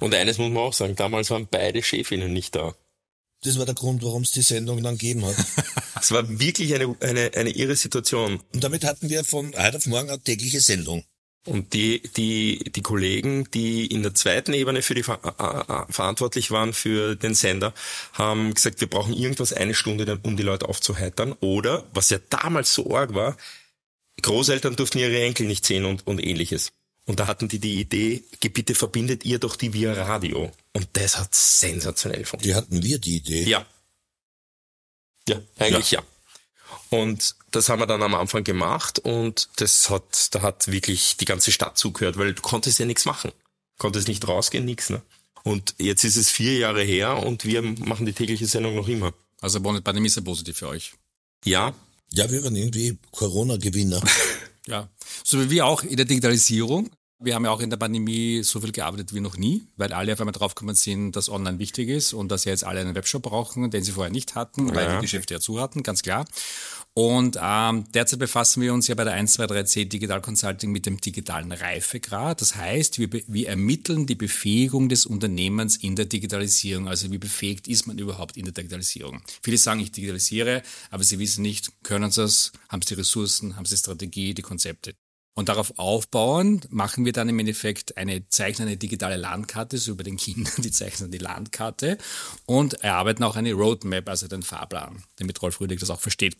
Und 0.00 0.14
eines 0.14 0.38
muss 0.38 0.50
man 0.50 0.62
auch 0.62 0.72
sagen, 0.72 0.96
damals 0.96 1.30
waren 1.30 1.48
beide 1.50 1.82
Chefinnen 1.82 2.32
nicht 2.32 2.54
da. 2.54 2.74
Das 3.42 3.58
war 3.58 3.66
der 3.66 3.74
Grund, 3.74 4.02
warum 4.02 4.22
es 4.22 4.32
die 4.32 4.42
Sendung 4.42 4.82
dann 4.82 4.98
gegeben 4.98 5.24
hat. 5.24 5.36
Es 5.98 6.12
war 6.12 6.38
wirklich 6.38 6.74
eine, 6.74 6.94
eine, 7.00 7.32
eine 7.34 7.50
irre 7.50 7.74
Situation. 7.74 8.40
Und 8.52 8.62
damit 8.62 8.84
hatten 8.84 9.08
wir 9.08 9.24
von 9.24 9.54
heute 9.56 9.78
auf 9.78 9.86
morgen 9.86 10.10
eine 10.10 10.20
tägliche 10.20 10.60
Sendung. 10.60 11.04
Und 11.46 11.72
die, 11.72 12.02
die, 12.16 12.70
die 12.70 12.82
Kollegen, 12.82 13.48
die 13.52 13.86
in 13.86 14.02
der 14.02 14.14
zweiten 14.14 14.52
Ebene 14.52 14.82
für 14.82 14.94
die 14.94 15.02
Ver 15.02 15.20
äh, 15.24 15.72
äh, 15.72 15.92
verantwortlich 15.92 16.50
waren 16.50 16.74
für 16.74 17.16
den 17.16 17.34
Sender, 17.34 17.72
haben 18.12 18.52
gesagt, 18.52 18.80
wir 18.80 18.90
brauchen 18.90 19.14
irgendwas 19.14 19.52
eine 19.52 19.74
Stunde, 19.74 20.18
um 20.22 20.36
die 20.36 20.42
Leute 20.42 20.68
aufzuheitern. 20.68 21.32
Oder, 21.40 21.84
was 21.94 22.10
ja 22.10 22.18
damals 22.28 22.74
so 22.74 22.94
arg 22.94 23.14
war, 23.14 23.36
Großeltern 24.22 24.76
durften 24.76 24.98
ihre 24.98 25.22
Enkel 25.22 25.46
nicht 25.46 25.64
sehen 25.64 25.84
und, 25.84 26.06
und 26.06 26.24
ähnliches. 26.24 26.72
Und 27.06 27.20
da 27.20 27.28
hatten 27.28 27.48
die 27.48 27.60
die 27.60 27.80
Idee, 27.80 28.24
bitte 28.40 28.74
verbindet 28.74 29.24
ihr 29.24 29.38
doch 29.38 29.54
die 29.56 29.72
via 29.72 29.92
Radio. 29.92 30.52
Und 30.72 30.88
das 30.94 31.18
hat 31.18 31.34
sensationell 31.34 32.24
funktioniert. 32.24 32.44
Die 32.44 32.74
hatten 32.74 32.82
wir 32.82 32.98
die 32.98 33.16
Idee. 33.16 33.44
Ja. 33.44 33.64
Ja, 35.28 35.40
eigentlich 35.58 35.92
ja. 35.92 36.02
Und 36.90 37.36
das 37.52 37.68
haben 37.68 37.80
wir 37.80 37.86
dann 37.86 38.02
am 38.02 38.14
Anfang 38.14 38.44
gemacht 38.44 38.98
und 38.98 39.48
das 39.56 39.90
hat, 39.90 40.34
da 40.34 40.42
hat 40.42 40.68
wirklich 40.68 41.16
die 41.16 41.24
ganze 41.24 41.52
Stadt 41.52 41.78
zugehört, 41.78 42.16
weil 42.16 42.34
du 42.34 42.42
konntest 42.42 42.78
ja 42.78 42.86
nichts 42.86 43.04
machen. 43.04 43.32
Konntest 43.78 44.08
nicht 44.08 44.26
rausgehen, 44.26 44.64
nichts, 44.64 44.90
ne? 44.90 45.02
Und 45.42 45.74
jetzt 45.78 46.02
ist 46.04 46.16
es 46.16 46.30
vier 46.30 46.58
Jahre 46.58 46.82
her 46.82 47.24
und 47.24 47.44
wir 47.44 47.62
machen 47.62 48.04
die 48.04 48.12
tägliche 48.12 48.46
Sendung 48.46 48.74
noch 48.74 48.88
immer. 48.88 49.12
Also 49.40 49.60
Pandemie 49.60 50.06
ist 50.08 50.16
ja 50.16 50.22
positiv 50.22 50.58
für 50.58 50.68
euch. 50.68 50.94
Ja. 51.44 51.72
Ja, 52.12 52.30
wir 52.30 52.42
waren 52.42 52.56
irgendwie 52.56 52.98
Corona-Gewinner. 53.12 54.02
ja. 54.68 54.88
So 55.24 55.40
wie 55.40 55.50
wir 55.50 55.66
auch 55.66 55.82
in 55.82 55.96
der 55.96 56.06
Digitalisierung. 56.06 56.90
Wir 57.18 57.34
haben 57.34 57.46
ja 57.46 57.50
auch 57.50 57.60
in 57.60 57.70
der 57.70 57.78
Pandemie 57.78 58.42
so 58.42 58.60
viel 58.60 58.72
gearbeitet 58.72 59.14
wie 59.14 59.20
noch 59.20 59.38
nie, 59.38 59.66
weil 59.76 59.92
alle 59.94 60.12
auf 60.12 60.20
einmal 60.20 60.32
draufgekommen 60.32 60.74
sind, 60.74 61.12
dass 61.16 61.30
online 61.30 61.58
wichtig 61.58 61.88
ist 61.88 62.12
und 62.12 62.28
dass 62.28 62.44
ja 62.44 62.52
jetzt 62.52 62.64
alle 62.64 62.80
einen 62.80 62.94
Webshop 62.94 63.22
brauchen, 63.22 63.70
den 63.70 63.82
sie 63.82 63.92
vorher 63.92 64.12
nicht 64.12 64.34
hatten, 64.34 64.74
weil 64.74 64.84
ja. 64.84 64.96
die 64.96 65.00
Geschäfte 65.00 65.32
ja 65.32 65.40
zu 65.40 65.58
hatten, 65.58 65.82
ganz 65.82 66.02
klar. 66.02 66.26
Und 66.98 67.38
ähm, 67.38 67.84
derzeit 67.92 68.20
befassen 68.20 68.62
wir 68.62 68.72
uns 68.72 68.88
ja 68.88 68.94
bei 68.94 69.04
der 69.04 69.22
123C 69.22 69.84
Digital 69.84 70.22
Consulting 70.22 70.72
mit 70.72 70.86
dem 70.86 70.98
digitalen 70.98 71.52
Reifegrad. 71.52 72.40
Das 72.40 72.56
heißt, 72.56 72.98
wir, 72.98 73.10
wir 73.12 73.50
ermitteln 73.50 74.06
die 74.06 74.14
Befähigung 74.14 74.88
des 74.88 75.04
Unternehmens 75.04 75.76
in 75.76 75.94
der 75.94 76.06
Digitalisierung. 76.06 76.88
Also 76.88 77.12
wie 77.12 77.18
befähigt 77.18 77.68
ist 77.68 77.86
man 77.86 77.98
überhaupt 77.98 78.38
in 78.38 78.46
der 78.46 78.54
Digitalisierung? 78.54 79.20
Viele 79.42 79.58
sagen, 79.58 79.80
ich 79.80 79.92
digitalisiere, 79.92 80.62
aber 80.90 81.04
sie 81.04 81.18
wissen 81.18 81.42
nicht, 81.42 81.70
können 81.82 82.10
sie 82.10 82.22
es, 82.22 82.52
haben 82.70 82.80
sie 82.80 82.94
die 82.94 83.00
Ressourcen, 83.00 83.56
haben 83.56 83.66
sie 83.66 83.74
die 83.74 83.80
Strategie, 83.80 84.32
die 84.32 84.40
Konzepte. 84.40 84.94
Und 85.34 85.50
darauf 85.50 85.78
aufbauend 85.78 86.72
machen 86.72 87.04
wir 87.04 87.12
dann 87.12 87.28
im 87.28 87.38
Endeffekt 87.38 87.98
eine, 87.98 88.26
zeichnen 88.30 88.68
eine 88.68 88.78
digitale 88.78 89.16
Landkarte, 89.16 89.76
so 89.76 89.92
über 89.92 90.02
den 90.02 90.16
Kindern, 90.16 90.54
die 90.62 90.70
zeichnen 90.70 91.10
die 91.10 91.18
Landkarte 91.18 91.98
und 92.46 92.72
erarbeiten 92.82 93.22
auch 93.22 93.36
eine 93.36 93.52
Roadmap, 93.52 94.08
also 94.08 94.28
den 94.28 94.42
Fahrplan, 94.42 95.04
damit 95.16 95.42
Rolf 95.42 95.60
Rüdig 95.60 95.80
das 95.80 95.90
auch 95.90 96.00
versteht. 96.00 96.38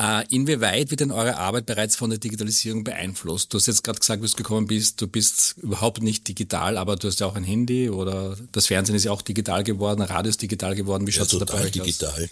Äh, 0.00 0.24
inwieweit 0.30 0.90
wird 0.90 1.00
denn 1.00 1.10
eure 1.10 1.36
Arbeit 1.36 1.66
bereits 1.66 1.94
von 1.94 2.08
der 2.08 2.18
Digitalisierung 2.18 2.84
beeinflusst? 2.84 3.52
Du 3.52 3.58
hast 3.58 3.66
jetzt 3.66 3.84
gerade 3.84 3.98
gesagt, 3.98 4.22
wie 4.22 4.26
du 4.26 4.34
gekommen 4.34 4.66
bist, 4.66 4.98
du 5.02 5.06
bist 5.06 5.56
überhaupt 5.58 6.02
nicht 6.02 6.26
digital, 6.26 6.78
aber 6.78 6.96
du 6.96 7.08
hast 7.08 7.20
ja 7.20 7.26
auch 7.26 7.36
ein 7.36 7.44
Handy 7.44 7.90
oder 7.90 8.34
das 8.52 8.68
Fernsehen 8.68 8.96
ist 8.96 9.04
ja 9.04 9.12
auch 9.12 9.20
digital 9.20 9.62
geworden, 9.62 10.00
Radio 10.00 10.30
ist 10.30 10.40
digital 10.40 10.74
geworden. 10.74 11.06
Wie 11.06 11.12
schaut 11.12 11.26
es 11.26 11.32
ja, 11.32 11.40
dabei 11.40 11.64
aus? 11.64 11.70
digital. 11.70 12.30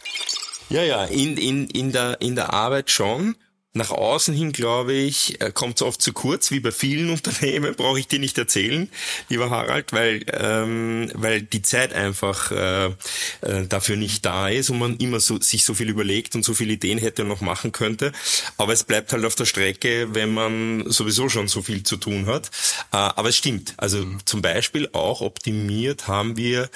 Ja, 0.70 0.82
ja, 0.82 1.04
in, 1.04 1.36
in, 1.36 1.68
in, 1.68 1.92
der, 1.92 2.18
in 2.22 2.36
der 2.36 2.54
Arbeit 2.54 2.90
schon. 2.90 3.36
Nach 3.74 3.90
außen 3.90 4.34
hin, 4.34 4.52
glaube 4.52 4.94
ich, 4.94 5.42
äh, 5.42 5.52
kommt 5.52 5.76
es 5.76 5.82
oft 5.82 6.00
zu 6.00 6.14
kurz, 6.14 6.50
wie 6.50 6.58
bei 6.58 6.72
vielen 6.72 7.10
Unternehmen, 7.12 7.74
brauche 7.76 8.00
ich 8.00 8.08
dir 8.08 8.18
nicht 8.18 8.38
erzählen, 8.38 8.90
lieber 9.28 9.50
Harald, 9.50 9.92
weil, 9.92 10.24
ähm, 10.32 11.10
weil 11.14 11.42
die 11.42 11.60
Zeit 11.60 11.92
einfach 11.92 12.50
äh, 12.50 12.86
äh, 12.86 13.66
dafür 13.68 13.96
nicht 13.96 14.24
da 14.24 14.48
ist 14.48 14.70
und 14.70 14.78
man 14.78 14.96
immer 14.96 15.20
so, 15.20 15.38
sich 15.38 15.64
so 15.64 15.74
viel 15.74 15.90
überlegt 15.90 16.34
und 16.34 16.46
so 16.46 16.54
viele 16.54 16.72
Ideen 16.72 16.98
hätte 16.98 17.22
und 17.22 17.28
noch 17.28 17.42
machen 17.42 17.70
könnte. 17.70 18.12
Aber 18.56 18.72
es 18.72 18.84
bleibt 18.84 19.12
halt 19.12 19.24
auf 19.26 19.34
der 19.34 19.44
Strecke, 19.44 20.14
wenn 20.14 20.32
man 20.32 20.90
sowieso 20.90 21.28
schon 21.28 21.46
so 21.46 21.60
viel 21.60 21.82
zu 21.82 21.98
tun 21.98 22.26
hat. 22.26 22.46
Äh, 22.92 22.96
aber 22.96 23.28
es 23.28 23.36
stimmt. 23.36 23.74
Also 23.76 23.98
mhm. 23.98 24.18
zum 24.24 24.40
Beispiel 24.40 24.88
auch 24.92 25.20
optimiert 25.20 26.08
haben 26.08 26.38
wir 26.38 26.70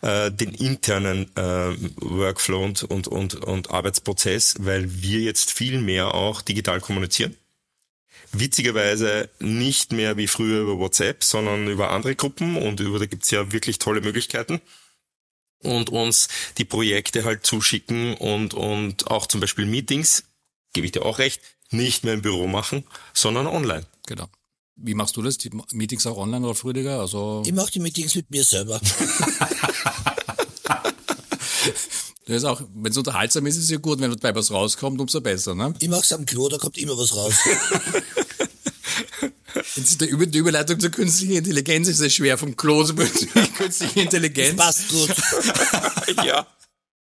äh, 0.00 0.30
den 0.30 0.54
internen 0.54 1.30
äh, 1.36 1.76
Workflow 1.96 2.64
und, 2.64 2.84
und, 2.84 3.06
und, 3.06 3.34
und 3.34 3.70
Arbeitsprozess, 3.70 4.56
weil 4.60 5.02
wir 5.02 5.20
jetzt 5.20 5.52
viel 5.52 5.80
mehr 5.80 6.14
auch 6.14 6.42
digital 6.48 6.80
kommunizieren. 6.80 7.36
Witzigerweise 8.32 9.30
nicht 9.38 9.92
mehr 9.92 10.16
wie 10.16 10.26
früher 10.26 10.62
über 10.62 10.78
WhatsApp, 10.78 11.24
sondern 11.24 11.68
über 11.68 11.90
andere 11.90 12.14
Gruppen 12.14 12.56
und 12.56 12.80
über 12.80 12.98
da 12.98 13.06
gibt's 13.06 13.30
ja 13.30 13.52
wirklich 13.52 13.78
tolle 13.78 14.00
Möglichkeiten 14.00 14.60
und 15.62 15.90
uns 15.90 16.28
die 16.58 16.64
Projekte 16.64 17.24
halt 17.24 17.46
zuschicken 17.46 18.14
und, 18.14 18.54
und 18.54 19.10
auch 19.10 19.26
zum 19.26 19.40
Beispiel 19.40 19.66
Meetings, 19.66 20.24
gebe 20.72 20.86
ich 20.86 20.92
dir 20.92 21.04
auch 21.04 21.18
recht, 21.18 21.40
nicht 21.70 22.04
mehr 22.04 22.14
im 22.14 22.22
Büro 22.22 22.46
machen, 22.46 22.84
sondern 23.12 23.46
online. 23.46 23.86
Genau. 24.06 24.28
Wie 24.76 24.94
machst 24.94 25.16
du 25.16 25.22
das? 25.22 25.38
Die 25.38 25.50
Meetings 25.72 26.06
auch 26.06 26.16
online 26.16 26.46
oder 26.46 26.54
Früdiger? 26.54 27.00
Also 27.00 27.42
ich 27.44 27.52
mache 27.52 27.72
die 27.72 27.80
Meetings 27.80 28.14
mit 28.14 28.30
mir 28.30 28.44
selber. 28.44 28.80
Das 32.26 32.36
ist 32.36 32.44
auch, 32.44 32.60
wenn 32.74 32.90
es 32.90 32.98
unterhaltsam 32.98 33.46
ist, 33.46 33.56
ist 33.56 33.64
es 33.64 33.70
ja 33.70 33.78
gut. 33.78 34.00
Wenn 34.00 34.10
dabei 34.10 34.34
was 34.34 34.50
rauskommt, 34.50 35.00
umso 35.00 35.20
besser, 35.20 35.54
ne? 35.54 35.74
Ich 35.78 35.88
mach's 35.88 36.12
am 36.12 36.26
Klo, 36.26 36.48
da 36.48 36.58
kommt 36.58 36.76
immer 36.76 36.96
was 36.98 37.16
raus. 37.16 37.34
Jetzt 39.76 40.00
die 40.00 40.38
Überleitung 40.38 40.78
zur 40.78 40.90
künstlichen 40.90 41.36
Intelligenz 41.36 41.88
ist 41.88 42.00
es 42.00 42.12
schwer 42.12 42.36
vom 42.36 42.56
Klo 42.56 42.84
zur 42.84 42.96
künstlichen 42.96 44.00
Intelligenz. 44.00 44.56
Das 44.56 44.66
passt 44.66 44.88
gut. 44.88 46.16
ja. 46.24 46.46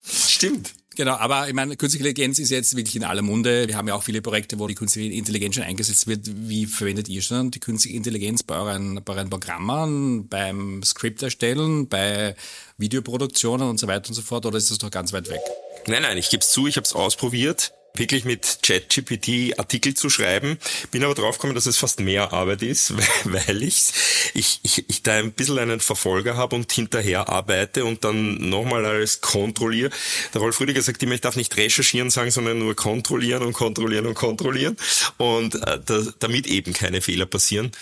Stimmt. 0.02 0.72
Genau, 0.94 1.14
aber 1.14 1.48
ich 1.48 1.54
meine, 1.54 1.76
künstliche 1.76 2.06
Intelligenz 2.06 2.38
ist 2.38 2.50
jetzt 2.50 2.76
wirklich 2.76 2.96
in 2.96 3.04
aller 3.04 3.22
Munde. 3.22 3.66
Wir 3.68 3.76
haben 3.76 3.88
ja 3.88 3.94
auch 3.94 4.02
viele 4.02 4.20
Projekte, 4.20 4.58
wo 4.58 4.66
die 4.66 4.74
künstliche 4.74 5.12
Intelligenz 5.12 5.54
schon 5.54 5.64
eingesetzt 5.64 6.06
wird. 6.06 6.30
Wie 6.48 6.66
verwendet 6.66 7.08
ihr 7.08 7.22
schon 7.22 7.50
die 7.50 7.60
künstliche 7.60 7.96
Intelligenz 7.96 8.42
bei 8.42 8.56
euren, 8.56 9.02
bei 9.04 9.14
euren 9.14 9.30
Programmen, 9.30 10.28
beim 10.28 10.82
Skript 10.82 11.22
erstellen, 11.22 11.88
bei 11.88 12.34
Videoproduktionen 12.78 13.68
und 13.68 13.78
so 13.78 13.86
weiter 13.86 14.08
und 14.08 14.14
so 14.14 14.22
fort? 14.22 14.46
Oder 14.46 14.58
ist 14.58 14.70
das 14.70 14.80
noch 14.80 14.90
ganz 14.90 15.12
weit 15.12 15.28
weg? 15.30 15.40
Nein, 15.86 16.02
nein, 16.02 16.18
ich 16.18 16.30
gebe 16.30 16.42
es 16.42 16.50
zu, 16.50 16.66
ich 16.66 16.76
habe 16.76 16.84
es 16.84 16.92
ausprobiert 16.92 17.72
wirklich 17.94 18.24
mit 18.24 18.58
ChatGPT 18.62 19.58
Artikel 19.58 19.94
zu 19.94 20.10
schreiben. 20.10 20.58
Bin 20.90 21.04
aber 21.04 21.14
draufgekommen, 21.14 21.54
dass 21.54 21.66
es 21.66 21.76
fast 21.76 22.00
mehr 22.00 22.32
Arbeit 22.32 22.62
ist, 22.62 22.94
weil 23.24 23.62
ich's, 23.62 23.92
ich, 24.34 24.60
ich, 24.62 24.88
ich 24.88 25.02
da 25.02 25.14
ein 25.14 25.32
bisschen 25.32 25.58
einen 25.58 25.80
Verfolger 25.80 26.36
habe 26.36 26.56
und 26.56 26.72
hinterher 26.72 27.28
arbeite 27.28 27.84
und 27.84 28.04
dann 28.04 28.48
nochmal 28.48 28.84
alles 28.84 29.20
kontrolliere. 29.20 29.90
Der 30.32 30.40
Rolf 30.40 30.60
Rüdiger 30.60 30.82
sagt 30.82 31.02
immer, 31.02 31.14
ich 31.14 31.20
darf 31.20 31.36
nicht 31.36 31.56
recherchieren 31.56 32.10
sagen, 32.10 32.30
sondern 32.30 32.58
nur 32.58 32.74
kontrollieren 32.74 33.42
und 33.42 33.52
kontrollieren 33.52 34.06
und 34.06 34.14
kontrollieren 34.14 34.76
und 35.18 35.54
äh, 35.54 35.78
da, 35.84 36.02
damit 36.18 36.46
eben 36.46 36.72
keine 36.72 37.00
Fehler 37.00 37.26
passieren. 37.26 37.72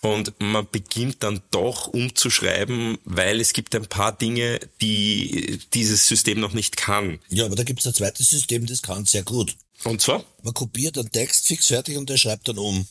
Und 0.00 0.34
man 0.38 0.68
beginnt 0.70 1.24
dann 1.24 1.42
doch 1.50 1.88
umzuschreiben, 1.88 2.98
weil 3.04 3.40
es 3.40 3.52
gibt 3.52 3.74
ein 3.74 3.86
paar 3.86 4.16
Dinge, 4.16 4.60
die 4.80 5.58
dieses 5.74 6.06
System 6.06 6.38
noch 6.38 6.52
nicht 6.52 6.76
kann. 6.76 7.18
Ja, 7.28 7.46
aber 7.46 7.56
da 7.56 7.64
gibt 7.64 7.80
es 7.80 7.86
ein 7.86 7.94
zweites 7.94 8.28
System, 8.28 8.66
das 8.66 8.82
kann 8.82 9.06
sehr 9.06 9.24
gut. 9.24 9.56
Und 9.84 10.00
zwar? 10.00 10.24
Man 10.42 10.54
kopiert 10.54 10.98
einen 10.98 11.10
Text 11.10 11.46
fix 11.46 11.66
fertig 11.66 11.96
und 11.96 12.08
der 12.08 12.16
schreibt 12.16 12.48
dann 12.48 12.58
um. 12.58 12.86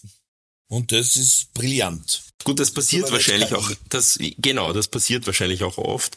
Und 0.68 0.92
das 0.92 1.16
ist 1.16 1.54
brillant. 1.54 2.24
Gut, 2.44 2.60
das 2.60 2.72
passiert 2.72 3.10
wahrscheinlich 3.12 3.54
auch, 3.54 3.72
das, 3.90 4.20
genau, 4.38 4.74
das 4.74 4.90
passiert 4.90 5.26
wahrscheinlich 5.26 5.64
auch 5.64 5.78
oft, 5.78 6.16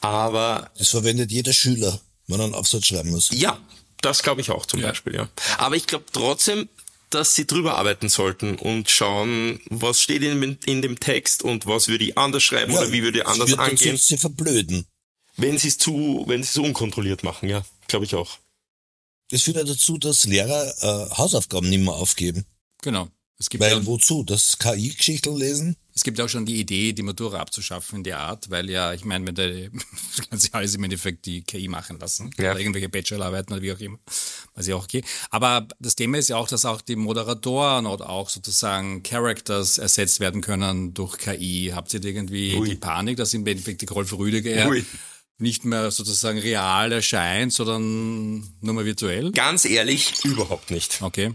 aber. 0.00 0.70
Das 0.76 0.88
verwendet 0.88 1.30
jeder 1.30 1.52
Schüler, 1.52 2.00
wenn 2.26 2.40
er 2.40 2.44
einen 2.44 2.54
Aufsatz 2.54 2.86
schreiben 2.86 3.10
muss. 3.10 3.30
Ja, 3.32 3.60
das 4.00 4.22
glaube 4.22 4.40
ich 4.40 4.50
auch 4.50 4.66
zum 4.66 4.80
ja. 4.80 4.88
Beispiel, 4.88 5.14
ja. 5.14 5.28
Aber 5.58 5.76
ich 5.76 5.86
glaube 5.86 6.04
trotzdem, 6.12 6.68
dass 7.14 7.34
sie 7.34 7.46
drüber 7.46 7.76
arbeiten 7.76 8.08
sollten 8.08 8.56
und 8.56 8.90
schauen, 8.90 9.60
was 9.68 10.00
steht 10.00 10.22
in, 10.22 10.58
in 10.64 10.82
dem 10.82 10.98
Text 10.98 11.42
und 11.42 11.66
was 11.66 11.88
würde 11.88 12.04
ich 12.04 12.18
anders 12.18 12.42
schreiben 12.42 12.72
ja, 12.72 12.80
oder 12.80 12.92
wie 12.92 13.02
würde 13.02 13.18
ich 13.18 13.26
anders 13.26 13.54
angehen. 13.58 13.96
Sie 13.96 14.16
verblöden. 14.16 14.86
Wenn 15.36 15.58
sie 15.58 15.68
es 15.68 15.78
zu, 15.78 16.24
wenn 16.26 16.42
sie 16.42 16.48
es 16.48 16.56
unkontrolliert 16.58 17.22
machen, 17.22 17.48
ja, 17.48 17.64
glaube 17.88 18.04
ich 18.04 18.14
auch. 18.14 18.38
Das 19.30 19.42
führt 19.42 19.56
ja 19.56 19.64
dazu, 19.64 19.96
dass 19.98 20.24
Lehrer 20.24 20.74
äh, 20.82 21.16
Hausaufgaben 21.16 21.68
nicht 21.68 21.82
mehr 21.82 21.94
aufgeben. 21.94 22.44
Genau. 22.82 23.08
Es 23.42 23.50
gibt 23.50 23.64
weil 23.64 23.72
ja, 23.72 23.86
wozu? 23.86 24.22
Das 24.22 24.56
KI-Geschichten 24.56 25.36
lesen? 25.36 25.76
Es 25.96 26.04
gibt 26.04 26.20
auch 26.20 26.28
schon 26.28 26.46
die 26.46 26.60
Idee, 26.60 26.92
die 26.92 27.02
Matura 27.02 27.40
abzuschaffen 27.40 27.96
in 27.96 28.04
der 28.04 28.20
Art, 28.20 28.50
weil 28.50 28.70
ja, 28.70 28.92
ich 28.94 29.04
meine, 29.04 29.26
wenn 29.26 29.34
der, 29.34 29.50
das 30.16 30.28
kann 30.30 30.38
sich 30.38 30.54
alles 30.54 30.76
im 30.76 30.84
Endeffekt 30.84 31.26
die 31.26 31.42
KI 31.42 31.66
machen 31.66 31.98
lassen. 31.98 32.30
Ja. 32.38 32.52
Oder 32.52 32.60
irgendwelche 32.60 32.88
Bachelorarbeiten 32.88 33.52
oder 33.52 33.60
wie 33.60 33.72
auch 33.72 33.80
immer. 33.80 33.98
Was 34.54 34.68
ja 34.68 34.76
auch 34.76 34.84
okay. 34.84 35.02
Aber 35.30 35.66
das 35.80 35.96
Thema 35.96 36.18
ist 36.18 36.28
ja 36.28 36.36
auch, 36.36 36.46
dass 36.46 36.64
auch 36.64 36.82
die 36.82 36.94
Moderatoren 36.94 37.86
oder 37.86 38.10
auch 38.10 38.28
sozusagen 38.28 39.02
Characters 39.02 39.78
ersetzt 39.78 40.20
werden 40.20 40.40
können 40.40 40.94
durch 40.94 41.18
KI. 41.18 41.72
Habt 41.74 41.92
ihr 41.94 42.04
irgendwie 42.04 42.54
Ui. 42.54 42.68
die 42.68 42.76
Panik, 42.76 43.16
dass 43.16 43.34
im 43.34 43.44
Endeffekt 43.44 43.82
die 43.82 43.86
Rolf 43.86 44.16
Rüdiger 44.16 44.68
Ui 44.68 44.84
nicht 45.38 45.64
mehr 45.64 45.90
sozusagen 45.90 46.38
real 46.38 46.92
erscheint, 46.92 47.52
sondern 47.52 48.48
nur 48.60 48.74
mal 48.74 48.84
virtuell? 48.84 49.32
Ganz 49.32 49.64
ehrlich, 49.64 50.24
überhaupt 50.24 50.70
nicht. 50.70 51.02
Okay. 51.02 51.34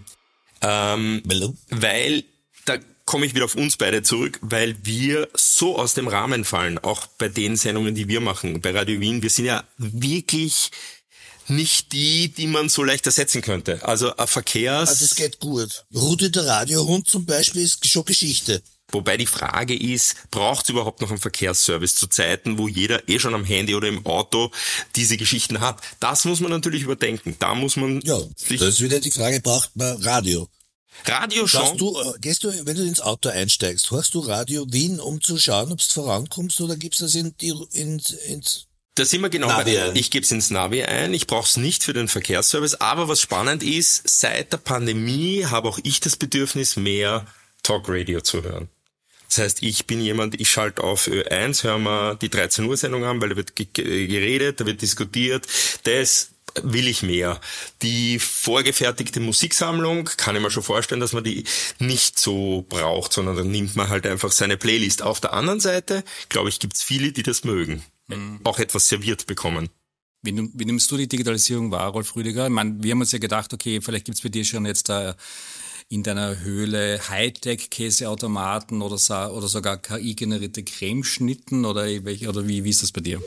Ähm, 0.61 1.21
weil 1.69 2.23
da 2.65 2.77
komme 3.05 3.25
ich 3.25 3.33
wieder 3.33 3.45
auf 3.45 3.55
uns 3.55 3.77
beide 3.77 4.03
zurück, 4.03 4.39
weil 4.41 4.75
wir 4.83 5.29
so 5.33 5.77
aus 5.77 5.93
dem 5.93 6.07
Rahmen 6.07 6.45
fallen, 6.45 6.77
auch 6.77 7.07
bei 7.07 7.29
den 7.29 7.55
Sendungen, 7.55 7.95
die 7.95 8.07
wir 8.07 8.21
machen, 8.21 8.61
bei 8.61 8.71
Radio 8.71 8.99
Wien. 8.99 9.21
Wir 9.21 9.29
sind 9.29 9.45
ja 9.45 9.63
wirklich 9.77 10.71
nicht 11.47 11.93
die, 11.93 12.29
die 12.29 12.47
man 12.47 12.69
so 12.69 12.83
leicht 12.83 13.05
ersetzen 13.05 13.41
könnte. 13.41 13.79
Also 13.83 14.15
ein 14.15 14.27
Verkehrs... 14.27 14.89
Also 14.89 15.05
es 15.05 15.15
geht 15.15 15.39
gut. 15.39 15.85
Rudi 15.95 16.29
der 16.29 16.45
Radiohund 16.45 17.07
zum 17.07 17.25
Beispiel 17.25 17.61
ist 17.61 17.87
schon 17.87 18.03
Geschichte. 18.03 18.61
Wobei 18.91 19.17
die 19.17 19.25
Frage 19.25 19.77
ist, 19.77 20.15
braucht 20.31 20.63
es 20.63 20.69
überhaupt 20.69 21.01
noch 21.01 21.09
einen 21.09 21.19
Verkehrsservice 21.19 21.95
zu 21.95 22.07
Zeiten, 22.07 22.57
wo 22.57 22.69
jeder 22.69 23.07
eh 23.09 23.19
schon 23.19 23.35
am 23.35 23.43
Handy 23.43 23.75
oder 23.75 23.89
im 23.89 24.05
Auto 24.05 24.51
diese 24.95 25.17
Geschichten 25.17 25.59
hat? 25.59 25.81
Das 25.99 26.23
muss 26.23 26.39
man 26.39 26.51
natürlich 26.51 26.83
überdenken. 26.83 27.35
Da 27.37 27.53
muss 27.53 27.75
man 27.75 27.99
Ja, 28.01 28.19
sich 28.35 28.59
das 28.59 28.75
ist 28.75 28.81
wieder 28.81 29.01
die 29.01 29.11
Frage, 29.11 29.41
braucht 29.41 29.75
man 29.75 30.01
Radio? 30.03 30.47
Radio 31.05 31.47
schon. 31.47 31.77
du, 31.77 31.99
äh, 31.99 32.13
gehst 32.19 32.43
du, 32.43 32.65
wenn 32.65 32.75
du 32.75 32.83
ins 32.83 33.01
Auto 33.01 33.29
einsteigst, 33.29 33.91
hörst 33.91 34.13
du 34.13 34.19
Radio 34.19 34.65
Wien, 34.71 34.99
um 34.99 35.21
zu 35.21 35.37
schauen, 35.37 35.71
ob 35.71 35.79
du 35.79 35.85
vorankommst, 35.93 36.59
oder 36.61 36.75
gibst 36.75 37.01
du 37.01 37.05
das 37.05 37.15
in 37.15 37.35
die, 37.39 37.53
ins, 37.71 38.67
Da 38.95 39.05
sind 39.05 39.21
wir 39.21 39.29
genau 39.29 39.47
Navi 39.47 39.75
bei, 39.75 39.91
ich 39.93 40.11
gebe 40.11 40.23
es 40.23 40.31
ins 40.31 40.49
Navi 40.49 40.83
ein, 40.83 41.13
ich 41.13 41.27
brauche 41.27 41.47
es 41.47 41.57
nicht 41.57 41.83
für 41.83 41.93
den 41.93 42.07
Verkehrsservice, 42.07 42.75
aber 42.75 43.07
was 43.07 43.21
spannend 43.21 43.63
ist, 43.63 44.09
seit 44.09 44.53
der 44.53 44.57
Pandemie 44.57 45.45
habe 45.45 45.69
auch 45.69 45.79
ich 45.83 45.99
das 45.99 46.15
Bedürfnis, 46.15 46.77
mehr 46.77 47.27
Talkradio 47.63 48.21
zu 48.21 48.43
hören. 48.43 48.69
Das 49.27 49.39
heißt, 49.39 49.63
ich 49.63 49.85
bin 49.87 49.99
jemand, 50.01 50.39
ich 50.39 50.49
schalte 50.49 50.83
auf 50.83 51.07
Ö1, 51.07 51.63
höre 51.63 51.77
mal 51.79 52.15
die 52.15 52.29
13 52.29 52.65
Uhr 52.65 52.77
Sendung 52.77 53.03
an, 53.03 53.21
weil 53.21 53.29
da 53.29 53.35
wird 53.35 53.55
ge- 53.55 53.67
geredet, 54.07 54.59
da 54.61 54.65
wird 54.65 54.81
diskutiert. 54.81 55.45
Das 55.83 56.29
will 56.63 56.87
ich 56.87 57.03
mehr. 57.03 57.39
Die 57.81 58.19
vorgefertigte 58.19 59.19
Musiksammlung 59.19 60.05
kann 60.17 60.35
ich 60.35 60.41
mir 60.41 60.49
schon 60.49 60.63
vorstellen, 60.63 61.01
dass 61.01 61.13
man 61.13 61.23
die 61.23 61.43
nicht 61.77 62.17
so 62.17 62.65
braucht, 62.69 63.13
sondern 63.13 63.35
dann 63.35 63.51
nimmt 63.51 63.75
man 63.75 63.89
halt 63.89 64.07
einfach 64.07 64.31
seine 64.31 64.57
Playlist. 64.57 65.01
Auf 65.03 65.19
der 65.19 65.33
anderen 65.33 65.59
Seite, 65.59 66.03
glaube 66.29 66.49
ich, 66.49 66.59
gibt's 66.59 66.81
viele, 66.81 67.11
die 67.11 67.23
das 67.23 67.43
mögen. 67.43 67.83
Auch 68.45 68.57
etwas 68.59 68.87
serviert 68.87 69.27
bekommen. 69.27 69.69
Wie, 70.23 70.31
nimm- 70.31 70.51
wie 70.55 70.65
nimmst 70.65 70.89
du 70.89 70.97
die 70.97 71.07
Digitalisierung 71.07 71.69
wahr, 71.71 71.91
Rolf 71.91 72.15
Rüdiger? 72.15 72.45
Ich 72.45 72.51
meine, 72.51 72.75
wir 72.81 72.91
haben 72.91 73.01
uns 73.01 73.11
ja 73.11 73.19
gedacht, 73.19 73.53
okay, 73.53 73.81
vielleicht 73.81 74.05
gibt's 74.05 74.21
bei 74.21 74.29
dir 74.29 74.43
schon 74.45 74.65
jetzt 74.65 74.89
da 74.89 75.15
in 75.89 76.03
deiner 76.03 76.39
Höhle 76.39 76.99
Hightech-Käseautomaten 77.09 78.81
oder, 78.81 79.33
oder 79.33 79.47
sogar 79.47 79.77
KI-generierte 79.77 80.63
Cremeschnitten 80.63 81.65
oder, 81.65 81.83
oder 81.83 82.47
wie, 82.47 82.63
wie 82.63 82.69
ist 82.69 82.83
das 82.83 82.91
bei 82.91 83.01
dir? 83.01 83.21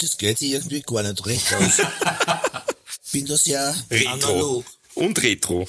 das 0.00 0.18
geht 0.18 0.38
sich 0.38 0.52
irgendwie 0.52 0.82
gar 0.82 1.02
nicht 1.02 1.24
recht 1.26 1.54
aus. 1.54 1.78
Bin 3.12 3.26
das 3.26 3.46
ja 3.46 3.74
Retro. 3.90 4.12
analog. 4.12 4.64
Und 4.94 5.22
Retro. 5.22 5.66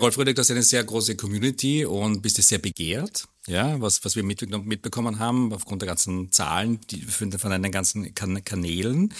Rolf 0.00 0.18
Rüdiger, 0.18 0.34
du 0.34 0.40
hast 0.42 0.50
eine 0.50 0.62
sehr 0.62 0.84
große 0.84 1.16
Community 1.16 1.86
und 1.86 2.20
bist 2.20 2.36
sehr 2.42 2.58
begehrt, 2.58 3.26
ja, 3.46 3.80
was, 3.80 4.04
was 4.04 4.16
wir 4.16 4.22
mitbe- 4.24 4.58
mitbekommen 4.62 5.18
haben, 5.18 5.52
aufgrund 5.52 5.82
der 5.82 5.86
ganzen 5.88 6.32
Zahlen 6.32 6.80
die, 6.90 7.02
von, 7.02 7.30
deinen 7.30 7.70
ganzen 7.72 8.14
kan 8.14 8.42
Kanälen. 8.44 9.12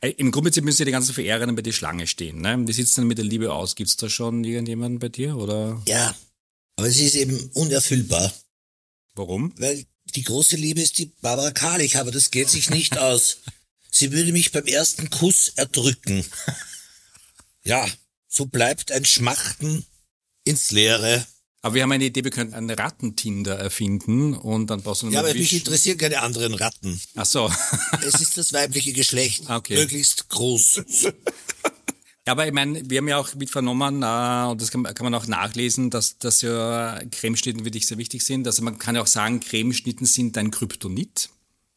Äh, 0.00 0.10
Im 0.10 0.30
Grundprinzip 0.30 0.64
müssen 0.64 0.82
ja 0.82 0.86
die 0.86 0.92
ganzen 0.92 1.14
Verehrerinnen 1.14 1.54
bei 1.56 1.62
dir 1.62 1.72
Schlange 1.72 2.06
stehen. 2.06 2.40
Ne? 2.40 2.62
Wie 2.66 2.72
sieht's 2.72 2.94
denn 2.94 3.06
mit 3.06 3.18
der 3.18 3.24
Liebe 3.24 3.52
aus? 3.52 3.74
Gibt's 3.74 3.96
da 3.96 4.08
schon 4.08 4.44
irgendjemanden 4.44 4.98
bei 4.98 5.08
dir 5.08 5.36
oder 5.36 5.82
Ja, 5.86 6.14
aber 6.76 6.88
es 6.88 6.98
ist 7.00 7.14
eben 7.14 7.38
unerfüllbar, 7.54 8.32
warum? 9.14 9.52
weil 9.58 9.84
die 10.14 10.22
große 10.22 10.56
Liebe 10.56 10.80
ist 10.80 10.98
die 10.98 11.06
Barbara 11.20 11.50
Karlich, 11.50 11.96
aber 11.98 12.10
das 12.12 12.30
geht 12.30 12.48
sich 12.48 12.70
nicht 12.70 12.98
aus. 12.98 13.38
Sie 13.90 14.12
würde 14.12 14.32
mich 14.32 14.52
beim 14.52 14.66
ersten 14.66 15.10
Kuss 15.10 15.48
erdrücken. 15.56 16.24
Ja, 17.64 17.84
so 18.28 18.46
bleibt 18.46 18.92
ein 18.92 19.04
Schmachten 19.04 19.84
ins 20.44 20.70
Leere. 20.70 21.26
Aber 21.66 21.74
wir 21.74 21.82
haben 21.82 21.90
eine 21.90 22.04
Idee, 22.04 22.22
wir 22.22 22.30
könnten 22.30 22.54
einen 22.54 22.70
Rattentinder 22.70 23.58
erfinden 23.58 24.34
und 24.34 24.68
dann 24.68 24.82
brauchst 24.82 25.02
du 25.02 25.08
Ja, 25.08 25.18
aber 25.18 25.34
mich 25.34 25.52
interessieren 25.52 25.98
keine 25.98 26.22
anderen 26.22 26.54
Ratten. 26.54 27.00
Ach 27.16 27.26
so. 27.26 27.50
Es 28.06 28.20
ist 28.20 28.38
das 28.38 28.52
weibliche 28.52 28.92
Geschlecht, 28.92 29.42
okay. 29.50 29.74
möglichst 29.74 30.28
groß. 30.28 30.82
Ja, 31.02 31.12
aber 32.32 32.46
ich 32.46 32.52
meine, 32.52 32.88
wir 32.88 32.98
haben 32.98 33.08
ja 33.08 33.18
auch 33.18 33.34
mit 33.34 33.50
vernommen, 33.50 34.04
äh, 34.04 34.48
und 34.48 34.62
das 34.62 34.70
kann, 34.70 34.82
man- 34.82 34.94
kann 34.94 35.02
man 35.10 35.14
auch 35.14 35.26
nachlesen, 35.26 35.90
dass, 35.90 36.18
dass 36.18 36.40
ja 36.42 37.00
Cremeschnitten 37.10 37.64
für 37.64 37.72
dich 37.72 37.88
sehr 37.88 37.98
wichtig 37.98 38.22
sind. 38.24 38.46
Also 38.46 38.62
man 38.62 38.78
kann 38.78 38.94
ja 38.94 39.02
auch 39.02 39.06
sagen, 39.08 39.40
Cremeschnitten 39.40 40.06
sind 40.06 40.36
dein 40.36 40.52
Kryptonit. 40.52 41.30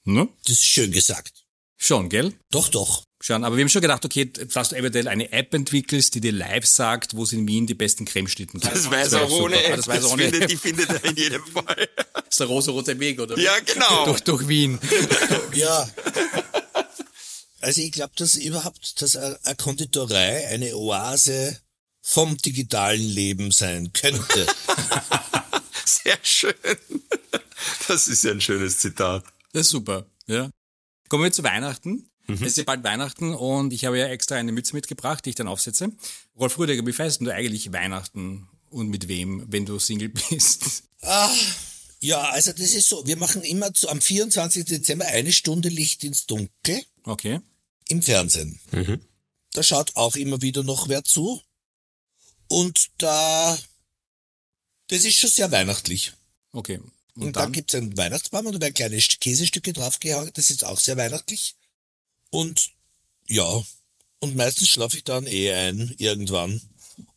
Ne? 0.04 0.28
Das 0.46 0.58
ist 0.58 0.66
schön 0.68 0.92
gesagt. 0.92 1.46
Schon, 1.78 2.10
gell? 2.10 2.36
Doch, 2.52 2.70
doch. 2.70 3.04
Schon. 3.22 3.44
Aber 3.44 3.58
wir 3.58 3.64
haben 3.64 3.70
schon 3.70 3.82
gedacht, 3.82 4.06
okay, 4.06 4.26
dass 4.32 4.70
du 4.70 4.76
eventuell 4.78 5.10
eine 5.10 5.32
App 5.34 5.54
entwickelst, 5.54 6.16
die 6.16 6.22
dir 6.22 6.32
live 6.32 6.66
sagt, 6.66 7.16
wo 7.16 7.24
es 7.24 7.34
in 7.34 7.46
Wien 7.48 7.68
die 7.68 7.74
besten 7.74 8.06
Cremeschnitten 8.06 8.62
gibt. 8.62 8.74
Das 8.74 8.90
weiß 8.90 9.12
wär 9.12 9.24
auch 9.24 9.30
super. 9.30 9.44
ohne 9.44 9.58
Ah, 9.58 9.62
App. 9.62 9.76
Das 9.76 9.88
weiß 9.88 9.96
Das 9.98 10.06
auch 10.06 10.14
ohne 10.14 10.24
findet, 10.24 10.42
App. 10.44 10.48
die 10.50 10.56
findet 10.58 10.90
er 10.90 11.04
in 11.04 11.16
jedem 11.18 11.44
Fall. 11.54 11.90
Das 12.14 12.24
ist 12.30 12.40
der 12.40 12.48
rosa-rote 12.48 12.98
Weg, 13.00 13.20
oder? 13.20 13.38
Ja, 13.38 13.52
genau. 13.66 14.06
durch, 14.06 14.22
durch 14.22 14.48
Wien. 14.48 14.80
Ja. 15.54 15.90
Also 17.62 17.82
ich 17.82 17.92
glaube, 17.92 18.14
dass 18.16 18.36
überhaupt, 18.36 19.02
dass 19.02 19.18
eine 19.18 19.38
eine 19.44 19.56
Konditorei 19.58 20.48
eine 20.48 20.76
Oase 20.78 21.60
vom 22.02 22.38
digitalen 22.38 23.02
Leben 23.02 23.52
sein 23.52 23.92
könnte. 23.92 24.48
Sehr 25.86 26.18
schön. 26.24 26.54
Das 27.90 28.08
ist 28.08 28.24
ja 28.24 28.32
ein 28.32 28.40
schönes 28.40 28.78
Zitat. 28.78 29.26
Das 29.52 29.64
ist 29.64 29.70
super, 29.72 30.06
ja. 30.28 30.50
Kommen 31.10 31.24
wir 31.26 31.32
zu 31.34 31.44
Weihnachten. 31.44 32.09
Es 32.36 32.42
ist 32.42 32.58
ja 32.58 32.64
bald 32.64 32.84
Weihnachten 32.84 33.34
und 33.34 33.74
ich 33.74 33.86
habe 33.86 33.98
ja 34.00 34.08
extra 34.08 34.36
eine 34.36 34.52
Mütze 34.52 34.74
mitgebracht, 34.76 35.26
die 35.26 35.30
ich 35.32 35.36
dann 35.36 35.48
aufsetze. 35.48 35.92
Rolf 36.38 36.58
Rüdiger, 36.58 36.86
wie 36.86 36.94
feierst 36.94 37.22
du 37.22 37.30
eigentlich 37.34 37.72
Weihnachten 37.74 38.48
und 38.70 38.90
mit 38.90 39.08
wem, 39.08 39.46
wenn 39.52 39.66
du 39.66 39.80
Single 39.80 40.10
bist? 40.30 40.84
ah, 41.02 41.34
ja, 42.02 42.22
also 42.30 42.52
das 42.52 42.74
ist 42.74 42.88
so. 42.88 43.06
Wir 43.08 43.18
machen 43.18 43.42
immer 43.42 43.74
zu, 43.74 43.90
am 43.90 44.00
24. 44.02 44.66
Dezember 44.66 45.06
eine 45.08 45.32
Stunde 45.34 45.70
Licht 45.70 46.04
ins 46.04 46.26
Dunkel 46.28 46.82
Okay. 47.04 47.40
im 47.90 48.02
Fernsehen. 48.02 48.60
Da 49.54 49.64
schaut 49.64 49.96
auch 49.96 50.16
immer 50.16 50.42
wieder 50.42 50.64
noch 50.64 50.88
wer 50.88 51.04
zu. 51.04 51.42
Und 52.48 52.90
da, 53.00 53.58
das 54.88 55.06
ist 55.06 55.18
schon 55.20 55.30
sehr 55.30 55.52
weihnachtlich. 55.52 56.14
Okay. 56.52 56.78
Und, 57.16 57.24
Und 57.28 57.36
dann, 57.36 57.44
dann? 57.46 57.52
gibt's 57.52 57.76
einen 57.76 57.98
Weihnachtsbaum 57.98 58.46
und 58.46 58.54
da 58.54 58.62
werden 58.62 58.74
kleine 58.74 58.98
St- 58.98 59.20
Käsestücke 59.20 59.74
draufgehauen. 59.74 60.30
Das 60.34 60.50
ist 60.50 60.64
auch 60.64 60.80
sehr 60.80 60.96
weihnachtlich. 60.98 61.56
Und 62.30 62.72
ja, 63.28 63.64
und 64.20 64.36
meistens 64.36 64.70
schlafe 64.70 64.98
ich 64.98 65.04
dann 65.04 65.26
eh 65.28 65.52
ein, 65.54 65.94
irgendwann. 65.98 66.62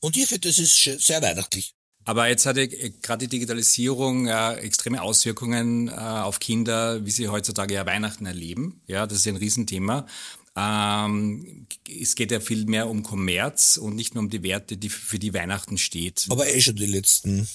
Und 0.00 0.16
ich 0.16 0.26
finde, 0.26 0.48
das 0.48 0.58
ist 0.58 0.82
sehr 0.82 1.22
weihnachtlich. 1.22 1.74
Aber 2.04 2.28
jetzt 2.28 2.46
hatte 2.46 2.62
äh, 2.62 2.92
gerade 3.02 3.26
die 3.26 3.36
Digitalisierung 3.36 4.26
äh, 4.26 4.54
extreme 4.54 5.02
Auswirkungen 5.02 5.88
äh, 5.88 5.92
auf 5.92 6.40
Kinder, 6.40 7.04
wie 7.04 7.10
sie 7.10 7.28
heutzutage 7.28 7.74
ja 7.74 7.86
Weihnachten 7.86 8.26
erleben. 8.26 8.82
Ja, 8.86 9.06
das 9.06 9.18
ist 9.18 9.26
ja 9.26 9.32
ein 9.32 9.36
Riesenthema. 9.36 10.06
Ähm, 10.54 11.66
es 11.88 12.14
geht 12.14 12.30
ja 12.30 12.40
viel 12.40 12.66
mehr 12.66 12.88
um 12.88 13.02
Kommerz 13.02 13.78
und 13.78 13.94
nicht 13.94 14.14
nur 14.14 14.24
um 14.24 14.30
die 14.30 14.42
Werte, 14.42 14.76
die 14.76 14.90
für 14.90 15.18
die 15.18 15.32
Weihnachten 15.32 15.78
steht. 15.78 16.26
Aber 16.28 16.46
eh 16.46 16.60
schon 16.60 16.76
die 16.76 16.86
letzten 16.86 17.48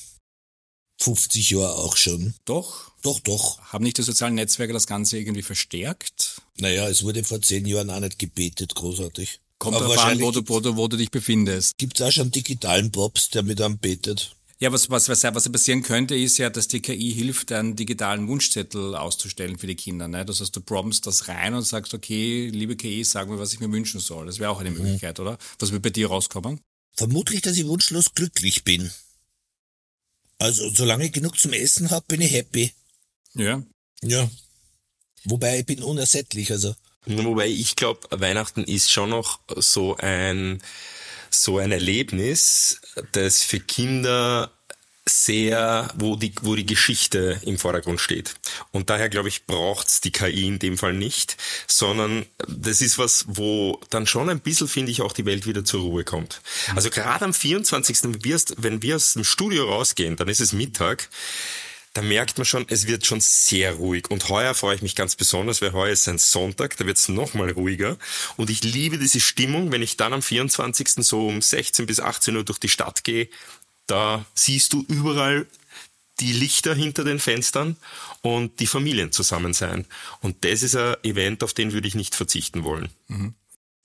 50 0.99 1.51
Jahre 1.51 1.75
auch 1.75 1.95
schon. 1.97 2.33
Doch, 2.45 2.91
Doch, 3.01 3.19
doch. 3.19 3.59
haben 3.71 3.83
nicht 3.83 3.97
die 3.97 4.03
sozialen 4.03 4.35
Netzwerke 4.35 4.73
das 4.73 4.87
Ganze 4.87 5.17
irgendwie 5.17 5.43
verstärkt? 5.43 6.41
Naja, 6.59 6.87
es 6.89 7.03
wurde 7.03 7.23
vor 7.23 7.41
zehn 7.41 7.65
Jahren 7.65 7.89
auch 7.89 7.99
nicht 7.99 8.19
gebetet, 8.19 8.75
großartig. 8.75 9.39
Kommt 9.59 9.75
Aber 9.75 9.85
darauf 9.85 9.97
an, 9.99 10.03
wahrscheinlich 10.03 10.25
wo 10.27 10.31
du, 10.31 10.41
wo, 10.47 10.59
du, 10.59 10.75
wo 10.75 10.87
du 10.87 10.97
dich 10.97 11.11
befindest. 11.11 11.77
gibt's 11.77 12.01
auch 12.01 12.11
schon 12.11 12.31
digitalen 12.31 12.91
Bobs, 12.91 13.29
der 13.29 13.43
mit 13.43 13.61
einem 13.61 13.77
betet. 13.77 14.33
Ja, 14.59 14.71
was, 14.71 14.89
was, 14.89 15.07
was, 15.07 15.23
was 15.23 15.51
passieren 15.51 15.83
könnte, 15.83 16.15
ist 16.15 16.39
ja, 16.39 16.49
dass 16.49 16.67
die 16.67 16.79
KI 16.79 17.13
hilft, 17.13 17.51
einen 17.51 17.75
digitalen 17.75 18.27
Wunschzettel 18.27 18.95
auszustellen 18.95 19.59
für 19.59 19.67
die 19.67 19.75
Kinder. 19.75 20.07
Ne? 20.07 20.25
Das 20.25 20.41
heißt, 20.41 20.55
du 20.55 20.61
promptst 20.61 21.05
das 21.05 21.27
rein 21.27 21.53
und 21.53 21.61
sagst, 21.61 21.93
okay, 21.93 22.49
liebe 22.49 22.75
KI, 22.75 23.03
sag 23.03 23.29
mir, 23.29 23.37
was 23.37 23.53
ich 23.53 23.59
mir 23.59 23.71
wünschen 23.71 23.99
soll. 23.99 24.25
Das 24.25 24.39
wäre 24.39 24.49
auch 24.49 24.59
eine 24.59 24.71
Möglichkeit, 24.71 25.19
oder? 25.19 25.37
Was 25.59 25.71
wird 25.71 25.83
bei 25.83 25.91
dir 25.91 26.07
rauskommen? 26.07 26.59
Vermutlich, 26.95 27.43
dass 27.43 27.55
ich 27.55 27.67
wunschlos 27.67 28.15
glücklich 28.15 28.63
bin. 28.63 28.89
Also, 30.39 30.69
solange 30.69 31.05
ich 31.05 31.13
genug 31.13 31.37
zum 31.39 31.53
Essen 31.53 31.89
hab, 31.91 32.07
bin 32.07 32.21
ich 32.21 32.31
happy. 32.31 32.73
Ja. 33.33 33.63
Ja. 34.01 34.29
Wobei 35.25 35.59
ich 35.59 35.65
bin 35.65 35.83
unersättlich, 35.83 36.51
also. 36.51 36.75
Wobei 37.05 37.47
ich 37.47 37.75
glaube, 37.75 38.07
Weihnachten 38.11 38.63
ist 38.63 38.91
schon 38.91 39.09
noch 39.09 39.39
so 39.55 39.95
ein, 39.97 40.61
so 41.29 41.57
ein 41.57 41.71
Erlebnis, 41.71 42.81
das 43.13 43.43
für 43.43 43.59
Kinder 43.59 44.56
sehr, 45.07 45.91
wo 45.95 46.15
die, 46.15 46.33
wo 46.41 46.55
die 46.55 46.65
Geschichte 46.65 47.39
im 47.43 47.57
Vordergrund 47.57 47.99
steht. 47.99 48.35
Und 48.71 48.89
daher 48.89 49.09
glaube 49.09 49.29
ich, 49.29 49.45
braucht's 49.45 50.01
die 50.01 50.11
KI 50.11 50.47
in 50.47 50.59
dem 50.59 50.77
Fall 50.77 50.93
nicht, 50.93 51.37
sondern 51.67 52.25
das 52.47 52.81
ist 52.81 52.97
was, 52.97 53.25
wo 53.27 53.79
dann 53.89 54.07
schon 54.07 54.29
ein 54.29 54.39
bisschen, 54.39 54.67
finde 54.67 54.91
ich, 54.91 55.01
auch 55.01 55.13
die 55.13 55.25
Welt 55.25 55.45
wieder 55.45 55.65
zur 55.65 55.81
Ruhe 55.81 56.03
kommt. 56.03 56.41
Also 56.75 56.89
gerade 56.89 57.25
am 57.25 57.33
24., 57.33 57.99
wenn 58.57 58.77
wenn 58.77 58.81
wir 58.83 58.95
aus 58.97 59.13
dem 59.13 59.23
Studio 59.23 59.69
rausgehen, 59.69 60.15
dann 60.17 60.27
ist 60.27 60.39
es 60.39 60.53
Mittag, 60.53 61.09
da 61.93 62.03
merkt 62.03 62.37
man 62.37 62.45
schon, 62.45 62.65
es 62.69 62.85
wird 62.85 63.07
schon 63.07 63.21
sehr 63.21 63.73
ruhig. 63.73 64.11
Und 64.11 64.29
heuer 64.29 64.53
freue 64.53 64.75
ich 64.75 64.83
mich 64.83 64.95
ganz 64.95 65.15
besonders, 65.15 65.63
weil 65.63 65.73
heuer 65.73 65.93
ist 65.93 66.07
ein 66.07 66.19
Sonntag, 66.19 66.77
da 66.77 66.85
wird 66.85 66.97
es 66.97 67.09
nochmal 67.09 67.49
ruhiger. 67.49 67.97
Und 68.35 68.51
ich 68.51 68.63
liebe 68.63 68.99
diese 68.99 69.19
Stimmung, 69.19 69.71
wenn 69.71 69.81
ich 69.81 69.97
dann 69.97 70.13
am 70.13 70.21
24. 70.21 70.89
so 70.99 71.27
um 71.27 71.41
16 71.41 71.87
bis 71.87 71.99
18 71.99 72.35
Uhr 72.35 72.43
durch 72.43 72.59
die 72.59 72.69
Stadt 72.69 73.03
gehe, 73.03 73.29
da 73.87 74.25
siehst 74.33 74.73
du 74.73 74.85
überall 74.87 75.47
die 76.19 76.33
Lichter 76.33 76.73
hinter 76.73 77.03
den 77.03 77.19
Fenstern 77.19 77.77
und 78.21 78.59
die 78.59 78.67
Familien 78.67 79.11
zusammen 79.11 79.53
sein. 79.53 79.85
Und 80.21 80.43
das 80.45 80.63
ist 80.63 80.75
ein 80.75 80.95
Event, 81.03 81.43
auf 81.43 81.53
den 81.53 81.73
würde 81.73 81.87
ich 81.87 81.95
nicht 81.95 82.15
verzichten 82.15 82.63
wollen. 82.63 82.89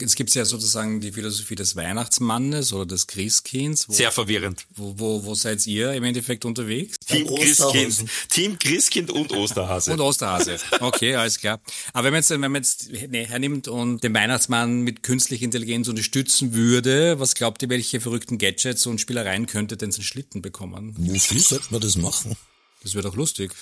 Es 0.03 0.15
gibt 0.15 0.35
ja 0.35 0.45
sozusagen 0.45 1.01
die 1.01 1.13
Philosophie 1.13 1.55
des 1.55 1.77
Weihnachtsmannes 1.77 2.73
oder 2.73 2.87
des 2.87 3.07
Christkinds. 3.07 3.89
Wo, 3.89 3.93
Sehr 3.93 4.11
verwirrend. 4.13 4.67
wo, 4.75 4.95
wo, 4.99 5.25
wo 5.25 5.35
seid 5.35 5.67
ihr 5.67 5.93
im 5.93 6.05
Endeffekt 6.05 6.45
unterwegs? 6.45 6.99
Team. 7.01 7.27
Christkind, 7.27 8.05
Team 8.29 8.59
Christkind 8.59 9.11
und 9.11 9.33
Osterhase. 9.33 9.93
Und 9.93 10.01
Osterhase. 10.01 10.59
Okay, 10.81 11.15
alles 11.15 11.39
klar. 11.39 11.61
Aber 11.93 12.05
wenn 12.05 12.13
man 12.13 12.21
jetzt, 12.21 12.31
wenn 12.31 12.41
man 12.41 12.55
jetzt 12.55 12.91
nee, 12.91 13.25
hernimmt 13.25 13.69
und 13.69 14.03
den 14.03 14.15
Weihnachtsmann 14.15 14.83
mit 14.83 15.03
künstlicher 15.03 15.45
Intelligenz 15.45 15.89
unterstützen 15.89 16.55
würde, 16.55 17.19
was 17.21 17.35
glaubt 17.35 17.63
ihr, 17.63 17.69
welche 17.69 18.01
verrückten 18.01 18.39
Gadgets 18.39 18.87
und 18.87 19.01
Spielereien 19.01 19.47
könnte 19.47 19.77
denn 19.77 19.93
so 19.93 20.01
ein 20.01 20.05
Schlitten 20.05 20.43
bekommen? 20.43 20.95
Wofür 20.99 21.41
sollte 21.41 21.67
man 21.71 21.81
das 21.81 21.97
machen? 21.97 22.37
Das 22.83 22.95
wäre 22.95 23.03
doch 23.03 23.15
lustig. 23.15 23.53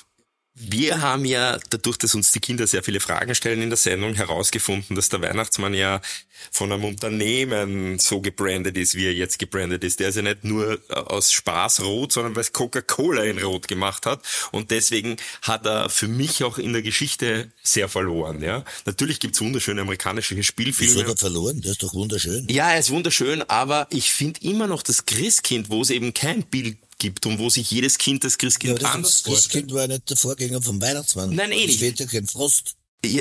Wir 0.63 1.01
haben 1.01 1.25
ja, 1.25 1.59
dadurch, 1.71 1.97
dass 1.97 2.15
uns 2.15 2.33
die 2.33 2.41
Kinder 2.41 2.67
sehr 2.67 2.83
viele 2.83 3.01
Fragen 3.01 3.35
stellen 3.35 3.63
in 3.63 3.71
der 3.71 3.79
Sendung, 3.79 4.15
herausgefunden, 4.15 4.95
dass 4.95 5.09
der 5.09 5.23
Weihnachtsmann 5.23 5.73
ja 5.73 6.01
von 6.51 6.73
einem 6.73 6.85
Unternehmen 6.85 7.99
so 7.99 8.21
gebrandet 8.21 8.77
ist, 8.77 8.95
wie 8.95 9.07
er 9.07 9.15
jetzt 9.15 9.39
gebrandet 9.39 9.85
ist. 9.85 10.01
Der 10.01 10.09
ist 10.09 10.17
ja 10.17 10.23
nicht 10.23 10.45
nur 10.45 10.79
aus 10.89 11.33
Spaß 11.33 11.81
rot, 11.83 12.13
sondern 12.13 12.35
weil 12.35 12.43
es 12.43 12.53
Coca-Cola 12.53 13.25
in 13.25 13.39
rot 13.39 13.69
gemacht 13.69 14.07
hat. 14.07 14.23
Und 14.53 14.71
deswegen 14.71 15.17
hat 15.43 15.67
er 15.67 15.89
für 15.89 16.09
mich 16.09 16.45
auch 16.45 16.59
in 16.59 16.73
der 16.73 16.83
Geschichte 16.83 17.51
sehr 17.63 17.89
verloren. 17.89 18.43
Ja, 18.43 18.65
Natürlich 18.85 19.21
gibt's 19.21 19.41
wunderschöne 19.41 19.83
amerikanische 19.83 20.37
Wieso 20.37 20.47
Spielfilme. 20.47 21.03
hat 21.03 21.09
er 21.09 21.17
verloren? 21.17 21.61
Der 21.61 21.73
ist 21.73 21.83
doch 21.83 21.95
wunderschön. 21.95 22.47
Ja, 22.51 22.71
er 22.71 22.81
ist 22.81 22.91
wunderschön, 22.91 23.43
aber 23.49 23.87
ich 23.91 24.13
finde 24.13 24.41
immer 24.43 24.67
noch 24.67 24.83
das 24.83 25.07
Christkind, 25.07 25.71
wo 25.71 25.83
es 25.83 25.91
eben 25.91 26.15
kein 26.15 26.43
Bild 26.43 26.77
gibt 27.01 27.27
und 27.27 27.41
wo 27.41 27.51
sich 27.51 27.69
jedes 27.71 27.99
Kind 27.99 28.23
das 28.23 28.35
Ja, 28.35 28.39
Christkind 28.39 28.71
aber 28.75 28.79
das, 28.81 28.91
anders 28.95 29.23
das 29.23 29.33
vorstellt, 29.33 29.65
Kind 29.65 29.75
war 29.75 29.81
ja 29.83 29.89
nicht 29.89 30.09
der 30.09 30.17
Vorgänger 30.17 30.63
vom 30.63 30.81
Weihnachtsmann. 30.81 31.35
Nein, 31.35 31.51
eh 31.51 31.63
Es 31.63 31.67
nicht. 31.67 31.79
fehlt 31.81 31.99
ja 31.99 32.07
kein 32.07 32.27
Frost. 32.29 32.77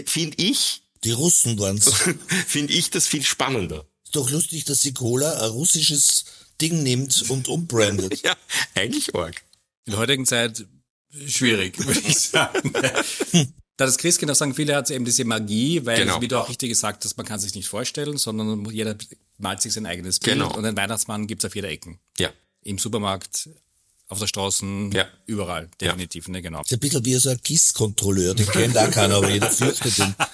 finde 0.06 0.38
ich, 0.44 0.84
Die 1.04 1.12
Russen 1.12 1.58
waren's. 1.58 1.92
finde 2.48 2.74
ich 2.74 2.92
das 2.92 3.08
viel 3.08 3.24
spannender. 3.24 3.86
Ist 4.04 4.16
doch 4.16 4.30
lustig, 4.30 4.66
dass 4.66 4.82
die 4.82 4.94
Cola 4.94 5.34
ein 5.42 5.50
russisches 5.50 6.26
Ding 6.62 6.84
nimmt 6.84 7.30
und 7.30 7.48
umbrandet. 7.48 8.22
Ja, 8.24 8.36
eigentlich 8.76 9.16
arg. 9.16 9.42
In 9.86 9.92
der 9.94 10.00
heutigen 10.02 10.26
Zeit 10.26 10.66
schwierig, 11.28 11.80
würde 11.86 12.00
ich 12.06 12.20
sagen. 12.20 12.72
Da 12.74 13.86
das 13.86 13.98
Christkind 13.98 14.30
auch 14.32 14.36
sagen, 14.36 14.54
viele 14.54 14.76
hat 14.76 14.92
eben 14.92 15.06
diese 15.06 15.24
Magie, 15.24 15.86
weil, 15.86 16.00
Genau. 16.00 16.20
wie 16.22 16.28
du 16.28 16.38
auch 16.38 16.50
richtig 16.50 16.68
gesagt 16.70 17.06
hast, 17.06 17.16
man 17.16 17.26
kann 17.26 17.40
sich 17.40 17.56
nicht 17.56 17.68
vorstellen, 17.70 18.18
sondern 18.18 18.66
jeder 18.72 18.96
malt 19.38 19.62
sich 19.62 19.72
sein 19.72 19.86
eigenes 19.86 20.20
Bild 20.20 20.36
Genau. 20.36 20.54
und 20.54 20.64
den 20.64 20.76
Weihnachtsmann 20.76 21.28
gibt's 21.28 21.46
auf 21.46 21.56
jeder 21.56 21.70
Ecken. 21.70 21.98
Ja. 22.20 22.30
Im 22.62 22.78
Supermarkt, 22.78 23.50
auf 24.10 24.20
der 24.20 24.28
Straße, 24.28 24.66
Ja. 24.94 25.08
überall, 25.26 25.70
definitiv, 25.80 26.28
ne, 26.28 26.42
genau. 26.42 26.62
Ist 26.62 26.74
ein 26.74 26.80
bisschen 26.80 27.06
wie 27.06 27.16
so 27.16 27.30
ein 27.30 27.42
KISS-Kontrolleur, 27.42 28.34
den 28.36 28.48
kennt 28.48 28.78
auch 28.78 28.92
keiner, 28.92 29.16
aber 29.16 29.30
jeder 29.30 29.50
fürchtet 29.50 29.98
ihn. 30.00 30.14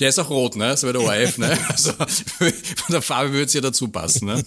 Der 0.00 0.08
ist 0.08 0.18
auch 0.18 0.30
rot, 0.30 0.56
ne? 0.56 0.74
So 0.76 0.88
wie 0.88 0.92
der 0.92 1.02
ORF, 1.02 1.36
ne? 1.38 1.56
Also 1.68 1.92
von 1.92 2.52
der 2.88 3.02
Farbe 3.02 3.30
würde 3.32 3.44
es 3.44 3.52
ja 3.52 3.60
dazu 3.60 3.88
passen, 3.88 4.24
ne? 4.26 4.42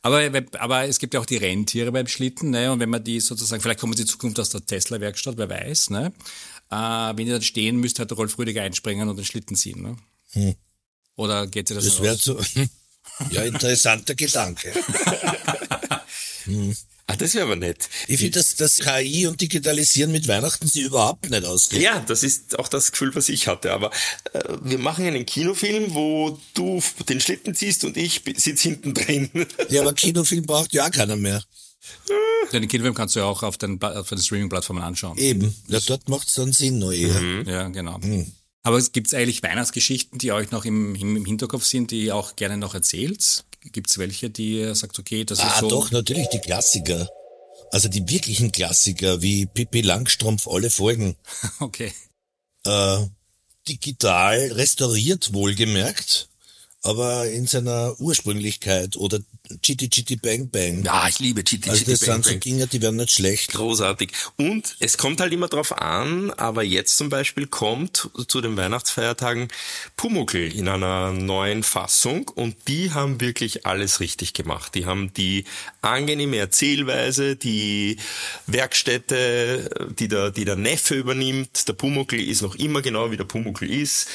Aber, 0.00 0.22
aber 0.60 0.84
es 0.84 1.00
gibt 1.00 1.12
ja 1.12 1.20
auch 1.20 1.26
die 1.26 1.36
Rentiere 1.36 1.90
beim 1.90 2.06
Schlitten, 2.06 2.50
ne? 2.50 2.70
Und 2.72 2.78
wenn 2.80 2.88
man 2.88 3.02
die 3.02 3.18
sozusagen, 3.20 3.60
vielleicht 3.60 3.80
kommen 3.80 3.94
sie 3.94 4.02
in 4.02 4.08
Zukunft 4.08 4.38
aus 4.38 4.48
der 4.50 4.64
Tesla-Werkstatt, 4.64 5.36
wer 5.38 5.50
weiß, 5.50 5.90
ne? 5.90 6.12
Äh, 6.70 6.76
wenn 6.76 7.16
die 7.26 7.32
dann 7.32 7.42
stehen, 7.42 7.76
müsste 7.78 7.98
halt 8.00 8.10
der 8.10 8.16
Rolf 8.16 8.38
Rüdiger 8.38 8.62
einspringen 8.62 9.08
und 9.08 9.16
den 9.16 9.24
Schlitten 9.24 9.56
ziehen, 9.56 9.82
ne? 10.34 10.54
Oder 11.16 11.46
geht 11.48 11.66
sie 11.68 11.74
das, 11.74 11.84
Das 11.84 11.94
aus? 11.96 12.02
wäre 12.02 12.16
so, 12.16 12.40
ja, 13.32 13.42
interessanter 13.42 14.14
Gedanke. 14.14 14.72
Ah, 17.08 17.14
das 17.14 17.34
wäre 17.34 17.44
aber 17.44 17.54
nett. 17.54 17.88
Ich 18.08 18.18
finde, 18.18 18.40
dass 18.40 18.56
das 18.56 18.78
KI 18.78 19.28
und 19.28 19.40
Digitalisieren 19.40 20.10
mit 20.10 20.26
Weihnachten 20.26 20.66
sie 20.66 20.80
überhaupt 20.82 21.30
nicht 21.30 21.44
ausgeht. 21.44 21.80
Ja, 21.80 22.00
das 22.00 22.24
ist 22.24 22.58
auch 22.58 22.66
das 22.66 22.90
Gefühl, 22.90 23.14
was 23.14 23.28
ich 23.28 23.46
hatte. 23.46 23.72
Aber 23.72 23.92
äh, 24.32 24.42
wir 24.62 24.78
machen 24.78 25.06
einen 25.06 25.24
Kinofilm, 25.24 25.94
wo 25.94 26.40
du 26.54 26.82
den 27.08 27.20
Schlitten 27.20 27.54
ziehst 27.54 27.84
und 27.84 27.96
ich 27.96 28.22
sitz 28.36 28.62
hinten 28.62 28.92
drin. 28.94 29.30
Ja, 29.68 29.82
aber 29.82 29.94
Kinofilm 29.94 30.44
braucht 30.44 30.72
ja 30.72 30.86
auch 30.86 30.90
keiner 30.90 31.16
mehr. 31.16 31.42
Den 32.52 32.66
Kinofilm 32.68 32.94
kannst 32.94 33.14
du 33.14 33.20
ja 33.20 33.26
auch 33.26 33.42
auf 33.42 33.56
den, 33.56 33.80
auf 33.82 34.08
den 34.08 34.18
Streaming-Plattformen 34.18 34.82
anschauen. 34.82 35.18
Eben. 35.18 35.54
Ja, 35.68 35.80
dort 35.86 36.08
macht's 36.08 36.34
dann 36.34 36.52
Sinn 36.52 36.78
noch 36.78 36.92
eher. 36.92 37.20
Ja, 37.46 37.68
genau. 37.68 38.00
Aber 38.62 38.78
es 38.78 38.90
gibt 38.90 39.12
eigentlich 39.14 39.42
Weihnachtsgeschichten, 39.42 40.18
die 40.18 40.32
euch 40.32 40.50
noch 40.50 40.64
im, 40.64 40.96
im 40.96 41.24
Hinterkopf 41.24 41.64
sind, 41.64 41.92
die 41.92 42.06
ihr 42.06 42.16
auch 42.16 42.34
gerne 42.34 42.56
noch 42.56 42.74
erzählt? 42.74 43.44
Gibt 43.72 43.90
es 43.90 43.98
welche, 43.98 44.30
die 44.30 44.74
sagt, 44.74 44.98
okay, 44.98 45.24
das 45.24 45.38
ist 45.38 45.44
Ah, 45.44 45.60
so... 45.60 45.68
doch, 45.68 45.90
natürlich 45.90 46.28
die 46.28 46.38
Klassiker. 46.38 47.08
Also 47.72 47.88
die 47.88 48.08
wirklichen 48.08 48.52
Klassiker, 48.52 49.22
wie 49.22 49.46
Pippi 49.46 49.80
Langstrumpf, 49.80 50.46
alle 50.48 50.70
Folgen. 50.70 51.16
Okay. 51.60 51.92
Äh, 52.64 52.98
digital 53.68 54.52
restauriert, 54.52 55.32
wohlgemerkt, 55.32 56.28
aber 56.86 57.28
in 57.28 57.46
seiner 57.46 57.98
Ursprünglichkeit 57.98 58.96
oder 58.96 59.18
Chitty 59.62 59.90
Chitty 59.90 60.16
Bang 60.16 60.48
Bang. 60.50 60.84
Ja, 60.84 61.08
ich 61.08 61.18
liebe 61.18 61.42
Chitty 61.42 61.70
also 61.70 61.80
Chitty 61.80 61.90
das 61.92 62.00
Bang 62.00 62.14
sind 62.14 62.24
so 62.24 62.30
Bang. 62.30 62.40
Dinge, 62.40 62.66
die 62.66 62.82
werden 62.82 62.96
nicht 62.96 63.10
schlecht. 63.10 63.52
Großartig. 63.52 64.12
Und 64.36 64.76
es 64.78 64.96
kommt 64.96 65.20
halt 65.20 65.32
immer 65.32 65.48
drauf 65.48 65.76
an, 65.80 66.30
aber 66.32 66.62
jetzt 66.62 66.96
zum 66.96 67.08
Beispiel 67.08 67.46
kommt 67.46 68.10
zu 68.28 68.40
den 68.40 68.56
Weihnachtsfeiertagen 68.56 69.48
Pumuckl 69.96 70.52
in 70.52 70.68
einer 70.68 71.12
neuen 71.12 71.62
Fassung 71.62 72.28
und 72.28 72.56
die 72.68 72.92
haben 72.92 73.20
wirklich 73.20 73.66
alles 73.66 74.00
richtig 74.00 74.32
gemacht. 74.32 74.74
Die 74.74 74.86
haben 74.86 75.12
die 75.14 75.44
angenehme 75.82 76.36
Erzählweise, 76.36 77.36
die 77.36 77.96
Werkstätte, 78.46 79.70
die 79.98 80.08
der, 80.08 80.30
die 80.30 80.44
der 80.44 80.56
Neffe 80.56 80.94
übernimmt. 80.94 81.66
Der 81.68 81.72
Pumuckl 81.72 82.20
ist 82.20 82.42
noch 82.42 82.54
immer 82.54 82.82
genau 82.82 83.10
wie 83.10 83.16
der 83.16 83.24
Pumuckl 83.24 83.70
ist. 83.70 84.08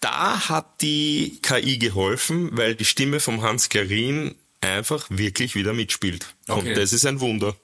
Da 0.00 0.48
hat 0.48 0.80
die 0.80 1.40
KI 1.42 1.78
geholfen, 1.78 2.50
weil 2.56 2.74
die 2.74 2.84
Stimme 2.84 3.20
vom 3.20 3.42
Hans 3.42 3.68
Karin 3.68 4.34
einfach 4.60 5.06
wirklich 5.10 5.54
wieder 5.54 5.72
mitspielt. 5.72 6.34
Okay. 6.46 6.68
Und 6.68 6.76
das 6.76 6.92
ist 6.92 7.04
ein 7.06 7.20
Wunder. 7.20 7.56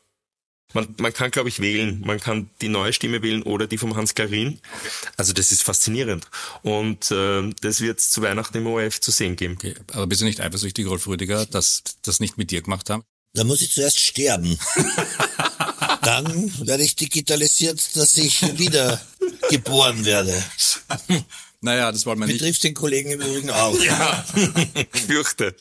Man, 0.73 0.93
man 0.99 1.13
kann, 1.13 1.31
glaube 1.31 1.49
ich, 1.49 1.61
wählen. 1.61 2.03
Man 2.05 2.19
kann 2.19 2.51
die 2.61 2.69
neue 2.69 2.93
Stimme 2.93 3.23
wählen 3.23 3.43
oder 3.45 3.69
die 3.69 3.79
vom 3.79 3.95
Hans 3.95 4.15
Karin. 4.15 4.61
Also 5.17 5.33
das 5.33 5.53
ist 5.53 5.63
faszinierend. 5.63 6.27
Und 6.63 7.13
äh, 7.13 7.49
das 7.61 7.81
wird 7.81 8.01
zu 8.01 8.23
Weihnachten 8.23 8.57
im 8.59 8.67
ORF 8.67 9.01
zu 9.01 9.13
sehen 9.13 9.37
geben. 9.37 9.55
okay. 9.55 9.75
Aber 9.93 10.09
bist 10.09 10.21
du 10.21 10.25
nicht 10.25 10.41
eifersüchtig, 10.41 10.87
Rolf 10.87 11.07
Rüdiger, 11.07 11.47
dass 11.47 11.85
das 12.03 12.19
nicht 12.19 12.39
mit 12.39 12.51
dir 12.51 12.63
gemacht 12.63 12.91
haben? 12.91 13.05
Da 13.35 13.45
muss 13.45 13.63
ich 13.63 13.73
zuerst 13.73 14.01
sterben. 14.01 14.59
Dann 16.03 16.67
werde 16.67 16.83
ich 16.83 16.97
digitalisiert, 16.97 17.97
dass 17.97 18.17
ich 18.17 18.59
wieder 18.59 19.01
geboren 19.51 20.05
werde. 20.05 20.43
Naja, 21.65 21.91
das 21.91 22.05
wollen 22.07 22.19
wir 22.19 22.27
nicht. 22.27 22.39
Betrifft 22.39 22.63
den 22.63 22.75
Kollegen 22.75 23.11
im 23.11 23.21
Übrigen 23.23 23.51
auch. 23.51 23.75
Ja, 23.83 24.25
ich 24.93 25.01
fürchte. 25.03 25.57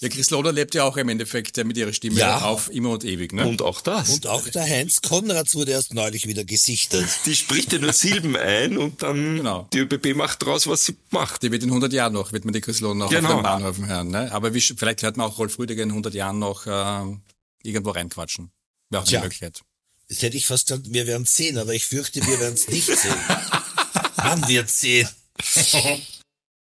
Ja, 0.00 0.08
Chris 0.10 0.30
Loder 0.30 0.52
lebt 0.52 0.74
ja 0.76 0.84
auch 0.84 0.96
im 0.96 1.08
Endeffekt 1.08 1.56
mit 1.64 1.76
ihrer 1.76 1.92
Stimme 1.92 2.20
Ja. 2.20 2.42
auf 2.42 2.70
immer 2.70 2.90
und 2.90 3.02
ewig, 3.02 3.32
ne? 3.32 3.44
Und 3.48 3.62
auch 3.62 3.80
das. 3.80 4.10
Und 4.10 4.28
auch 4.28 4.46
der 4.46 4.62
Heinz 4.62 5.00
Konrads 5.00 5.56
wurde 5.56 5.72
erst 5.72 5.92
neulich 5.92 6.28
wieder 6.28 6.44
gesichtet. 6.44 7.04
die 7.26 7.34
spricht 7.34 7.72
ja 7.72 7.78
nur 7.80 7.92
Silben 7.92 8.36
ein 8.36 8.78
und 8.78 9.02
dann 9.02 9.36
Genau. 9.38 9.68
die 9.72 9.78
ÖBB 9.78 10.14
macht 10.14 10.44
draus, 10.44 10.68
was 10.68 10.84
sie 10.84 10.94
macht. 11.10 11.42
Die 11.42 11.50
wird 11.50 11.64
in 11.64 11.70
100 11.70 11.92
Jahren 11.92 12.12
noch, 12.12 12.32
wird 12.32 12.44
man 12.44 12.54
die 12.54 12.60
Chris 12.60 12.78
Loder 12.80 12.94
noch 12.94 13.10
Genau. 13.10 13.28
auf 13.30 13.34
den 13.38 13.42
Bahnhöfen 13.42 13.86
hören, 13.88 14.08
ne? 14.10 14.30
Aber 14.30 14.54
wie, 14.54 14.60
vielleicht 14.60 15.02
hört 15.02 15.16
man 15.16 15.26
auch 15.26 15.38
Rolf 15.38 15.58
Rüdiger 15.58 15.82
in 15.82 15.88
100 15.90 16.14
Jahren 16.14 16.38
noch 16.38 16.66
äh, 16.66 17.16
irgendwo 17.64 17.90
reinquatschen. 17.90 18.52
Wäre 18.90 19.02
auch 19.02 19.06
eine 19.06 19.10
Tja. 19.10 19.20
Möglichkeit. 19.22 19.62
Das 20.08 20.22
hätte 20.22 20.36
ich 20.36 20.46
fast 20.46 20.68
gesagt, 20.68 20.92
wir 20.92 21.06
werden 21.08 21.26
sehen, 21.26 21.58
aber 21.58 21.74
ich 21.74 21.86
fürchte, 21.86 22.24
wir 22.24 22.38
werden 22.38 22.54
es 22.54 22.68
nicht 22.68 22.86
sehen. 22.86 23.14
Man 24.18 24.46
wird 24.48 24.70
sehen. 24.70 25.08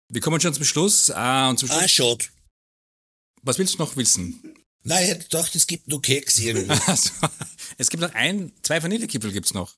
Wir 0.08 0.20
kommen 0.20 0.40
schon 0.40 0.54
zum 0.54 0.64
Schluss. 0.64 1.08
Äh, 1.08 1.48
und 1.48 1.58
zum 1.58 1.68
Schluss 1.68 1.82
Ah, 1.82 1.88
schade. 1.88 2.24
was 3.42 3.58
willst 3.58 3.74
du 3.74 3.78
noch 3.78 3.96
wissen? 3.96 4.54
Nein, 4.82 5.04
ich 5.04 5.10
hätte 5.10 5.22
gedacht, 5.24 5.54
es 5.54 5.66
gibt 5.66 5.88
nur 5.88 6.02
Keks 6.02 6.38
irgendwie. 6.38 6.78
Also, 6.86 7.10
es 7.78 7.88
gibt 7.88 8.02
noch 8.02 8.12
ein, 8.14 8.52
zwei 8.62 8.82
Vanillekipfel 8.82 9.32
gibt's 9.32 9.54
noch. 9.54 9.74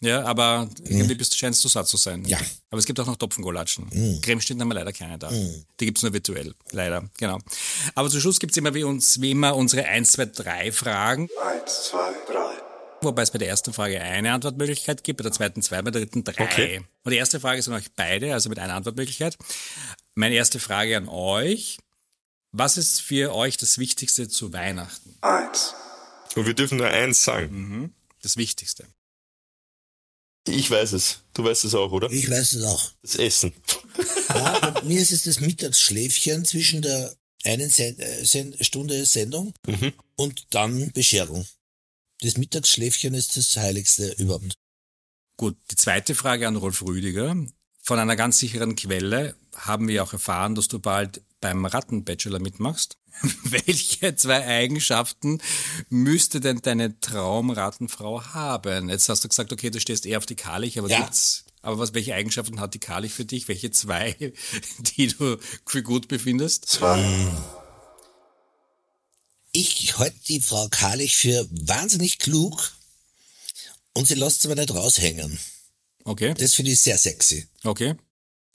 Ja, 0.00 0.24
aber 0.24 0.68
irgendwie 0.84 1.14
bist 1.14 1.32
du 1.32 1.36
scheinst 1.36 1.62
du 1.64 1.68
satt 1.68 1.86
zu 1.88 1.96
sein. 1.96 2.24
Ja. 2.24 2.38
Aber 2.70 2.78
es 2.78 2.84
gibt 2.84 2.98
auch 3.00 3.06
noch 3.06 3.16
Topfengolatschen. 3.16 3.86
Mhm. 3.92 4.20
Cremestitten 4.20 4.60
haben 4.60 4.68
wir 4.68 4.74
leider 4.74 4.92
keine 4.92 5.18
da. 5.18 5.30
Die 5.30 5.84
gibt's 5.86 6.02
nur 6.02 6.12
virtuell, 6.12 6.54
leider, 6.72 7.08
genau. 7.16 7.38
Aber 7.94 8.10
zum 8.10 8.20
Schluss 8.20 8.40
gibt's 8.40 8.56
immer 8.56 8.74
wie 8.74 8.82
uns, 8.84 9.20
wie 9.20 9.30
immer 9.30 9.54
unsere 9.56 9.84
1, 9.84 10.12
2, 10.12 10.26
3 10.26 10.72
Fragen. 10.72 11.28
Eins, 11.42 11.84
zwei, 11.84 12.12
drei. 12.26 12.53
Wobei 13.04 13.22
es 13.22 13.30
bei 13.30 13.38
der 13.38 13.48
ersten 13.48 13.72
Frage 13.72 14.00
eine 14.00 14.32
Antwortmöglichkeit 14.32 15.04
gibt, 15.04 15.18
bei 15.18 15.22
der 15.22 15.32
zweiten 15.32 15.62
zwei, 15.62 15.82
bei 15.82 15.90
der 15.90 16.02
dritten 16.02 16.24
drei. 16.24 16.42
Okay. 16.42 16.82
Und 17.02 17.10
die 17.10 17.18
erste 17.18 17.38
Frage 17.38 17.58
ist 17.58 17.68
an 17.68 17.74
euch 17.74 17.92
beide, 17.94 18.32
also 18.32 18.48
mit 18.48 18.58
einer 18.58 18.74
Antwortmöglichkeit. 18.74 19.36
Meine 20.14 20.34
erste 20.34 20.58
Frage 20.58 20.96
an 20.96 21.08
euch. 21.08 21.78
Was 22.52 22.76
ist 22.76 23.00
für 23.00 23.34
euch 23.34 23.56
das 23.56 23.78
Wichtigste 23.78 24.28
zu 24.28 24.52
Weihnachten? 24.52 25.16
Eins. 25.20 25.74
Und 26.36 26.46
wir 26.46 26.54
dürfen 26.54 26.78
nur 26.78 26.86
eins 26.86 27.24
sagen. 27.24 27.94
Das 28.22 28.36
Wichtigste. 28.36 28.86
Ich 30.46 30.70
weiß 30.70 30.92
es. 30.92 31.20
Du 31.32 31.44
weißt 31.44 31.64
es 31.64 31.74
auch, 31.74 31.90
oder? 31.90 32.10
Ich 32.10 32.30
weiß 32.30 32.52
es 32.54 32.64
auch. 32.64 32.90
Das 33.02 33.16
Essen. 33.16 33.52
Ja, 34.28 34.70
bei 34.70 34.82
mir 34.84 35.00
ist 35.00 35.12
es 35.12 35.24
das 35.24 35.40
Mittagsschläfchen 35.40 36.44
zwischen 36.44 36.82
der 36.82 37.14
einen 37.44 37.70
Sen 37.70 37.98
äh, 37.98 38.24
Sen 38.24 38.56
Stunde 38.60 39.04
Sendung 39.04 39.54
und 40.16 40.46
dann 40.50 40.92
Bescherung. 40.92 41.46
Das 42.24 42.38
Mittagsschläfchen 42.38 43.12
ist 43.12 43.36
das 43.36 43.54
Heiligste 43.58 44.12
überhaupt. 44.12 44.54
Gut, 45.36 45.58
die 45.70 45.76
zweite 45.76 46.14
Frage 46.14 46.48
an 46.48 46.56
Rolf 46.56 46.80
Rüdiger. 46.80 47.36
Von 47.82 47.98
einer 47.98 48.16
ganz 48.16 48.38
sicheren 48.38 48.76
Quelle 48.76 49.34
haben 49.54 49.88
wir 49.88 50.02
auch 50.02 50.14
erfahren, 50.14 50.54
dass 50.54 50.68
du 50.68 50.78
bald 50.78 51.22
beim 51.42 51.66
Rattenbachelor 51.66 52.38
mitmachst. 52.38 52.96
Welche 53.42 54.16
zwei 54.16 54.42
Eigenschaften 54.46 55.42
müsste 55.90 56.40
denn 56.40 56.62
deine 56.62 56.98
Traumrattenfrau 56.98 58.24
haben? 58.24 58.88
Jetzt 58.88 59.10
hast 59.10 59.22
du 59.22 59.28
gesagt, 59.28 59.52
okay, 59.52 59.68
du 59.68 59.78
stehst 59.78 60.06
eher 60.06 60.16
auf 60.16 60.26
die 60.26 60.34
Karlich, 60.34 60.78
aber 60.78 60.88
Ja. 60.88 61.00
gibt's, 61.02 61.44
aber 61.60 61.78
was, 61.78 61.92
welche 61.92 62.14
Eigenschaften 62.14 62.58
hat 62.58 62.72
die 62.72 62.78
Karlich 62.78 63.12
für 63.12 63.26
dich? 63.26 63.48
Welche 63.48 63.70
zwei, 63.70 64.32
die 64.96 65.08
du 65.08 65.36
für 65.66 65.82
gut 65.82 66.08
befindest? 66.08 66.80
Ich 69.56 69.96
halte 69.98 70.18
die 70.28 70.40
Frau 70.40 70.68
Karlich 70.68 71.14
für 71.16 71.46
wahnsinnig 71.50 72.18
klug 72.18 72.72
und 73.94 74.08
sie 74.08 74.14
lässt 74.14 74.40
es 74.40 74.46
aber 74.46 74.56
nicht 74.56 74.74
raushängen. 74.74 75.38
Okay, 76.04 76.34
Das 76.34 76.54
finde 76.54 76.72
ich 76.72 76.80
sehr 76.80 76.98
sexy. 76.98 77.46
okay. 77.62 77.94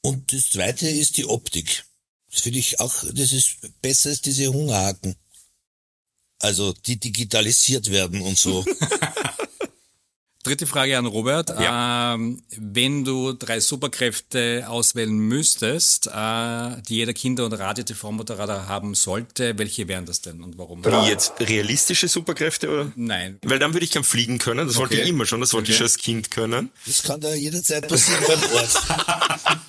Und 0.02 0.32
das 0.32 0.50
zweite 0.52 0.88
ist 0.90 1.18
die 1.18 1.26
Optik. 1.26 1.84
Das 2.32 2.42
finde 2.42 2.60
ich 2.60 2.80
auch, 2.80 2.94
das 3.14 3.32
ist 3.34 3.58
besser 3.82 4.10
als 4.10 4.22
diese 4.22 4.48
Hungerhaken. 4.48 5.16
Also, 6.40 6.72
die 6.74 6.98
digitalisiert 6.98 7.90
werden 7.90 8.22
und 8.22 8.38
so. 8.38 8.64
Dritte 10.50 10.66
Frage 10.66 10.98
an 10.98 11.06
Robert. 11.06 11.52
Ja. 11.60 12.16
Ähm, 12.16 12.42
wenn 12.58 13.06
du 13.06 13.34
drei 13.34 13.60
Superkräfte 13.60 14.66
auswählen 14.68 15.16
müsstest, 15.16 16.08
äh, 16.08 16.82
die 16.88 16.96
jeder 16.96 17.14
Kinder- 17.14 17.46
und 17.46 17.54
Radio-TV-Moderator 17.54 18.68
haben 18.68 18.96
sollte, 18.96 19.56
welche 19.60 19.88
wären 19.88 20.08
das 20.08 20.22
denn 20.22 20.42
und 20.42 20.58
warum? 20.58 20.84
Wie 20.84 21.08
jetzt 21.08 21.34
realistische 21.40 22.08
Superkräfte, 22.08 22.68
oder? 22.68 22.92
Nein. 22.96 23.38
Weil 23.44 23.60
dann 23.60 23.74
würde 23.74 23.84
ich 23.86 23.92
gern 23.92 24.04
fliegen 24.04 24.40
können. 24.40 24.66
Das 24.68 24.78
wollte 24.78 24.96
Okay. 24.96 25.04
ich 25.04 25.10
immer 25.10 25.28
schon. 25.28 25.40
Das 25.40 25.54
wollte 25.54 25.70
ich 25.72 25.76
Okay. 25.76 25.78
schon 25.78 25.86
als 25.86 25.98
Kind 26.00 26.32
können. 26.32 26.72
Das 26.88 27.04
kann 27.04 27.22
da 27.22 27.32
jederzeit 27.36 27.88
passieren 27.88 28.24
beim 28.28 28.42
Ort. 28.54 28.82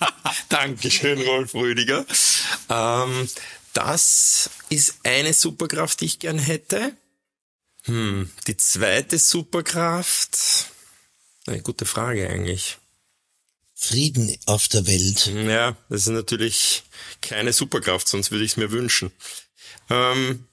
Dankeschön, 0.48 1.20
Rolf 1.20 1.52
Rüdiger. 1.54 2.06
Ähm, 2.70 3.28
das 3.74 4.48
ist 4.70 4.94
eine 5.04 5.34
Superkraft, 5.34 6.00
die 6.00 6.06
ich 6.06 6.18
gern 6.20 6.38
hätte. 6.38 6.92
Hm, 7.84 8.30
die 8.46 8.56
zweite 8.56 9.18
Superkraft. 9.18 10.66
Eine 11.46 11.62
gute 11.62 11.86
Frage 11.86 12.28
eigentlich. 12.28 12.78
Frieden 13.74 14.36
auf 14.46 14.68
der 14.68 14.86
Welt. 14.86 15.26
Ja, 15.26 15.76
das 15.88 16.02
ist 16.02 16.08
natürlich 16.08 16.82
keine 17.22 17.52
Superkraft, 17.52 18.08
sonst 18.08 18.30
würde 18.30 18.44
ich 18.44 18.52
es 18.52 18.56
mir 18.58 18.70
wünschen. 18.70 19.10
Ähm, 19.88 20.44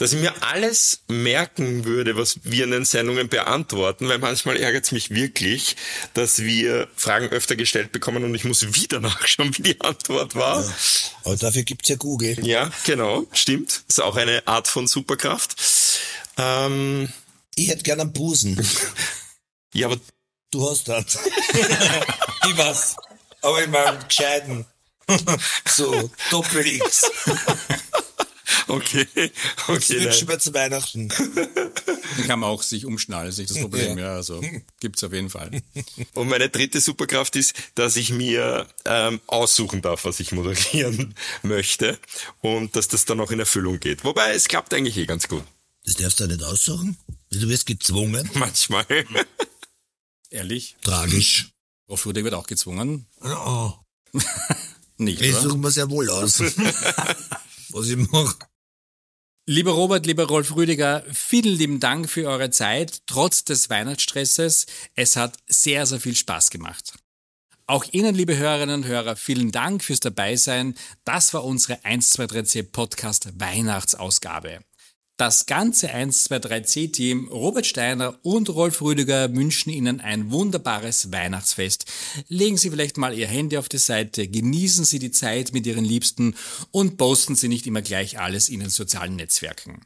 dass 0.00 0.14
ich 0.14 0.20
mir 0.20 0.42
alles 0.42 1.00
merken 1.08 1.84
würde, 1.84 2.16
was 2.16 2.40
wir 2.42 2.64
in 2.64 2.70
den 2.70 2.86
Sendungen 2.86 3.28
beantworten, 3.28 4.08
weil 4.08 4.18
manchmal 4.18 4.56
ärgert 4.56 4.84
es 4.84 4.92
mich 4.92 5.10
wirklich, 5.10 5.76
dass 6.14 6.38
wir 6.38 6.88
Fragen 6.96 7.28
öfter 7.28 7.54
gestellt 7.54 7.92
bekommen 7.92 8.24
und 8.24 8.34
ich 8.34 8.44
muss 8.44 8.74
wieder 8.74 9.00
nachschauen, 9.00 9.54
wie 9.58 9.62
die 9.62 9.80
Antwort 9.82 10.34
war. 10.36 10.64
Aber 11.24 11.36
dafür 11.36 11.64
gibt's 11.64 11.90
ja 11.90 11.96
Google. 11.96 12.38
Ja, 12.46 12.70
genau, 12.84 13.26
stimmt. 13.32 13.82
ist 13.88 14.00
auch 14.00 14.16
eine 14.16 14.46
Art 14.46 14.68
von 14.68 14.86
Superkraft. 14.86 15.56
Ähm, 16.36 17.08
Ich 17.56 17.68
hätte 17.68 17.82
gern 17.82 18.00
einen 18.00 18.12
Busen. 18.12 18.60
ja, 19.74 19.86
aber 19.86 19.98
Du 20.50 20.68
hast 20.68 20.88
dann. 20.88 21.04
ich 22.48 22.56
weiß. 22.58 22.96
Aber 23.42 23.62
ich 23.62 23.68
meine, 23.68 23.98
gescheiten. 24.08 24.66
so, 25.66 26.10
Doppel-X. 26.30 27.10
okay, 28.68 29.06
okay. 29.16 29.32
Wünschen 29.68 30.04
Nein. 30.04 30.28
wir 30.28 30.38
zu 30.40 30.54
Weihnachten. 30.54 31.08
Dann 31.08 32.26
kann 32.26 32.40
man 32.40 32.50
auch 32.50 32.62
sich 32.62 32.84
umschnallen, 32.84 33.30
sich 33.32 33.46
das 33.48 33.60
Problem, 33.60 33.96
Ja. 33.98 34.06
ja, 34.06 34.14
also 34.14 34.40
gibt's 34.80 35.02
auf 35.04 35.12
jeden 35.12 35.30
Fall. 35.30 35.50
Und 36.14 36.28
meine 36.28 36.48
dritte 36.48 36.80
Superkraft 36.80 37.36
ist, 37.36 37.54
dass 37.76 37.96
ich 37.96 38.10
mir 38.10 38.66
ähm, 38.84 39.20
aussuchen 39.26 39.82
darf, 39.82 40.04
was 40.04 40.20
ich 40.20 40.32
moderieren 40.32 41.14
möchte 41.42 41.98
und 42.40 42.74
dass 42.76 42.88
das 42.88 43.04
dann 43.04 43.20
auch 43.20 43.30
in 43.30 43.40
Erfüllung 43.40 43.78
geht. 43.80 44.04
Wobei 44.04 44.32
es 44.34 44.48
klappt 44.48 44.74
eigentlich 44.74 44.96
eh 44.96 45.06
ganz 45.06 45.28
gut. 45.28 45.44
Das 45.84 45.94
darfst 45.94 46.20
du 46.20 46.26
nicht 46.26 46.42
aussuchen. 46.42 46.98
Du 47.30 47.48
wirst 47.48 47.66
gezwungen. 47.66 48.28
Manchmal. 48.34 48.86
Ehrlich, 50.30 50.76
Tragisch. 50.82 51.50
Rolf 51.88 52.06
Rüdiger 52.06 52.24
wird 52.24 52.34
auch 52.34 52.46
gezwungen. 52.46 53.06
Oh, 53.22 53.72
Nicht, 54.96 55.22
ich 55.22 55.34
suche 55.34 55.56
mir 55.56 55.70
sehr 55.70 55.90
wohl 55.90 56.08
aus. 56.10 56.40
Was 56.40 57.88
ich 57.88 57.96
mache. 57.96 58.36
Lieber 59.46 59.72
Robert, 59.72 60.06
lieber 60.06 60.28
Rolf 60.28 60.54
Rüdiger, 60.54 61.02
vielen 61.12 61.56
lieben 61.56 61.80
Dank 61.80 62.08
für 62.08 62.28
eure 62.28 62.50
Zeit, 62.50 63.00
trotz 63.06 63.44
des 63.44 63.70
Weihnachtsstresses. 63.70 64.66
Es 64.94 65.16
hat 65.16 65.38
sehr, 65.48 65.86
sehr 65.86 66.00
viel 66.00 66.14
Spaß 66.14 66.50
gemacht. 66.50 66.92
Auch 67.66 67.84
Ihnen, 67.92 68.14
liebe 68.14 68.36
Hörerinnen 68.36 68.82
und 68.82 68.86
Hörer, 68.86 69.16
vielen 69.16 69.50
Dank 69.52 69.82
fürs 69.82 70.00
Dabeisein. 70.00 70.76
Das 71.04 71.32
war 71.34 71.44
unsere 71.44 71.80
123C 71.80 72.62
Podcast 72.64 73.40
Weihnachtsausgabe. 73.40 74.60
Das 75.20 75.44
ganze 75.44 75.88
123C-Team 75.88 77.28
Robert 77.28 77.66
Steiner 77.66 78.18
und 78.22 78.48
Rolf 78.48 78.80
Rüdiger 78.80 79.30
wünschen 79.36 79.68
Ihnen 79.68 80.00
ein 80.00 80.30
wunderbares 80.30 81.12
Weihnachtsfest. 81.12 81.84
Legen 82.28 82.56
Sie 82.56 82.70
vielleicht 82.70 82.96
mal 82.96 83.12
Ihr 83.12 83.26
Handy 83.26 83.58
auf 83.58 83.68
die 83.68 83.76
Seite, 83.76 84.26
genießen 84.26 84.86
Sie 84.86 84.98
die 84.98 85.10
Zeit 85.10 85.52
mit 85.52 85.66
Ihren 85.66 85.84
Liebsten 85.84 86.36
und 86.70 86.96
posten 86.96 87.36
Sie 87.36 87.48
nicht 87.48 87.66
immer 87.66 87.82
gleich 87.82 88.18
alles 88.18 88.48
in 88.48 88.60
den 88.60 88.70
sozialen 88.70 89.16
Netzwerken. 89.16 89.82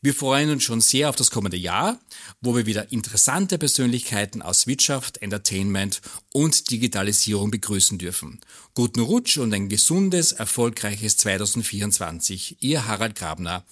Wir 0.00 0.14
freuen 0.14 0.50
uns 0.50 0.62
schon 0.62 0.80
sehr 0.80 1.08
auf 1.08 1.16
das 1.16 1.32
kommende 1.32 1.56
Jahr, 1.56 1.98
wo 2.40 2.54
wir 2.54 2.64
wieder 2.64 2.92
interessante 2.92 3.58
Persönlichkeiten 3.58 4.42
aus 4.42 4.68
Wirtschaft, 4.68 5.22
Entertainment 5.22 6.00
und 6.32 6.70
Digitalisierung 6.70 7.50
begrüßen 7.50 7.98
dürfen. 7.98 8.38
Guten 8.74 9.00
Rutsch 9.00 9.38
und 9.38 9.52
ein 9.54 9.68
gesundes, 9.68 10.30
erfolgreiches 10.30 11.16
2024. 11.16 12.58
Ihr 12.60 12.86
Harald 12.86 13.16
Grabner. 13.16 13.64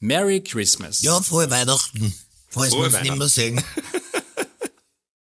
Merry 0.00 0.42
Christmas. 0.42 1.02
Ja, 1.02 1.20
frohe 1.20 1.50
Weihnachten. 1.50 2.14
Falls 2.48 2.70
Frohe 2.72 2.86
uns 2.86 3.00
nicht 3.00 3.16
mehr 3.16 3.28
sehen. 3.28 3.62